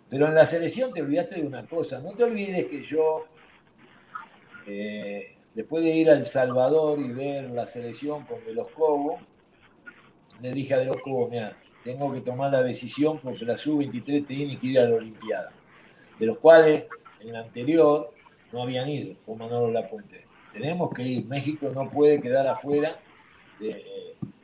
[0.08, 3.24] Pero en la selección te olvidaste de una cosa, no te olvides que yo,
[4.66, 9.20] eh, después de ir a El Salvador y ver la selección con De los Cobos,
[10.40, 14.26] le dije a De los Cobos, mira, tengo que tomar la decisión porque la sub-23
[14.26, 15.52] tiene que ir a la Olimpiada,
[16.18, 16.84] de los cuales
[17.20, 18.12] en la anterior
[18.52, 20.26] no habían ido, con Manolo Lapuente.
[20.52, 23.00] Tenemos que ir, México no puede quedar afuera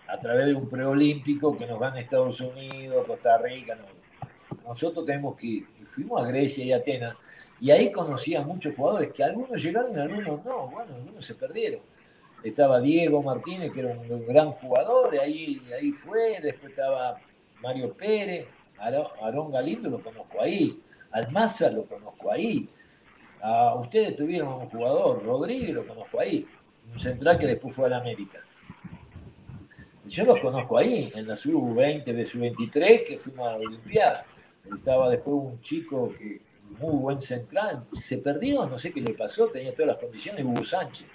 [0.09, 3.77] a través de un preolímpico que nos van a Estados Unidos, Costa Rica,
[4.65, 5.67] nosotros tenemos que ir.
[5.85, 7.17] Fuimos a Grecia y Atenas,
[7.61, 11.35] y ahí conocí a muchos jugadores, que algunos llegaron y algunos no, bueno, algunos se
[11.35, 11.81] perdieron.
[12.43, 17.21] Estaba Diego Martínez, que era un, gran jugador, ahí, ahí fue, después estaba
[17.61, 18.47] Mario Pérez,
[18.79, 20.81] Aarón Galindo lo conozco ahí,
[21.11, 22.69] Almaza lo conozco ahí,
[23.41, 26.47] a ustedes tuvieron un jugador, Rodríguez lo conozco ahí,
[26.93, 28.39] un central que después fue a la América.
[30.07, 34.25] Yo los conozco ahí, en la sub-20 de sub-23, que fuimos a la Olimpiada.
[34.75, 36.41] Estaba después un chico que
[36.79, 40.65] muy buen central, se perdió, no sé qué le pasó, tenía todas las condiciones, Hugo
[40.65, 41.07] Sánchez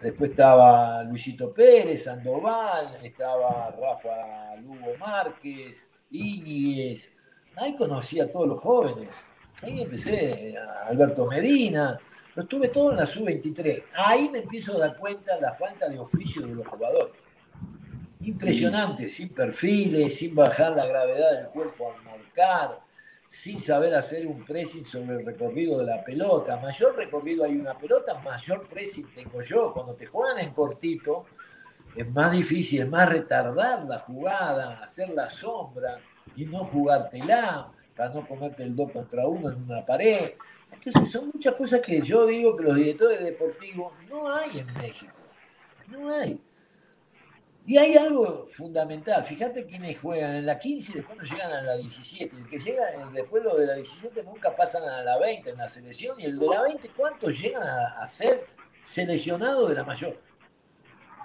[0.00, 7.12] Después estaba Luisito Pérez, Sandoval, estaba Rafa Lugo Márquez, Íñiguez.
[7.56, 9.26] Ahí conocí a todos los jóvenes.
[9.62, 11.98] Ahí empecé, a Alberto Medina.
[12.34, 13.84] Lo tuve todo en la sub-23.
[13.94, 17.20] Ahí me empiezo a dar cuenta de la falta de oficio de los jugadores.
[18.22, 22.80] Impresionante, sin perfiles, sin bajar la gravedad del cuerpo al marcar
[23.30, 26.56] sin saber hacer un pressing sobre el recorrido de la pelota.
[26.56, 29.72] Mayor recorrido hay una pelota, mayor pressing tengo yo.
[29.72, 31.26] Cuando te juegan en cortito,
[31.94, 36.00] es más difícil, es más retardar la jugada, hacer la sombra
[36.34, 40.32] y no jugártela para no comerte el dos contra uno en una pared.
[40.72, 45.16] Entonces son muchas cosas que yo digo que los directores deportivos no hay en México.
[45.86, 46.42] No hay.
[47.66, 51.62] Y hay algo fundamental, fíjate quiénes juegan en la 15 y después no llegan a
[51.62, 52.34] la 17.
[52.36, 52.82] El que llega
[53.12, 56.46] después de la 17 nunca pasan a la 20 en la selección y el de
[56.46, 58.46] la 20, ¿cuántos llegan a, ser
[58.82, 60.18] seleccionados de la mayor?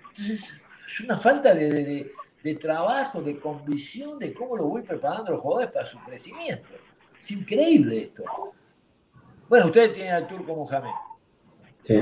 [0.10, 0.54] Entonces,
[0.88, 2.12] es una falta de,
[2.62, 6.76] trabajo, de convicción de cómo lo voy preparando los jugadores para su crecimiento.
[7.20, 8.24] Es increíble esto.
[9.48, 10.92] Bueno, ustedes tienen al Turco Mohamed.
[11.82, 12.00] Sí.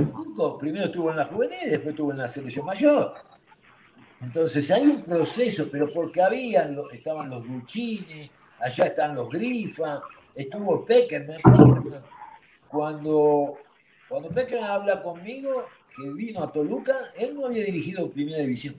[0.59, 3.13] primero estuvo en la juvenil y después estuvo en la selección mayor.
[4.23, 10.01] Entonces hay un proceso, pero porque habían, estaban los Dulcini, allá están los Grifa,
[10.33, 11.37] estuvo Peckerman.
[12.69, 13.59] Cuando,
[14.07, 15.65] cuando Peckerman habla conmigo,
[15.95, 18.75] que vino a Toluca, él no había dirigido Primera División.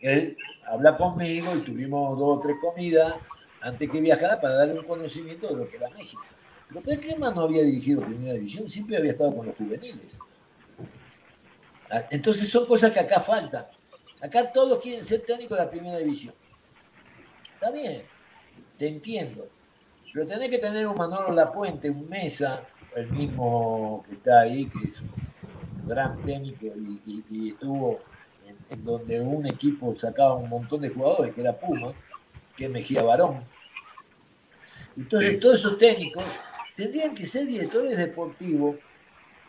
[0.00, 0.36] Él
[0.66, 3.14] habla conmigo y tuvimos dos o tres comidas
[3.60, 6.22] antes que viajara para darle un conocimiento de lo que era México.
[6.68, 10.20] Pero Peckerman no había dirigido Primera División, siempre había estado con los juveniles.
[12.10, 13.66] Entonces son cosas que acá faltan.
[14.20, 16.34] Acá todos quieren ser técnicos de la primera división.
[17.54, 18.02] Está bien,
[18.76, 19.48] te entiendo.
[20.12, 22.62] Pero tenés que tener un Manolo Lapuente, un Mesa,
[22.96, 28.00] el mismo que está ahí, que es un gran técnico y, estuvo
[28.70, 31.92] en, donde un equipo sacaba un montón de jugadores, que era Puma,
[32.56, 33.42] que es Mejía Barón.
[34.96, 36.24] Entonces todos esos técnicos
[36.76, 38.76] tendrían que ser directores deportivos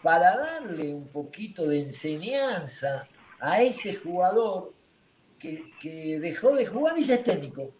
[0.02, 3.08] para darle un poquito de enseñanza
[3.40, 4.74] a ese jugador
[5.38, 7.72] que, dejó de jugar y ya es técnico.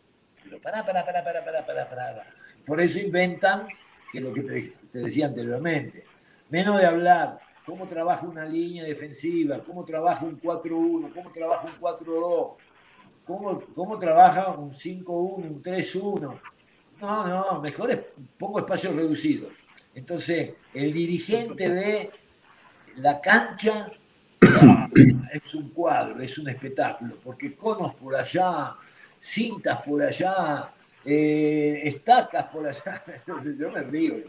[0.44, 2.34] Pero pará, pará, pará, pará, pará, pará, pará.
[2.66, 3.68] Por eso inventan,
[4.12, 4.64] que lo que te,
[4.94, 6.04] decía anteriormente,
[6.50, 11.80] menos de hablar cómo trabaja una línea defensiva, cómo trabaja un 4-1, cómo trabaja un
[11.80, 12.56] 4-2,
[13.26, 16.40] cómo, cómo trabaja un 5-1, un 3-1.
[17.02, 18.00] No, no, mejor es
[18.38, 19.50] pongo espacio reducido.
[19.94, 22.12] Entonces, el dirigente ve
[22.98, 23.92] la cancha,
[25.32, 28.76] es un cuadro, es un espectáculo, porque conos por allá,
[29.20, 30.72] cintas por allá,
[31.06, 34.16] eh, estacas por allá, entonces yo me río.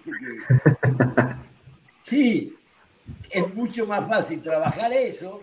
[2.03, 2.57] sí,
[3.29, 5.43] es mucho más fácil trabajar eso,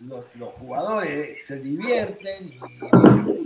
[0.00, 2.60] los, jugadores se divierten y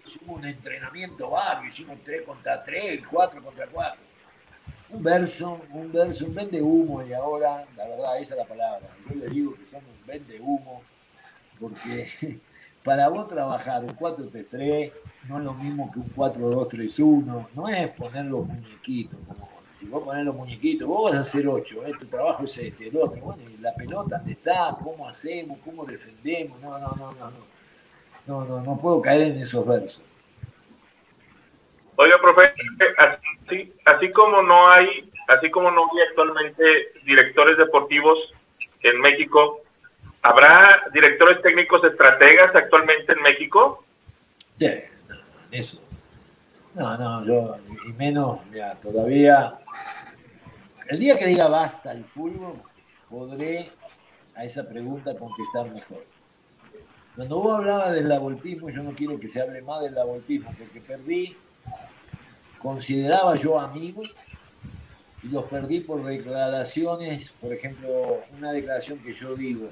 [0.05, 4.12] hicimos un entrenamiento barrio, hicimos 3 contra 3, 4 contra 4
[4.93, 8.89] un verso, un verso, un vende humo y ahora, la verdad, esa es la palabra.
[9.09, 10.83] Yo le digo que somos un vende humo
[11.59, 12.09] porque
[12.85, 14.93] para vos trabajar un 4-3-3
[15.29, 20.03] no es lo mismo que un 4-2-3-1, no es poner los muñequitos, como si vos
[20.05, 21.93] pones los muñequitos, vos vas a hacer 8, ¿eh?
[21.99, 24.77] tu trabajo es este, el otro, bueno, y la pelota, ¿dónde está?
[24.83, 25.59] ¿Cómo hacemos?
[25.65, 26.61] ¿Cómo defendemos?
[26.61, 27.53] No, no, no, no, no.
[28.25, 30.05] No, no, no puedo caer en esos versos.
[31.97, 32.53] Oiga, profe,
[32.99, 38.19] así, así como no hay, así como no hay actualmente directores deportivos
[38.83, 39.61] en México,
[40.23, 43.85] ¿habrá directores técnicos estrategas actualmente en México?
[44.59, 44.71] Sí,
[45.51, 45.79] eso.
[46.75, 49.59] No, no, yo, y menos, mira, todavía,
[50.89, 52.55] el día que diga basta el fútbol,
[53.11, 53.71] podré
[54.35, 56.03] a esa pregunta contestar mejor.
[57.15, 60.81] Cuando vos hablabas del lavolpismo, yo no quiero que se hable más del lavolpismo, porque
[60.81, 61.37] perdí,
[62.63, 64.11] consideraba yo amigos,
[65.23, 69.69] y los perdí por declaraciones, por ejemplo, una declaración que yo digo,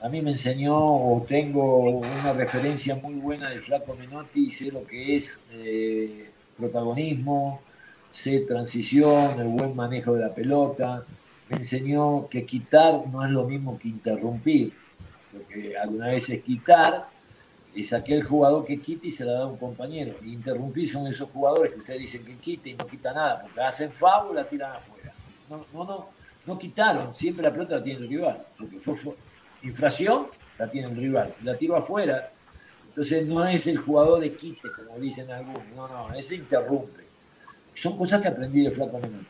[0.00, 4.84] a mí me enseñó o tengo una referencia muy buena del Flaco Menotti sé lo
[4.84, 7.62] que es eh, protagonismo,
[8.10, 11.04] sé transición, el buen manejo de la pelota.
[11.48, 14.72] Me enseñó que quitar no es lo mismo que interrumpir
[15.32, 17.08] porque alguna vez es quitar,
[17.74, 20.16] es aquel jugador que quita y se la da a un compañero.
[20.22, 23.60] Y interrumpir son esos jugadores que ustedes dicen que quita y no quita nada, porque
[23.60, 25.12] hacen favor y la tiran afuera.
[25.48, 26.08] No, no, no,
[26.46, 29.14] no quitaron, siempre la pelota la tiene el rival, porque fue,
[29.62, 30.26] infracción,
[30.58, 32.30] la tiene el rival, la tiro afuera.
[32.88, 37.02] Entonces no es el jugador de quite, como dicen algunos, no, no, ese interrumpe.
[37.74, 39.24] Son cosas que aprendí de Flaco Menor.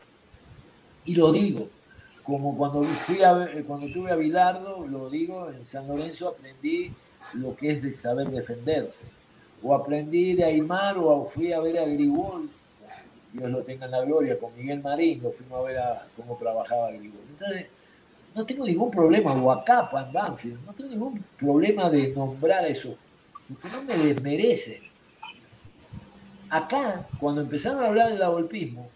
[1.05, 1.69] Y lo digo,
[2.23, 6.91] como cuando fui a, cuando tuve a Bilardo, lo digo, en San Lorenzo aprendí
[7.33, 9.05] lo que es de saber defenderse.
[9.61, 12.49] O aprendí de Aymar o fui a ver a Grigol,
[13.31, 16.35] Dios lo tenga en la gloria, con Miguel Marín, lo fuimos a ver a, cómo
[16.35, 17.21] trabajaba Grigol.
[17.29, 17.67] Entonces,
[18.35, 22.95] no tengo ningún problema, o acá, en Banfield, no tengo ningún problema de nombrar eso,
[23.47, 24.81] porque no me desmerece.
[26.49, 28.89] Acá, cuando empezaron a hablar del golpismo,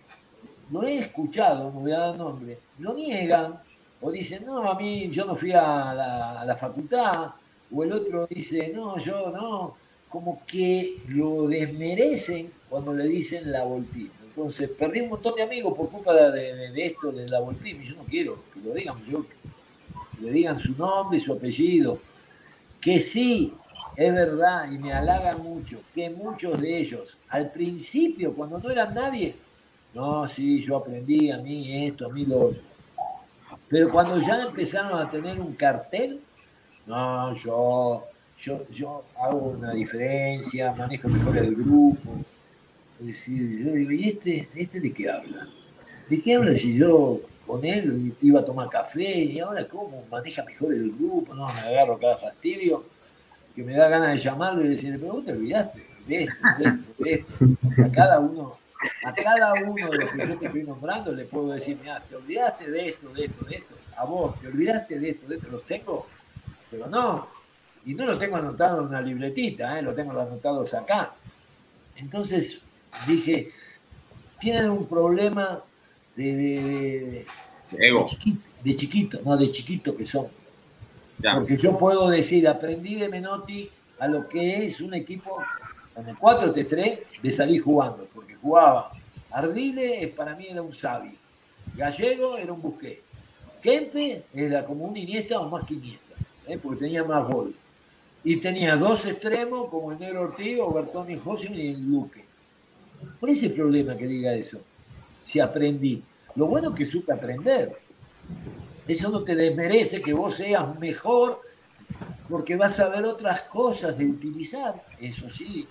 [0.71, 3.59] lo he escuchado, no voy a dar nombre, lo niegan
[4.01, 7.31] o dicen, no, a mí yo no fui a la, facultad,
[7.73, 9.75] o el otro dice, no, yo no,
[10.09, 14.11] como que lo desmerecen cuando le dicen la voltismo.
[14.27, 17.95] Entonces, perdí un montón de amigos por culpa de, esto, de la voltismo, y yo
[17.95, 21.99] no quiero que lo digan, yo, que le digan su nombre y su apellido,
[22.79, 23.53] que sí,
[23.95, 28.93] es verdad, y me halaga mucho, que muchos de ellos, al principio, cuando no eran
[28.93, 29.35] nadie,
[29.93, 32.61] no, sí, yo aprendí a mí esto, a mí lo otro.
[33.67, 36.21] Pero cuando ya empezaron a tener un cartel,
[36.87, 38.03] no, yo,
[38.39, 42.17] yo, yo hago una diferencia, manejo mejor el grupo.
[42.99, 45.47] Es decir, yo digo, ¿y este, este de qué habla?
[46.09, 50.43] ¿De qué habla si yo con él iba a tomar café y ahora cómo maneja
[50.43, 51.35] mejor el grupo?
[51.35, 52.85] No, me agarro cada fastidio
[53.53, 56.65] que me da ganas de llamarlo y decirle, pero vos te olvidaste de esto, de
[56.65, 57.83] esto, de esto.
[57.83, 58.57] A cada uno
[59.03, 62.15] a cada uno de los que yo te estoy nombrando le puedo decir, mira, te
[62.15, 63.75] olvidaste de esto, de esto, de esto.
[63.95, 65.47] A vos, te olvidaste de esto, de esto.
[65.49, 66.05] Los tengo,
[66.69, 67.27] pero no.
[67.85, 69.81] Y no los tengo anotados en una libretita, ¿eh?
[69.81, 71.13] los tengo anotados acá.
[71.95, 72.61] Entonces
[73.07, 73.51] dije,
[74.39, 75.61] tienen un problema
[76.15, 77.25] de, de,
[78.63, 80.27] de, chiquito, no, de chiquito que son.
[81.21, 85.39] Porque yo puedo decir, aprendí de Menotti a lo que es un equipo
[85.95, 88.91] en el 4-3 de salir jugando, porque jugaba
[89.31, 91.13] Ardile, para mí era un sabio,
[91.75, 93.01] Gallego era un busqué,
[93.61, 96.06] Kempe era como un Iniesta o más que Iniesta,
[96.47, 96.57] ¿eh?
[96.61, 97.53] porque tenía más gol.
[98.23, 102.23] Y tenía dos extremos como el Negro Ortiz o Bertoni José y el Luque.
[103.19, 104.59] ¿Cuál es el problema que diga eso?
[105.23, 106.01] Si aprendí.
[106.35, 107.77] Lo bueno es que supe aprender.
[108.87, 111.41] Eso no te desmerece que vos seas mejor
[112.29, 115.67] porque vas a ver otras cosas de utilizar, eso sí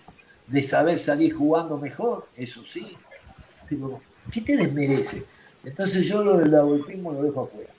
[0.46, 2.96] de saber salir jugando mejor, eso sí.
[3.68, 4.00] Pero,
[4.32, 5.24] ¿qué te desmerece?
[5.64, 7.70] Entonces yo lo del lavolpismo lo dejo afuera.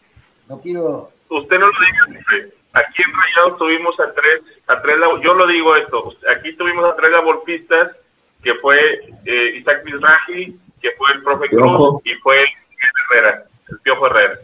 [0.49, 1.11] No quiero...
[1.29, 1.73] Usted no lo
[2.11, 6.85] diga, aquí en Rayados tuvimos a tres, a tres, yo lo digo esto, aquí tuvimos
[6.85, 7.91] a tres lavolpistas,
[8.43, 8.77] que fue
[9.25, 12.47] eh, Isaac Mizrahi, que fue el profe Cruz y fue el
[13.11, 14.35] Herrera, el Piojo Herrera.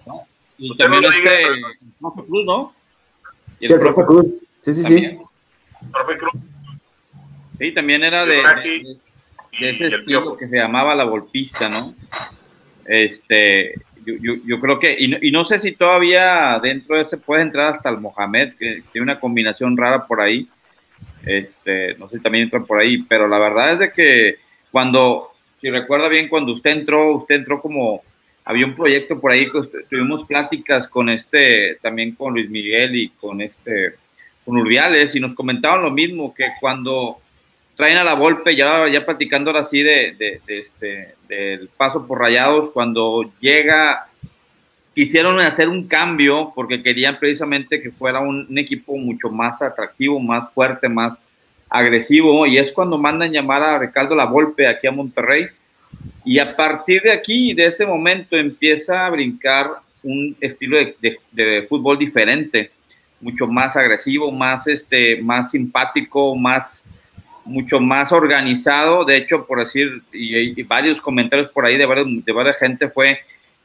[0.57, 1.61] Y también este, el
[1.99, 2.73] profe Cruz, ¿no?
[3.59, 4.25] sí, el profe Cruz.
[4.61, 5.19] Sí, sí, sí.
[5.91, 6.33] Profe Cruz
[7.59, 8.43] Sí, también era de,
[9.51, 11.93] ese estilo que se llamaba la golpista, ¿no?
[12.85, 17.89] Este, yo, creo que, y no, sé si todavía dentro de ese puede entrar hasta
[17.89, 20.47] el Mohamed, que tiene una combinación rara por ahí.
[21.25, 24.35] Este, no sé si también entra por ahí, pero la verdad es de que
[24.71, 28.01] cuando, si recuerda bien, cuando usted entró, usted entró como,
[28.45, 29.49] había un proyecto por ahí,
[29.89, 33.95] tuvimos pláticas con este, también con Luis Miguel y con este
[34.45, 37.17] con Urdiales y nos comentaban lo mismo, que cuando
[37.75, 42.19] traen a la Volpe, ya, ya platicando ahora sí de, de, este, del paso por
[42.19, 44.07] Rayados, cuando llega,
[44.93, 50.51] quisieron hacer un cambio porque querían precisamente que fuera un, equipo mucho más atractivo, más
[50.53, 51.19] fuerte, más
[51.69, 55.47] agresivo, y es cuando mandan llamar a Ricardo La Volpe aquí a Monterrey,
[56.25, 59.71] y a partir de aquí, de ese momento, empieza a brincar
[60.03, 62.71] un estilo de, de fútbol diferente,
[63.19, 66.83] mucho más agresivo, más, este, más simpático, más
[67.45, 69.05] mucho más organizado.
[69.05, 72.89] De hecho, por decir, y, y varios comentarios por ahí de, varios, de varias gente
[72.89, 73.19] fue,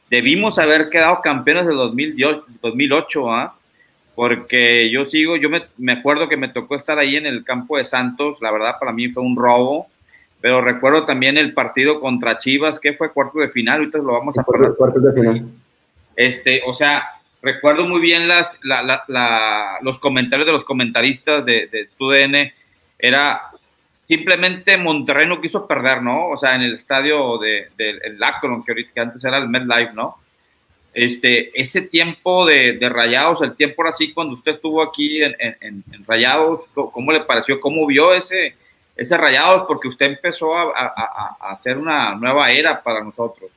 [0.09, 3.55] debimos haber quedado campeones del 2008, 2008 ¿ah?
[4.15, 7.77] porque yo sigo, yo me, me, acuerdo que me tocó estar ahí en el campo
[7.77, 9.87] de Santos, la verdad para mí fue un robo,
[10.41, 14.37] pero recuerdo también el partido contra Chivas, que fue cuarto de final, ahorita lo vamos
[14.37, 14.73] a hablar.
[14.75, 15.45] Cuarto de final.
[16.15, 17.03] Este, o sea,
[17.41, 22.51] recuerdo muy bien las, la, la, la, los comentarios de los comentaristas de, de TUDN,
[22.97, 23.43] era
[24.09, 26.29] simplemente Monterrey no quiso perder, ¿no?
[26.29, 30.17] O sea, en el estadio del de, de que, antes era el MetLife, ¿no?
[30.91, 36.61] Este, ese tiempo de, Rayados, el tiempo era así cuando usted estuvo aquí en, Rayados,
[36.73, 37.61] ¿cómo le pareció?
[37.61, 38.55] ¿Cómo vio ese,
[38.97, 39.65] ese Rayados?
[39.67, 43.51] Porque usted empezó a hacer una nueva era para nosotros.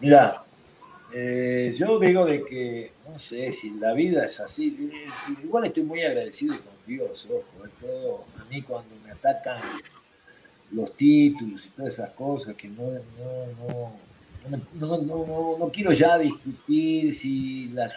[0.00, 0.42] Mira,
[1.14, 4.90] eh, yo digo de que, no sé, si la vida es así,
[5.42, 9.60] igual estoy muy agradecido con Dios, ojo, todo, a mí cuando me atacan
[10.72, 12.82] los títulos y todas esas cosas que no,
[14.78, 17.90] no, no, no, quiero ya discutir si la,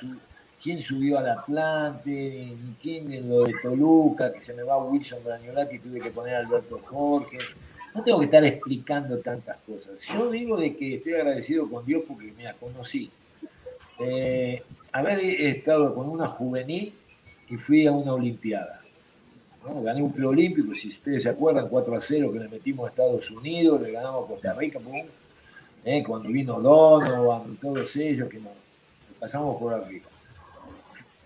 [0.61, 5.23] quién subió al Atlante, ni quién en lo de Toluca, que se me va Wilson
[5.23, 7.38] Brañolati y tuve que poner Alberto Jorge.
[7.94, 10.03] No tengo que estar explicando tantas cosas.
[10.07, 13.11] Yo digo de que estoy agradecido con Dios porque me conocí.
[13.99, 14.64] Eh,
[14.94, 16.94] haber estado con una juvenil
[17.49, 18.80] y fui a una Olimpiada.
[19.82, 23.32] Gané un preolímpico, si ustedes se acuerdan, 4 a 0 que le metimos a Estados
[23.32, 24.80] Unidos, le ganamos a Costa Rica,
[25.86, 26.03] ¿eh?
[26.06, 28.52] cuando vino Donovan todos ellos que nos
[29.20, 30.06] pasamos por arriba.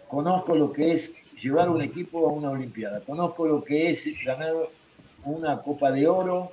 [0.07, 4.53] Conozco lo que es llevar un equipo a una Olimpiada, conozco lo que es ganar
[5.25, 6.51] una Copa de Oro,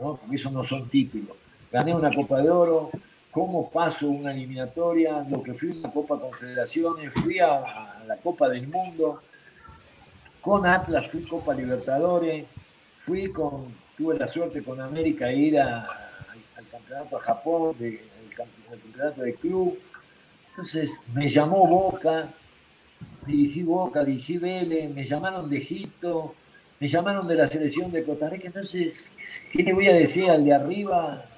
[0.00, 0.16] ¿no?
[0.16, 1.36] porque eso no son títulos.
[1.70, 2.90] Gané una Copa de Oro,
[3.30, 8.48] cómo paso una eliminatoria, lo que fui a una Copa Confederaciones, fui a, la Copa
[8.48, 9.22] del Mundo,
[10.40, 12.44] con Atlas fui Copa Libertadores,
[12.94, 17.88] fui con, tuve la suerte con América de ir a, al campeonato a Japón, de,
[17.88, 19.78] el, campeonato de club.
[20.50, 22.28] Entonces me llamó Boca,
[23.26, 26.34] dirigí Boca, dirigí Vélez, me llamaron de Egipto,
[26.80, 29.12] me llamaron de la selección de Costa Rica, entonces,
[29.52, 31.29] ¿qué le voy a decir al de arriba?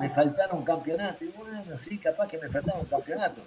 [0.00, 1.22] Me faltaron campeonatos.
[1.22, 3.44] Y bueno, sí, capaz que me faltaron campeonatos.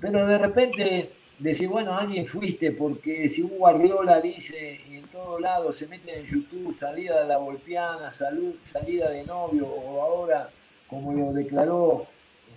[0.00, 5.40] Pero de repente decir, bueno, alguien fuiste, porque si un Guardiola dice, y en todos
[5.40, 10.50] lados se mete en YouTube, salida de la Volpiana, salud, salida de novio, o ahora,
[10.88, 12.06] como lo declaró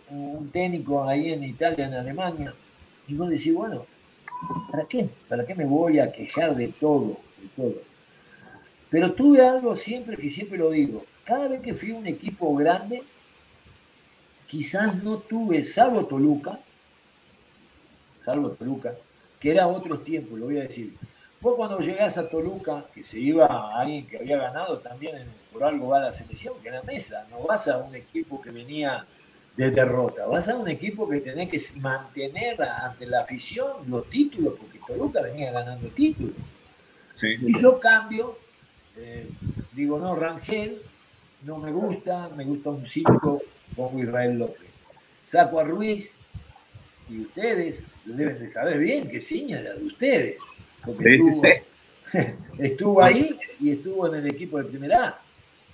[0.10, 2.54] un técnico ahí en Italia, en Alemania,
[3.08, 3.86] y vos decís, bueno,
[4.72, 5.10] ¿para qué?
[5.28, 7.18] ¿Para qué me voy a quejar de todo?
[7.42, 7.82] De todo.
[8.90, 11.04] Pero tuve algo siempre que siempre lo digo.
[11.28, 13.04] Cada vez que fui a un equipo grande,
[14.48, 16.58] quizás no tuve, salvo Toluca,
[18.24, 18.96] salvo Toluca,
[19.38, 20.94] que era otros tiempos, lo voy a decir.
[21.42, 25.18] Vos cuando llegás a Toluca, que se iba a alguien que había ganado también
[25.52, 28.52] por algo va a la selección, que era Mesa, no vas a un equipo que
[28.52, 29.06] venía
[29.58, 34.54] de derrota, vas a un equipo que tenés que mantener ante la afición los títulos,
[34.58, 36.36] porque Toluca venía ganando títulos.
[37.20, 37.36] Sí.
[37.42, 38.38] Y yo cambio
[38.98, 39.28] eh,
[39.74, 40.82] digo, no, Rangel
[41.44, 43.42] no me gusta, me gusta un 5,
[43.76, 44.68] pongo Israel López.
[45.22, 46.16] Saco a Ruiz
[47.10, 50.38] y ustedes deben de saber bien que Ciña era de ustedes.
[50.86, 52.20] Porque sí, estuvo, sí.
[52.60, 55.22] estuvo, ahí y estuvo en el equipo de primera A.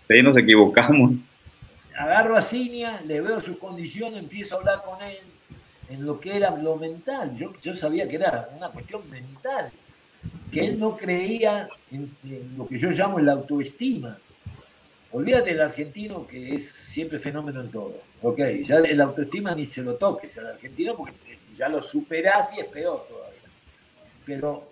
[0.08, 1.14] Sí, nos equivocamos.
[1.96, 5.18] Agarro a Ciña, le veo sus condiciones, empiezo a hablar con él
[5.90, 7.36] en lo que era lo mental.
[7.38, 9.72] Yo, yo sabía que era una cuestión mental
[10.52, 14.18] que él no creía en, en, lo que yo llamo la autoestima.
[15.14, 17.96] Olvídate del argentino que es siempre fenómeno en todo.
[18.22, 22.60] Ok, ya el autoestima ni se lo toques al argentino porque ya lo superás y
[22.60, 23.40] es peor todavía.
[24.26, 24.70] Pero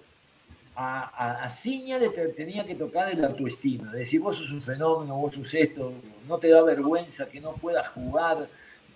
[0.75, 3.91] a, a, Ciña le tenía que tocar el autoestima.
[3.91, 5.93] Decir, vos sos un fenómeno, vos sos esto,
[6.27, 8.47] no te da vergüenza que no puedas jugar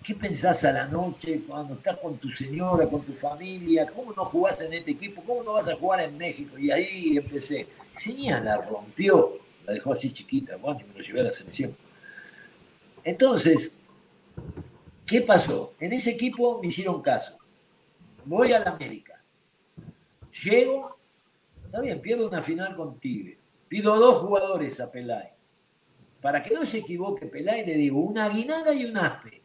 [0.06, 3.88] ¿Qué pensás a la noche cuando estás con tu señora, con tu familia?
[3.92, 5.20] ¿Cómo no jugás en este equipo?
[5.26, 6.56] ¿Cómo no vas a jugar en México?
[6.56, 7.66] Y ahí empecé.
[7.92, 9.32] Seña la rompió,
[9.66, 11.76] la dejó así chiquita, bueno, y me lo llevé a la selección.
[13.02, 13.76] Entonces,
[15.04, 15.72] ¿qué pasó?
[15.80, 17.38] En ese equipo me hicieron caso.
[18.24, 19.22] Voy a la América.
[20.44, 20.98] Llego,
[21.64, 23.38] está bien, pierdo una final con Tigre.
[23.68, 25.30] Pido dos jugadores a Pelay.
[26.20, 29.42] Para que no se equivoque Pelay, le digo una Aguinaga y un Aspe.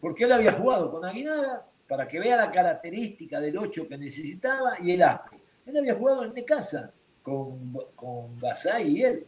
[0.00, 4.80] Porque él había jugado con Aguinaga para que vea la característica del 8 que necesitaba
[4.80, 5.40] y el Aspe.
[5.66, 6.92] Él había jugado en Necasa
[7.22, 9.26] con, con Basay y él.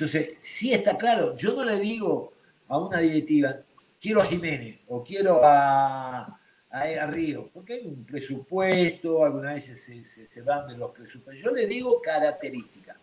[0.00, 2.32] Entonces, sí está claro, yo no le digo
[2.68, 3.54] a una directiva,
[4.00, 6.40] quiero a Jiménez o quiero a,
[6.70, 11.44] a, Río, porque hay un presupuesto, algunas veces se, se, van de los presupuestos.
[11.44, 12.96] Yo le digo característica.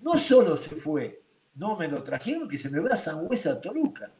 [0.00, 1.22] No solo se fue,
[1.54, 4.12] no me lo trajeron, que se me va a Sangüesa a Toluca.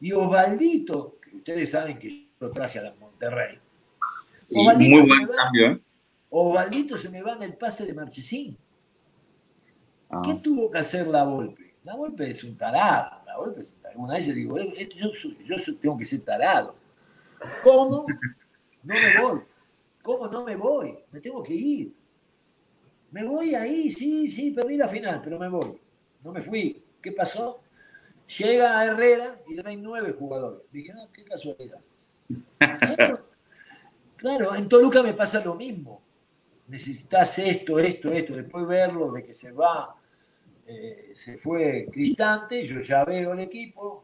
[0.00, 3.58] Y Osvaldito, que ustedes saben que yo lo traje a la Monterrey.
[4.50, 5.80] Osvaldito, muy buen cambio, ¿eh?
[6.30, 8.56] Osvaldito se me va en el pase de Marchesín.
[10.14, 10.22] Ah.
[10.24, 11.74] ¿Qué tuvo que hacer la Volpe?
[11.84, 13.22] La Volpe es un tarado.
[13.26, 14.00] La Volpe es un tarado.
[14.00, 15.10] Una vez digo, eh, eh, yo,
[15.44, 16.76] yo tengo que ser tarado
[17.62, 18.06] ¿Cómo?
[18.82, 19.40] No me voy.
[20.02, 20.98] ¿Cómo no me voy?
[21.10, 21.94] Me tengo que ir.
[23.10, 25.80] Me voy ahí, sí, sí, perdí la final, pero me voy.
[26.22, 26.82] No me fui.
[27.00, 27.62] ¿Qué pasó?
[28.38, 30.62] Llega a Herrera y trae nueve jugadores.
[30.72, 31.80] Dije, no, qué casualidad.
[34.16, 36.00] Claro, en Toluca me pasa lo mismo.
[36.68, 38.34] Necesitas esto, esto, esto.
[38.34, 39.94] Después verlo de que se va,
[40.66, 44.02] eh, se fue Cristante, yo ya veo el equipo,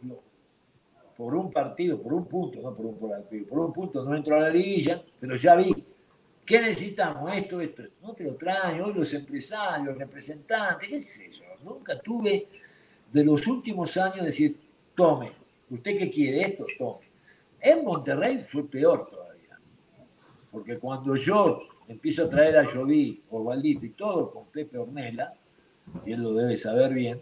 [1.17, 4.37] por un partido, por un punto, no por un partido, por un punto no entro
[4.37, 5.75] a la liguilla, pero ya vi.
[6.45, 7.33] ¿Qué necesitamos?
[7.37, 11.45] Esto, esto, No te lo traen hoy los empresarios, representantes, qué sé yo.
[11.63, 12.49] Nunca tuve
[13.13, 14.57] de los últimos años decir,
[14.95, 15.33] tome,
[15.69, 16.67] ¿usted qué quiere esto?
[16.79, 17.07] Tome.
[17.61, 19.59] En Monterrey fue peor todavía.
[20.51, 25.35] Porque cuando yo empiezo a traer a Joví, Osvaldito y todo con Pepe Ornella,
[26.07, 27.21] él lo debe saber bien,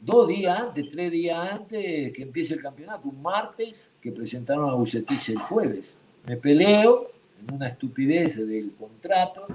[0.00, 4.74] dos días antes, tres días antes que empiece el campeonato, un martes, que presentaron a
[4.74, 5.98] Bucetich el jueves.
[6.26, 7.10] Me peleo
[7.40, 9.46] en una estupidez del contrato,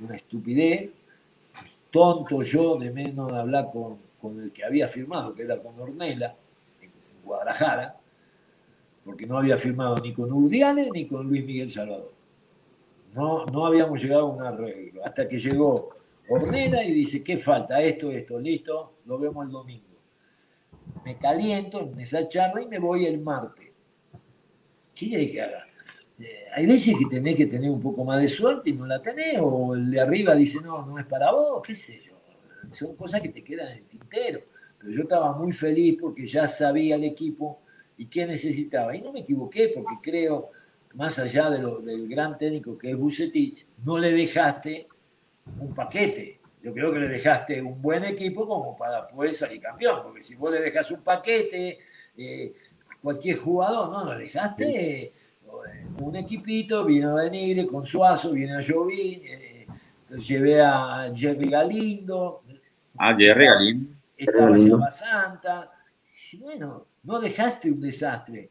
[0.00, 0.92] una estupidez,
[1.90, 5.78] tonto yo de menos de hablar con, con el que había firmado, que era con
[5.78, 6.36] Ornella,
[6.80, 6.90] en
[7.24, 7.96] Guadalajara,
[9.04, 12.12] porque no había firmado ni con Urdiales ni con Luis Miguel Salvador.
[13.14, 15.90] No, no habíamos llegado a un arreglo, hasta que llegó
[16.32, 17.82] ordena y dice, ¿qué falta?
[17.82, 19.92] Esto, esto, listo, lo vemos el domingo.
[21.04, 23.70] Me caliento en esa charla y me voy el martes.
[24.94, 25.66] ¿Qué querés que haga?
[26.54, 29.38] Hay veces que tenés que tener un poco más de suerte y no la tenés,
[29.40, 32.12] o el de arriba dice, no, no es para vos, qué sé yo.
[32.70, 34.40] Son cosas que te quedan en el tintero.
[34.78, 37.60] Pero yo estaba muy feliz porque ya sabía el equipo
[37.96, 38.96] y qué necesitaba.
[38.96, 40.50] Y no me equivoqué porque creo,
[40.94, 44.88] más allá de lo, del gran técnico que es Bucetich, no le dejaste
[45.58, 46.40] un paquete.
[46.62, 50.36] Yo creo que le dejaste un buen equipo como para poder salir campeón, porque si
[50.36, 51.78] vos le dejas un paquete
[52.16, 52.54] eh,
[53.02, 55.12] cualquier jugador, no, no, le dejaste eh,
[56.00, 59.66] un equipito, vino a Nigre con Suazo, viene a Jovín, eh,
[60.24, 62.42] llevé a Jerry Galindo.
[62.96, 63.96] Ah, Jerry Galindo.
[64.16, 65.72] Estaba Llama Santa.
[66.30, 68.50] Y bueno, no dejaste un desastre.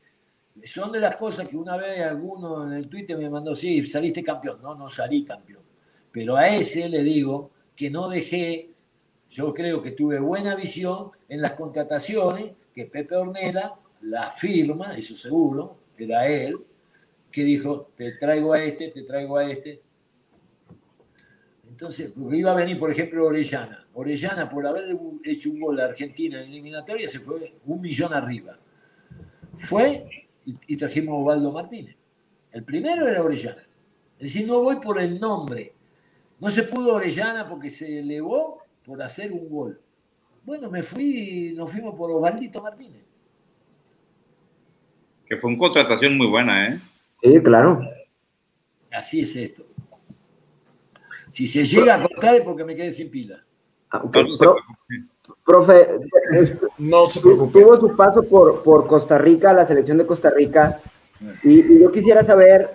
[0.65, 4.21] Son de las cosas que una vez alguno en el Twitter me mandó, sí, saliste
[4.21, 4.61] campeón.
[4.61, 5.60] No, no salí campeón
[6.11, 8.71] pero a ese le digo que no dejé,
[9.29, 15.15] yo creo que tuve buena visión en las contrataciones, que Pepe Ornella la firma, eso
[15.15, 16.57] seguro, era él,
[17.31, 19.81] que dijo, te traigo a este, te traigo a este.
[21.67, 23.87] Entonces, porque iba a venir, por ejemplo, Orellana.
[23.93, 28.57] Orellana, por haber hecho un gol a Argentina en eliminatoria, se fue un millón arriba.
[29.55, 31.95] Fue y, trajimos a Osvaldo Martínez.
[32.51, 33.63] El primero era Orellana.
[34.17, 35.73] Es decir, no voy por el nombre,
[36.41, 39.79] no se pudo Orellana porque se elevó por hacer un gol.
[40.43, 43.03] Bueno, me fui, nos fuimos por Osvaldito Martínez.
[45.27, 46.81] Que fue una contratación muy buena, ¿eh?
[47.21, 47.79] Sí, claro.
[48.91, 49.63] Así es esto.
[51.31, 53.45] Si se llega a tocar es porque me quedé sin pila.
[53.91, 54.03] Ah,
[55.45, 55.87] profe,
[56.79, 60.75] no se tuvo su paso por, por Costa Rica, la selección de Costa Rica,
[61.43, 62.71] y yo quisiera saber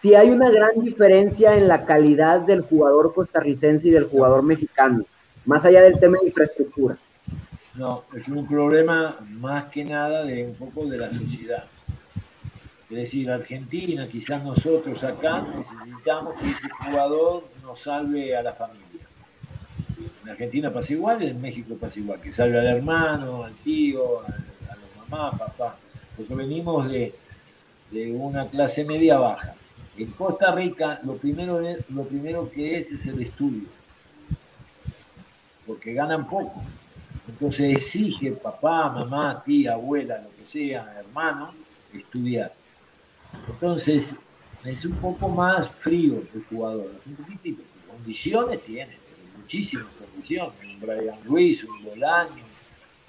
[0.00, 5.04] si hay una gran diferencia en la calidad del jugador costarricense y del jugador mexicano,
[5.44, 6.96] más allá del tema de infraestructura.
[7.74, 11.64] No, es un problema más que nada de un poco de la sociedad.
[12.90, 19.06] Es decir, Argentina, quizás nosotros acá necesitamos que ese jugador nos salve a la familia.
[20.24, 24.28] En Argentina pasa igual, en México pasa igual, que salve al hermano, al tío, a,
[24.28, 24.76] la
[25.08, 25.76] mamá, papá,
[26.16, 27.14] porque venimos de,
[27.92, 29.54] de una clase media baja.
[29.96, 33.68] En Costa Rica lo primero, lo primero que es es el estudio,
[35.66, 36.62] porque ganan poco.
[37.28, 41.52] Entonces exige papá, mamá, tía, abuela, lo que sea, hermano,
[41.92, 42.52] estudiar.
[43.48, 44.16] Entonces,
[44.64, 47.62] es un poco más frío el jugador, es un poquitito.
[47.88, 48.96] Condiciones tiene,
[49.36, 50.54] muchísimas condiciones.
[50.62, 52.44] Un Brian Ruiz, un Bolaño,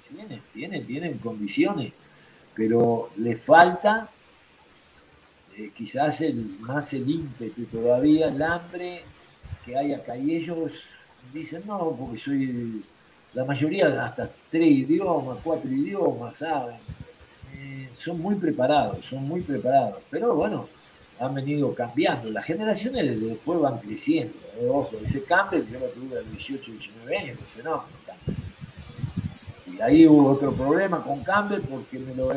[0.08, 1.92] tienen, tienen, tienen condiciones,
[2.54, 4.08] pero le falta
[5.56, 9.02] eh, quizás el, más el ímpetu todavía, el hambre
[9.64, 10.16] que hay acá.
[10.16, 10.84] Y ellos
[11.32, 12.82] dicen, no, porque soy
[13.34, 16.76] la mayoría hasta tres idiomas, cuatro idiomas, ¿saben?
[17.54, 19.98] Eh, son muy preparados, son muy preparados.
[20.10, 20.68] Pero bueno,
[21.20, 22.30] han venido cambiando.
[22.30, 24.34] Las generaciones después van creciendo.
[24.58, 24.68] ¿eh?
[24.68, 27.84] Ojo, ese cambio yo lo tuve a los 18, 19 años, no.
[29.72, 32.32] Y ahí hubo otro problema con Campbell porque me lo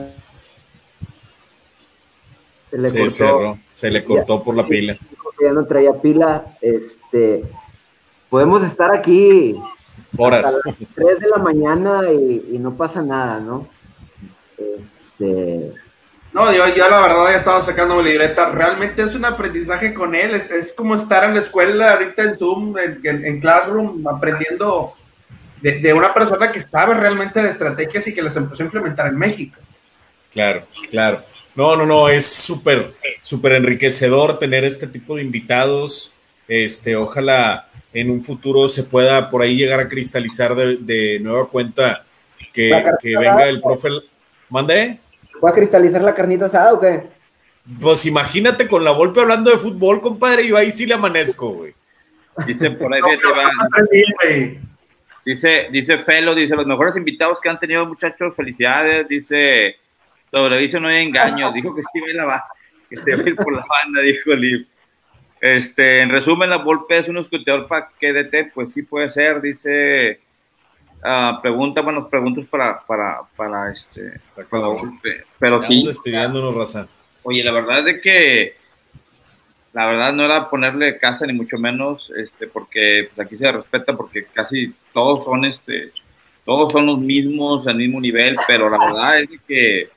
[2.75, 4.97] se le cortó, se le cortó por la pila.
[5.41, 7.43] Ya no traía pila, este
[8.29, 9.55] podemos estar aquí
[10.17, 10.45] horas.
[10.45, 13.67] A las 3 de la mañana y, no pasa nada, ¿no?
[14.57, 15.71] Este,
[16.33, 18.51] no, yo, yo la verdad ya estaba sacando mi libreta.
[18.51, 20.35] Realmente es un aprendizaje con él.
[20.35, 24.93] Es, como estar en la escuela ahorita en Zoom, en, Classroom, aprendiendo
[25.61, 29.07] de, de, una persona que sabe realmente de estrategias y que las empezó a implementar
[29.07, 29.57] en México.
[30.33, 31.23] Claro, claro.
[31.55, 36.13] No, no, no, es súper, súper enriquecedor tener este tipo de invitados.
[36.47, 42.03] Este, ojalá en un futuro se pueda por ahí llegar a cristalizar de, nueva cuenta
[42.51, 42.69] que,
[43.03, 43.89] venga el profe.
[44.49, 44.99] ¿Mande?
[45.43, 47.03] ¿Va a cristalizar la carnita asada o qué?
[47.81, 51.73] Pues imagínate con la Volpe hablando de fútbol, compadre, yo ahí sí le amanezco, güey.
[52.45, 53.01] Dice por ahí,
[55.25, 59.07] Dice, dice Felo, dice, los mejores invitados que han tenido, muchachos, felicidades.
[59.07, 59.77] Dice,
[60.35, 61.51] sobre no hay engaño.
[61.53, 61.81] Dijo que
[62.89, 64.67] que se va a ir por la banda, dijo Liv.
[65.39, 70.19] Este, en resumen, la Volpe es un escuteador para KDT, pues sí puede ser, dice.
[71.03, 75.23] Uh, pregunta, bueno, preguntas para, para, para este, para Volpe.
[75.39, 75.85] Pero sí.
[75.85, 76.87] despidiéndonos, raza.
[77.23, 78.57] Oye, la verdad es que
[79.73, 83.95] la verdad no era ponerle casa ni mucho menos, este, porque pues, aquí se respeta
[83.95, 85.91] porque casi todos son este,
[86.43, 89.94] todos son los mismos al mismo nivel, pero la verdad es que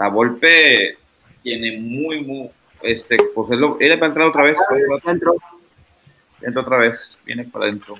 [0.00, 0.96] la Volpe
[1.42, 2.50] tiene muy, muy,
[2.80, 4.56] este, pues él, él va a entrar otra vez.
[5.04, 5.32] Entra.
[6.40, 7.96] Entra otra vez, viene para adentro.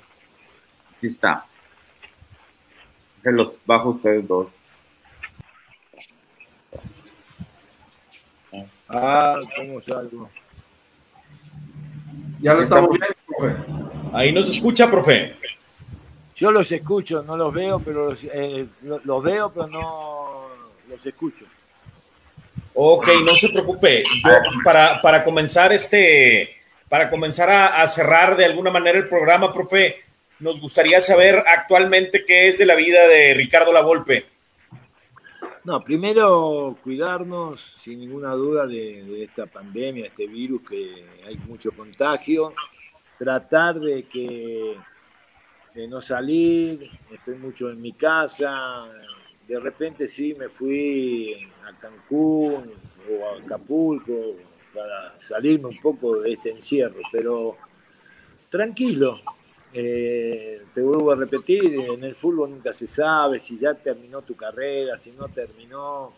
[0.96, 1.44] Aquí está.
[3.22, 4.48] Se los bajo ustedes dos.
[8.88, 10.30] Ah, ¿cómo salgo?
[12.40, 13.56] Ya lo estamos viendo, profe.
[14.14, 15.36] Ahí nos escucha, profe.
[16.34, 18.66] Yo los escucho, no los veo, pero los, eh,
[19.04, 20.46] los veo, pero no
[20.88, 21.44] los escucho.
[22.74, 24.04] Ok, no se preocupe.
[24.64, 26.60] para, para comenzar este,
[26.90, 30.00] para comenzar a, cerrar de alguna manera el programa, profe,
[30.40, 34.26] nos gustaría saber actualmente qué es de la vida de Ricardo Lavolpe.
[35.62, 42.54] No, primero cuidarnos sin ninguna duda de, esta pandemia, este virus que hay mucho contagio,
[43.16, 44.76] tratar de que
[45.74, 48.88] de no salir, estoy mucho en mi casa,
[49.50, 52.70] de repente sí me fui a Cancún
[53.10, 54.36] o a Acapulco
[54.72, 57.56] para salirme un poco de este encierro, pero
[58.48, 59.18] tranquilo.
[59.72, 64.36] Eh, te vuelvo a repetir, en el fútbol nunca se sabe si ya terminó tu
[64.36, 66.12] carrera, si no terminó,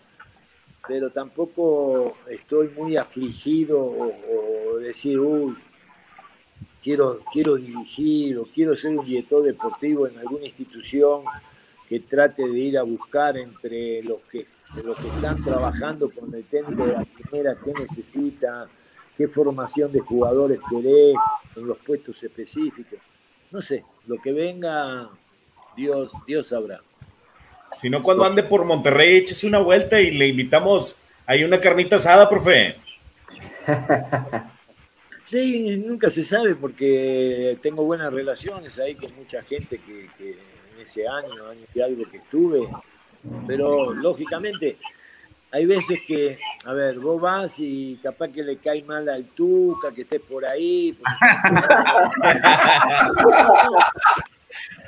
[0.87, 5.57] pero tampoco estoy muy afligido o, decir, uy,
[6.83, 11.23] quiero, quiero dirigir o quiero ser un director deportivo en alguna institución
[11.93, 14.47] que trate de ir a buscar entre los que,
[14.83, 18.67] los que están trabajando con el técnico de la primera qué necesita,
[19.15, 21.15] qué formación de jugadores querés
[21.55, 22.99] en los puestos específicos.
[23.51, 25.11] No sé, lo que venga,
[25.77, 26.81] Dios, Dios sabrá.
[27.77, 30.99] Si no, cuando ande por Monterrey, échese una vuelta y le invitamos.
[31.27, 32.77] Hay una carnita asada, profe.
[35.25, 40.37] Sí, nunca se sabe porque tengo buenas relaciones ahí con mucha gente que
[40.83, 42.69] ese año, año y algo que estuve,
[43.47, 44.77] pero lógicamente
[45.55, 49.93] hay veces que, a ver, vos vas y capaz que le cae mal al Tuca,
[49.93, 50.97] que estés por ahí.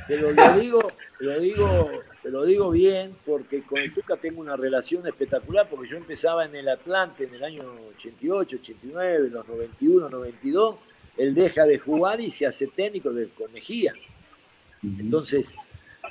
[0.08, 1.90] Pero lo digo, lo digo,
[2.24, 6.56] lo digo bien, porque con el Tuca tengo una relación espectacular, porque yo empezaba en
[6.56, 7.62] el Atlante en el año
[7.98, 10.76] 88, 89, los 91, 92,
[11.18, 13.92] él deja de jugar y se hace técnico de, con Mejía.
[14.82, 15.52] Entonces,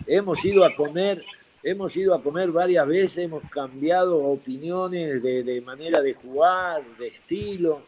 [0.07, 1.23] hemos ido a comer,
[1.61, 7.81] hemos ido a comer varias veces, hemos cambiado opiniones de, manera de jugar, de estilo.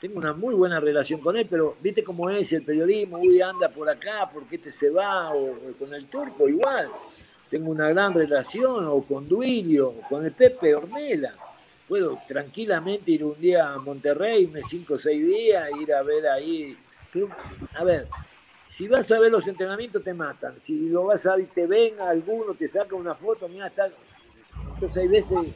[0.00, 3.68] Tengo una muy buena relación con él, pero viste cómo es el periodismo, uy, anda
[3.68, 5.34] por acá, ¿por qué te se va?
[5.34, 6.88] O, con el turco igual.
[7.50, 11.34] Tengo una gran relación, o con Duilio, con el Pepe Ornella.
[11.88, 16.28] puedo tranquilamente ir un día a Monterrey, me cinco o seis días, ir a ver
[16.28, 16.76] ahí.
[17.74, 18.06] a ver,
[18.68, 22.00] si vas a ver los entrenamientos te matan, si lo vas a ver, te ven
[22.00, 23.88] alguno, te saca una foto, mira, está.
[24.74, 25.54] Entonces hay veces,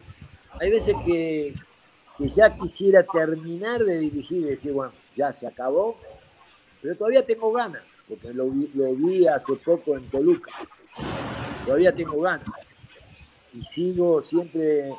[0.58, 1.54] hay veces que,
[2.18, 5.96] que ya quisiera terminar de dirigir y decir, bueno, ya se acabó,
[6.80, 10.50] pero todavía tengo ganas, porque lo vi, lo vi hace poco en Toluca,
[11.64, 12.48] todavía tengo ganas.
[13.54, 14.90] Y sigo siempre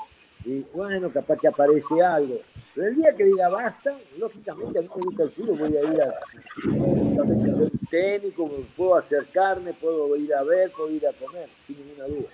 [0.73, 2.40] bueno, capaz que aparece algo.
[2.76, 5.82] Pero el día que diga basta, lógicamente a mí me gusta el fútbol, voy a
[5.82, 11.12] ir a, a ver un técnico, puedo acercarme, puedo ir a ver, puedo ir a
[11.14, 12.30] comer, sin ninguna duda.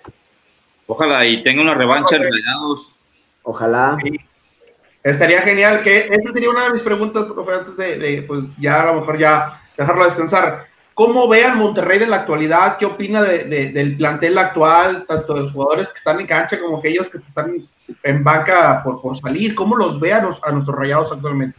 [0.88, 2.96] Ojalá y tenga una revancha en Rayados.
[3.44, 3.98] Ojalá.
[5.04, 8.82] Estaría genial que, esta sería una de mis preguntas, profe, antes de, de, pues ya
[8.82, 10.66] a lo mejor ya dejarlo descansar.
[10.94, 12.78] ¿Cómo ve al Monterrey de la actualidad?
[12.78, 16.80] ¿Qué opina de, del plantel actual, tanto de los jugadores que están en cancha como
[16.80, 17.68] aquellos que están
[18.04, 19.56] en banca por, por salir?
[19.56, 21.58] ¿Cómo los ve a, a nuestros rayados actualmente?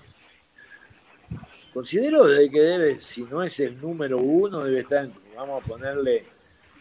[1.72, 6.24] Considero que debe, si no es el número uno, debe estar, vamos a ponerle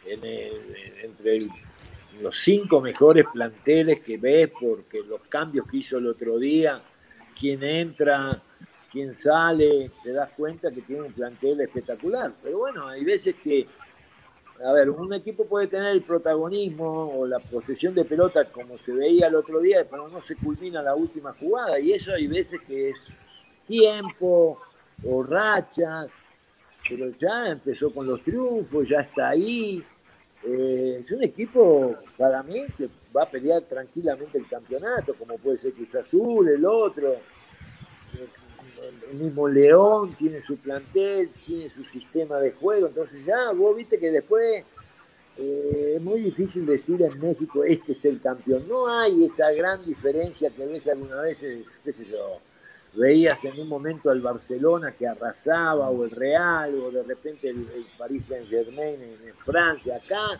[0.06, 0.20] en
[1.04, 1.48] entre
[2.22, 6.82] los cinco mejores planteles que ves, porque los cambios que hizo el otro día,
[7.40, 8.42] quién entra,
[8.92, 12.32] quien sale, te das cuenta que tiene un plantel espectacular.
[12.42, 13.68] Pero bueno, hay veces que,
[14.64, 18.92] a ver, un equipo puede tener el protagonismo o la posesión de pelota como se
[18.92, 21.80] veía el otro día, pero no se culmina la última jugada.
[21.80, 22.98] Y eso hay veces que es
[23.68, 24.60] tiempo
[25.06, 26.14] o rachas,
[26.90, 29.84] pero ya empezó con los triunfos, ya está ahí.
[30.44, 35.58] Eh, es un equipo, para mí, que va a pelear tranquilamente el campeonato, como puede
[35.58, 37.16] ser Cruz Azul, el otro
[39.12, 43.98] el mismo León tiene su plantel, tiene su sistema de juego, entonces ya vos viste
[43.98, 44.64] que después
[45.38, 48.64] eh, es muy difícil decir en México este es el campeón.
[48.68, 52.40] No hay esa gran diferencia que ves algunas veces, qué sé yo,
[52.94, 57.58] veías en un momento al Barcelona que arrasaba o el Real o de repente el,
[57.58, 59.96] el Paris Saint Germain en Francia.
[59.96, 60.40] Acá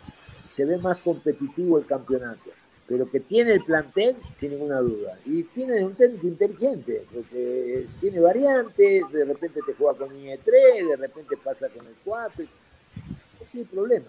[0.54, 2.50] se ve más competitivo el campeonato
[2.90, 5.16] pero que tiene el plantel sin ninguna duda.
[5.24, 10.88] Y tiene un técnico inteligente, porque tiene variantes, de repente te juega con línea 3,
[10.88, 14.06] de repente pasa con el 4, no tiene problema.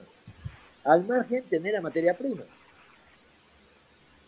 [0.83, 2.41] Al margen tener a materia prima.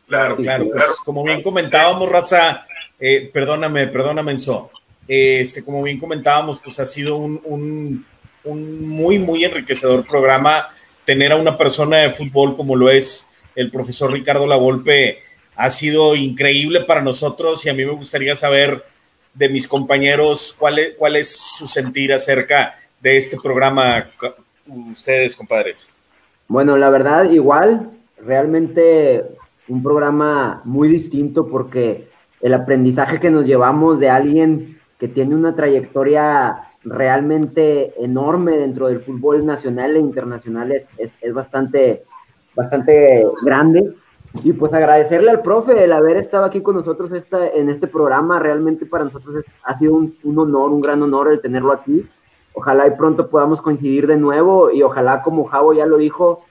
[0.08, 2.68] Claro, claro, pues como bien comentábamos, Raza,
[3.00, 4.70] eh, perdóname, perdóname, Enzo,
[5.08, 8.06] este, como bien comentábamos, pues ha sido un, un,
[8.44, 10.68] un muy, muy enriquecedor programa
[11.06, 15.20] tener a una persona de fútbol como lo es el profesor Ricardo Lavolpe
[15.56, 18.84] ha sido increíble para nosotros y a mí me gustaría saber
[19.34, 24.10] de mis compañeros cuál es, cuál es su sentir acerca de este programa,
[24.92, 25.90] ustedes, compadres.
[26.48, 27.90] Bueno, la verdad, igual,
[28.24, 29.24] realmente
[29.68, 32.08] un programa muy distinto porque
[32.42, 39.00] el aprendizaje que nos llevamos de alguien que tiene una trayectoria realmente enorme dentro del
[39.00, 42.04] fútbol nacional e internacional es, es, es bastante
[42.56, 43.94] bastante grande.
[44.44, 48.40] Y pues agradecerle al profe el haber estado aquí con nosotros esta, en este programa.
[48.40, 52.06] Realmente para nosotros ha sido un, honor, un gran honor el tenerlo aquí.
[52.54, 56.46] Ojalá y pronto podamos coincidir de nuevo y ojalá, como Javo ya lo dijo,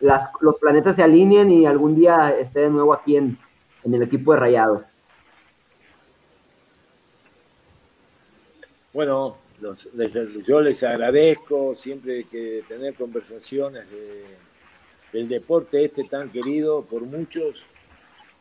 [0.00, 3.38] las, los planetas se alineen y algún día esté de nuevo aquí en,
[3.84, 4.82] en el equipo de Rayados.
[8.92, 9.36] Bueno,
[10.46, 14.24] yo les agradezco siempre que tener conversaciones de
[15.14, 17.64] el deporte este tan querido por muchos,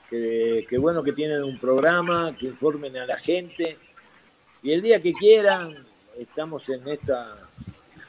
[0.10, 3.78] que, bueno que tienen un programa, que informen a la gente.
[4.62, 5.76] Y el día que quieran,
[6.18, 7.36] estamos en esta,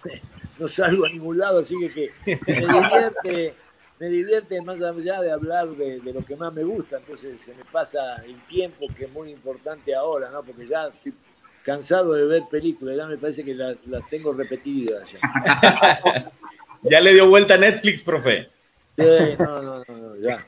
[0.58, 3.54] no salgo a ningún lado, así que, me divierte,
[3.98, 7.64] me divierte más allá de hablar de, lo que más me gusta, entonces se me
[7.64, 10.42] pasa el tiempo que es muy importante ahora, ¿no?
[10.42, 11.14] Porque ya estoy
[11.64, 13.76] cansado de ver películas, ya me parece que las,
[14.10, 16.30] tengo repetidas ya.
[16.82, 18.53] ya le dio vuelta a Netflix, profe.
[18.96, 20.38] Sí, no, no, no, ya.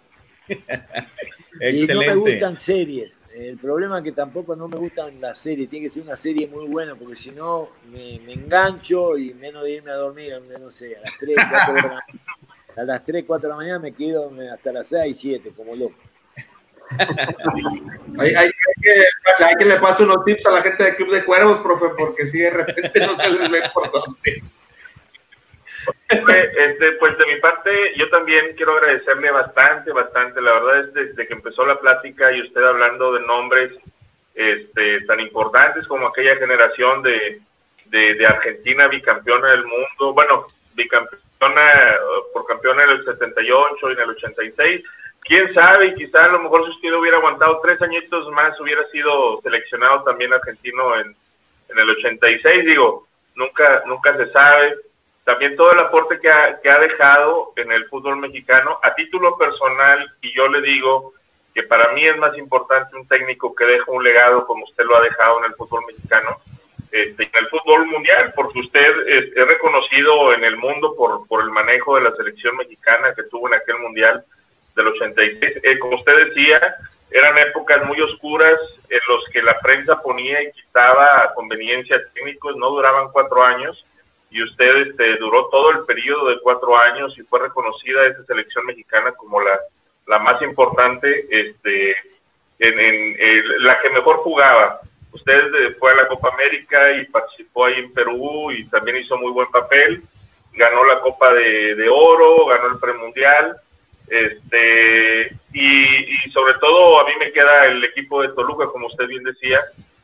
[1.60, 2.05] Excelente.
[2.05, 3.23] Y no me gustan series.
[3.35, 5.68] El problema es que tampoco no me gustan las series.
[5.68, 9.70] Tiene que ser una serie muy buena, porque si no me, engancho y menos de
[9.73, 12.05] irme a dormir, no sé, a las 3, 4 de la,
[12.77, 15.97] a las 3, 4 de la mañana me quedo hasta las 6, 7, como loco.
[18.18, 18.51] hay, hay,
[18.81, 21.86] que, hay que le pase unos tips a la gente del Club de Cuervos, profe,
[21.98, 24.43] porque si de repente no se les ve por dónde.
[26.08, 30.40] Este, pues de mi parte, yo también quiero agradecerle bastante, bastante.
[30.40, 33.72] La verdad es desde que empezó la plática y usted hablando de nombres
[34.34, 37.40] este, tan importantes como aquella generación de,
[37.86, 41.96] de, Argentina bicampeona del mundo, bueno, bicampeona
[42.32, 44.84] por campeona en el 78 y en el 86,
[45.20, 49.40] quién sabe, quizá a lo mejor si usted hubiera aguantado tres añitos más, hubiera sido
[49.42, 51.14] seleccionado también argentino en,
[51.68, 54.76] en el 86, digo, nunca, nunca se sabe.
[55.27, 59.36] También todo el aporte que ha, que ha dejado en el fútbol mexicano, a título
[59.36, 61.15] personal, y yo le digo
[61.53, 64.97] que para mí es más importante un técnico que deja un legado como usted lo
[64.97, 66.36] ha dejado en el fútbol mexicano,
[66.93, 71.51] este, en el fútbol mundial, porque usted es, reconocido en el mundo por, por el
[71.51, 74.24] manejo de la selección mexicana que tuvo en aquel mundial
[74.77, 75.55] del 86.
[75.61, 76.77] Eh, como usted decía,
[77.11, 82.55] eran épocas muy oscuras en los que la prensa ponía y quitaba a conveniencia técnicos,
[82.57, 83.85] no duraban cuatro años
[84.31, 88.66] y usted este, duró todo el periodo de cuatro años y fue reconocida esa selección
[88.66, 89.59] mexicana como la,
[90.07, 91.93] la más importante, este,
[92.59, 94.81] en, en, la que mejor jugaba.
[95.12, 99.16] Usted eh, fue a la Copa América y participó ahí en Perú y también hizo
[99.16, 100.03] muy buen papel.
[100.53, 103.57] Ganó la Copa de, de Oro, ganó el Premundial
[104.09, 109.07] este, y, y, sobre todo a mí me queda el equipo de Toluca, como usted
[109.09, 109.61] bien decía,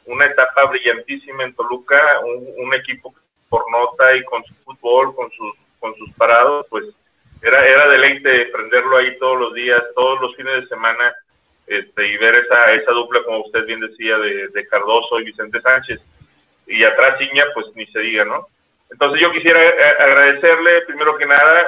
[0.06, 3.14] una etapa brillantísima en Toluca, un, un equipo
[3.52, 6.86] por nota y con su fútbol, con sus, con sus parados, pues
[7.42, 11.14] era, era deleite prenderlo ahí todos los días, todos los fines de semana,
[11.66, 15.60] este, y ver esa, esa dupla, como usted bien decía, de, de Cardoso y Vicente
[15.60, 16.00] Sánchez.
[16.66, 18.46] Y atrás Iña, pues ni se diga, ¿no?
[18.90, 19.60] Entonces yo quisiera
[19.98, 21.66] agradecerle, primero que nada,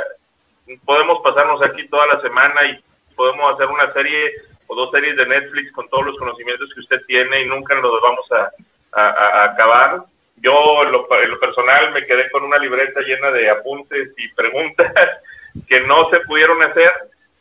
[0.87, 2.83] podemos pasarnos aquí toda la semana y
[3.15, 4.33] podemos hacer una serie
[4.69, 8.01] o dos series de Netflix con todos los conocimientos que usted tiene y nunca los
[8.01, 10.14] vamos a acabar.
[10.37, 14.29] Yo, en lo, en lo, personal, me quedé con una libreta llena de apuntes y
[14.35, 14.93] preguntas
[15.69, 16.91] que no se pudieron hacer.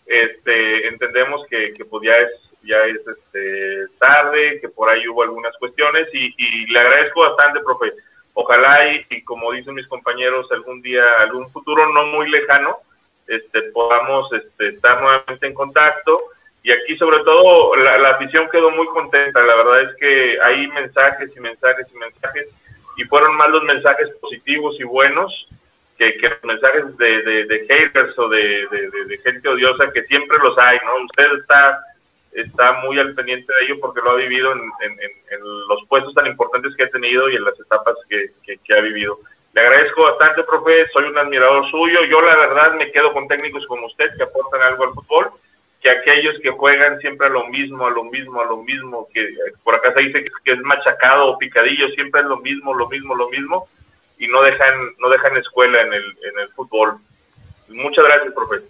[0.05, 2.29] Este, entendemos que, que pues ya es,
[2.63, 7.61] ya es este, tarde, que por ahí hubo algunas cuestiones y, y le agradezco bastante,
[7.61, 7.91] profe.
[8.33, 8.79] Ojalá
[9.09, 12.77] y, como dicen mis compañeros, algún día, algún futuro no muy lejano,
[13.27, 16.19] este, podamos este, estar nuevamente en contacto.
[16.63, 20.67] Y aquí sobre todo la, la, afición quedó muy contenta, la verdad es que hay
[20.67, 22.49] mensajes y mensajes y mensajes,
[22.97, 25.47] y fueron más los mensajes positivos y buenos
[25.97, 28.67] que, que los mensajes de, de, haters o de,
[29.07, 31.05] de, gente odiosa, que siempre los hay, ¿no?
[31.05, 31.79] Usted está,
[32.31, 36.13] está muy al pendiente de ello porque lo ha vivido en, en, en los puestos
[36.13, 39.19] tan importantes que ha tenido y en las etapas que, que, que ha vivido.
[39.53, 42.03] Le agradezco bastante, profe, soy un admirador suyo.
[42.05, 45.29] Yo la verdad me quedo con técnicos como usted que aportan algo al fútbol,
[45.83, 49.27] que aquellos que juegan siempre a lo mismo, a lo mismo, a lo mismo, que
[49.65, 53.13] por acá se dice que es machacado o picadillo, siempre es lo mismo, lo mismo,
[53.13, 53.67] lo mismo,
[54.17, 56.99] y no dejan, no dejan escuela en el, en el fútbol.
[57.67, 58.61] Muchas gracias, profe.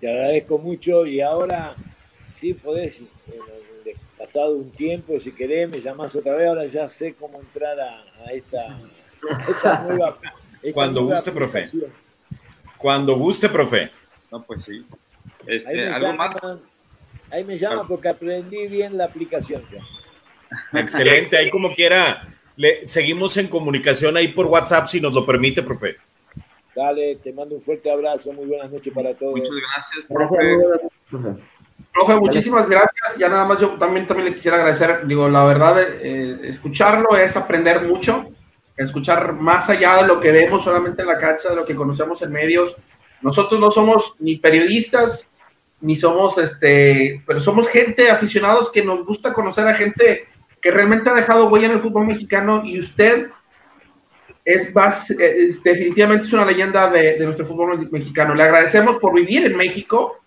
[0.00, 1.74] Te agradezco mucho y ahora
[2.36, 7.14] sí podés, eh, pasado un tiempo, si querés, me llamás otra vez, ahora ya sé
[7.14, 8.78] cómo entrar a, a esta
[9.46, 10.16] esta nueva,
[10.62, 11.68] esta Cuando nueva guste, profe.
[12.78, 13.90] Cuando guste, profe.
[14.30, 14.82] No, pues sí.
[15.48, 16.34] Ahí Este, me ¿Algo más?
[16.40, 16.60] llaman,
[17.30, 19.80] ahí me llaman porque aprendí bien la aplicación ya.
[20.80, 22.28] Excelente, ahí como quiera.
[22.56, 25.96] Le, seguimos en comunicación ahí por WhatsApp si nos lo permite, profe.
[26.74, 29.36] Dale, te mando un fuerte abrazo, muy buenas noches para todos.
[29.36, 30.56] Muchas gracias, Gracias, profe.
[31.12, 31.42] noches.
[31.92, 33.16] Profe, muchísimas gracias.
[33.18, 35.06] Ya nada más yo también, también le quisiera agradecer.
[35.06, 38.28] Digo, la verdad, eh, escucharlo es aprender mucho,
[38.76, 42.20] escuchar más allá de lo que vemos solamente en la cancha, de lo que conocemos
[42.22, 42.74] en medios.
[43.20, 45.24] Nosotros no somos ni periodistas,
[45.82, 50.26] ni somos, este, pero somos gente aficionados que nos gusta conocer a gente
[50.60, 53.28] que realmente ha dejado huella en el fútbol mexicano y usted
[54.44, 58.34] es, más, es definitivamente es una leyenda de, de nuestro fútbol mexicano.
[58.34, 60.20] Le agradecemos por vivir en México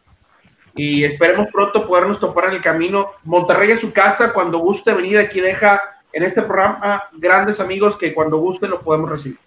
[0.76, 3.12] y esperemos pronto podernos topar en el camino.
[3.24, 8.14] Monterrey es su casa, cuando guste venir aquí deja en este programa grandes amigos que
[8.14, 9.45] cuando guste lo podemos recibir.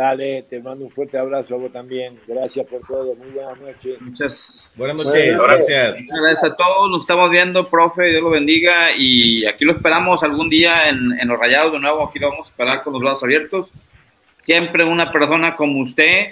[0.00, 2.18] Dale, te mando un fuerte abrazo a vos también.
[2.26, 3.14] Gracias por todo.
[3.16, 4.00] Muy buenas noches.
[4.00, 6.00] Muchas Buenas noches, gracias.
[6.00, 10.22] Muchas gracias a todos, nos estamos viendo, profe, Dios lo bendiga y aquí lo esperamos
[10.22, 13.02] algún día en, en los rayados de nuevo, aquí lo vamos a esperar con los
[13.02, 13.68] brazos abiertos.
[14.42, 16.28] Siempre una persona como usted,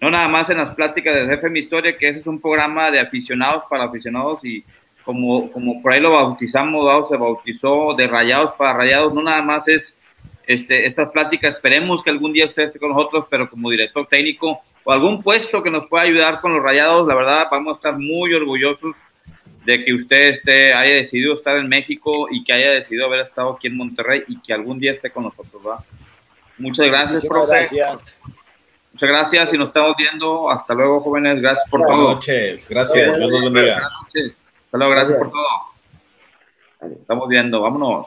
[0.00, 2.90] no nada más en las pláticas de Jefe Mi Historia, que ese es un programa
[2.90, 4.64] de aficionados para aficionados y
[5.04, 7.06] como, como por ahí lo bautizamos, ¿no?
[7.06, 9.94] se bautizó de rayados para rayados, no nada más es
[10.46, 14.60] este, estas pláticas, esperemos que algún día usted esté con nosotros, pero como director técnico
[14.84, 17.98] o algún puesto que nos pueda ayudar con los rayados, la verdad vamos a estar
[17.98, 18.96] muy orgullosos
[19.64, 23.52] de que usted esté, haya decidido estar en México y que haya decidido haber estado
[23.52, 25.84] aquí en Monterrey y que algún día esté con nosotros, ¿verdad?
[26.58, 27.76] Muchas gracias, Muchísimas profe.
[27.76, 28.14] gracias.
[28.92, 30.50] Muchas gracias y nos estamos viendo.
[30.50, 31.40] Hasta luego, jóvenes.
[31.40, 32.14] Gracias por Buenas todo.
[32.14, 33.16] noches, gracias.
[33.18, 33.74] Dios los bendiga.
[33.74, 34.36] Buenas noches.
[34.64, 36.92] Hasta luego, gracias por todo.
[37.00, 38.06] Estamos viendo, vámonos.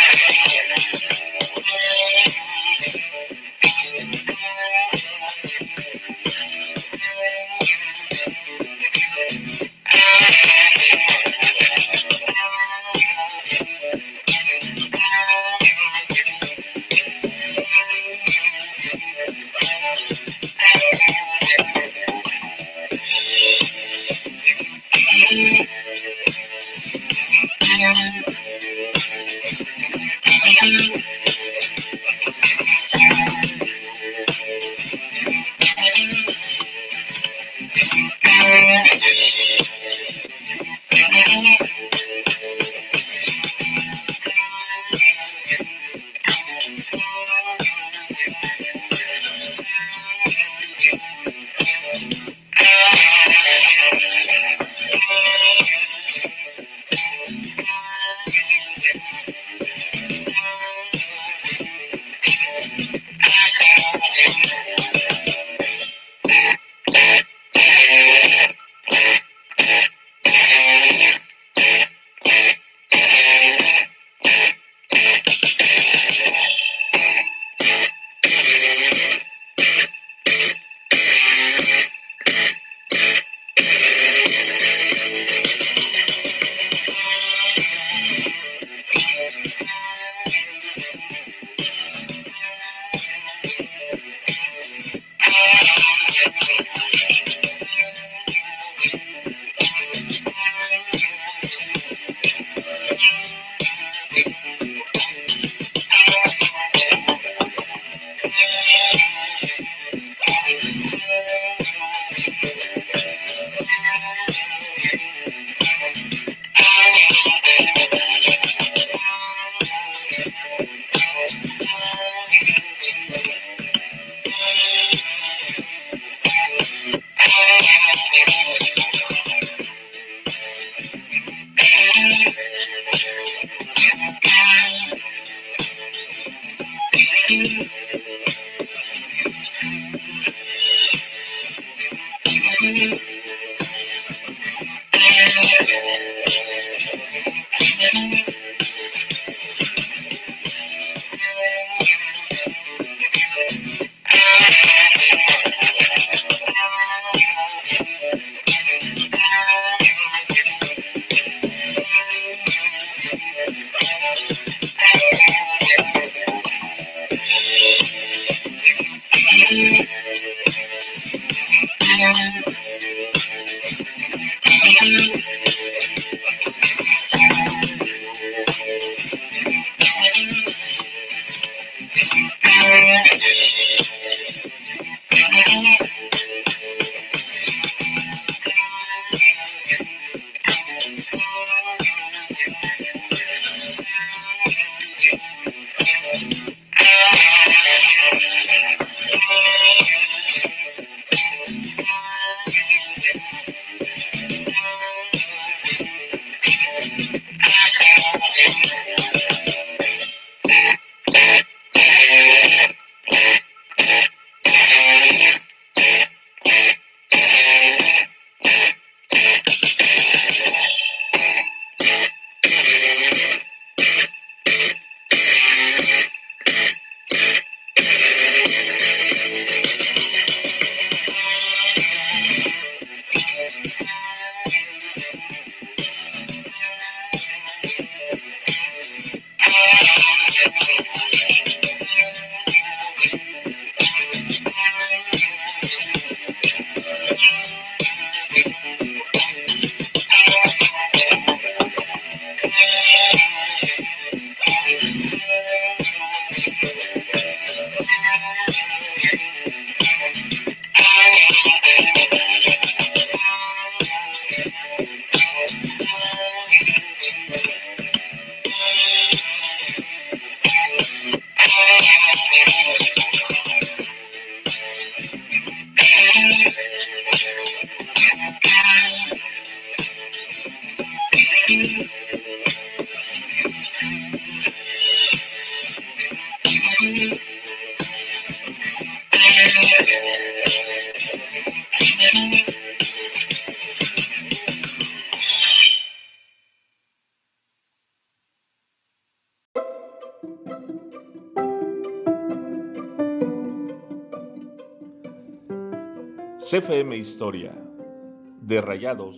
[308.81, 309.15] Rayados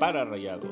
[0.00, 0.69] para Rayados.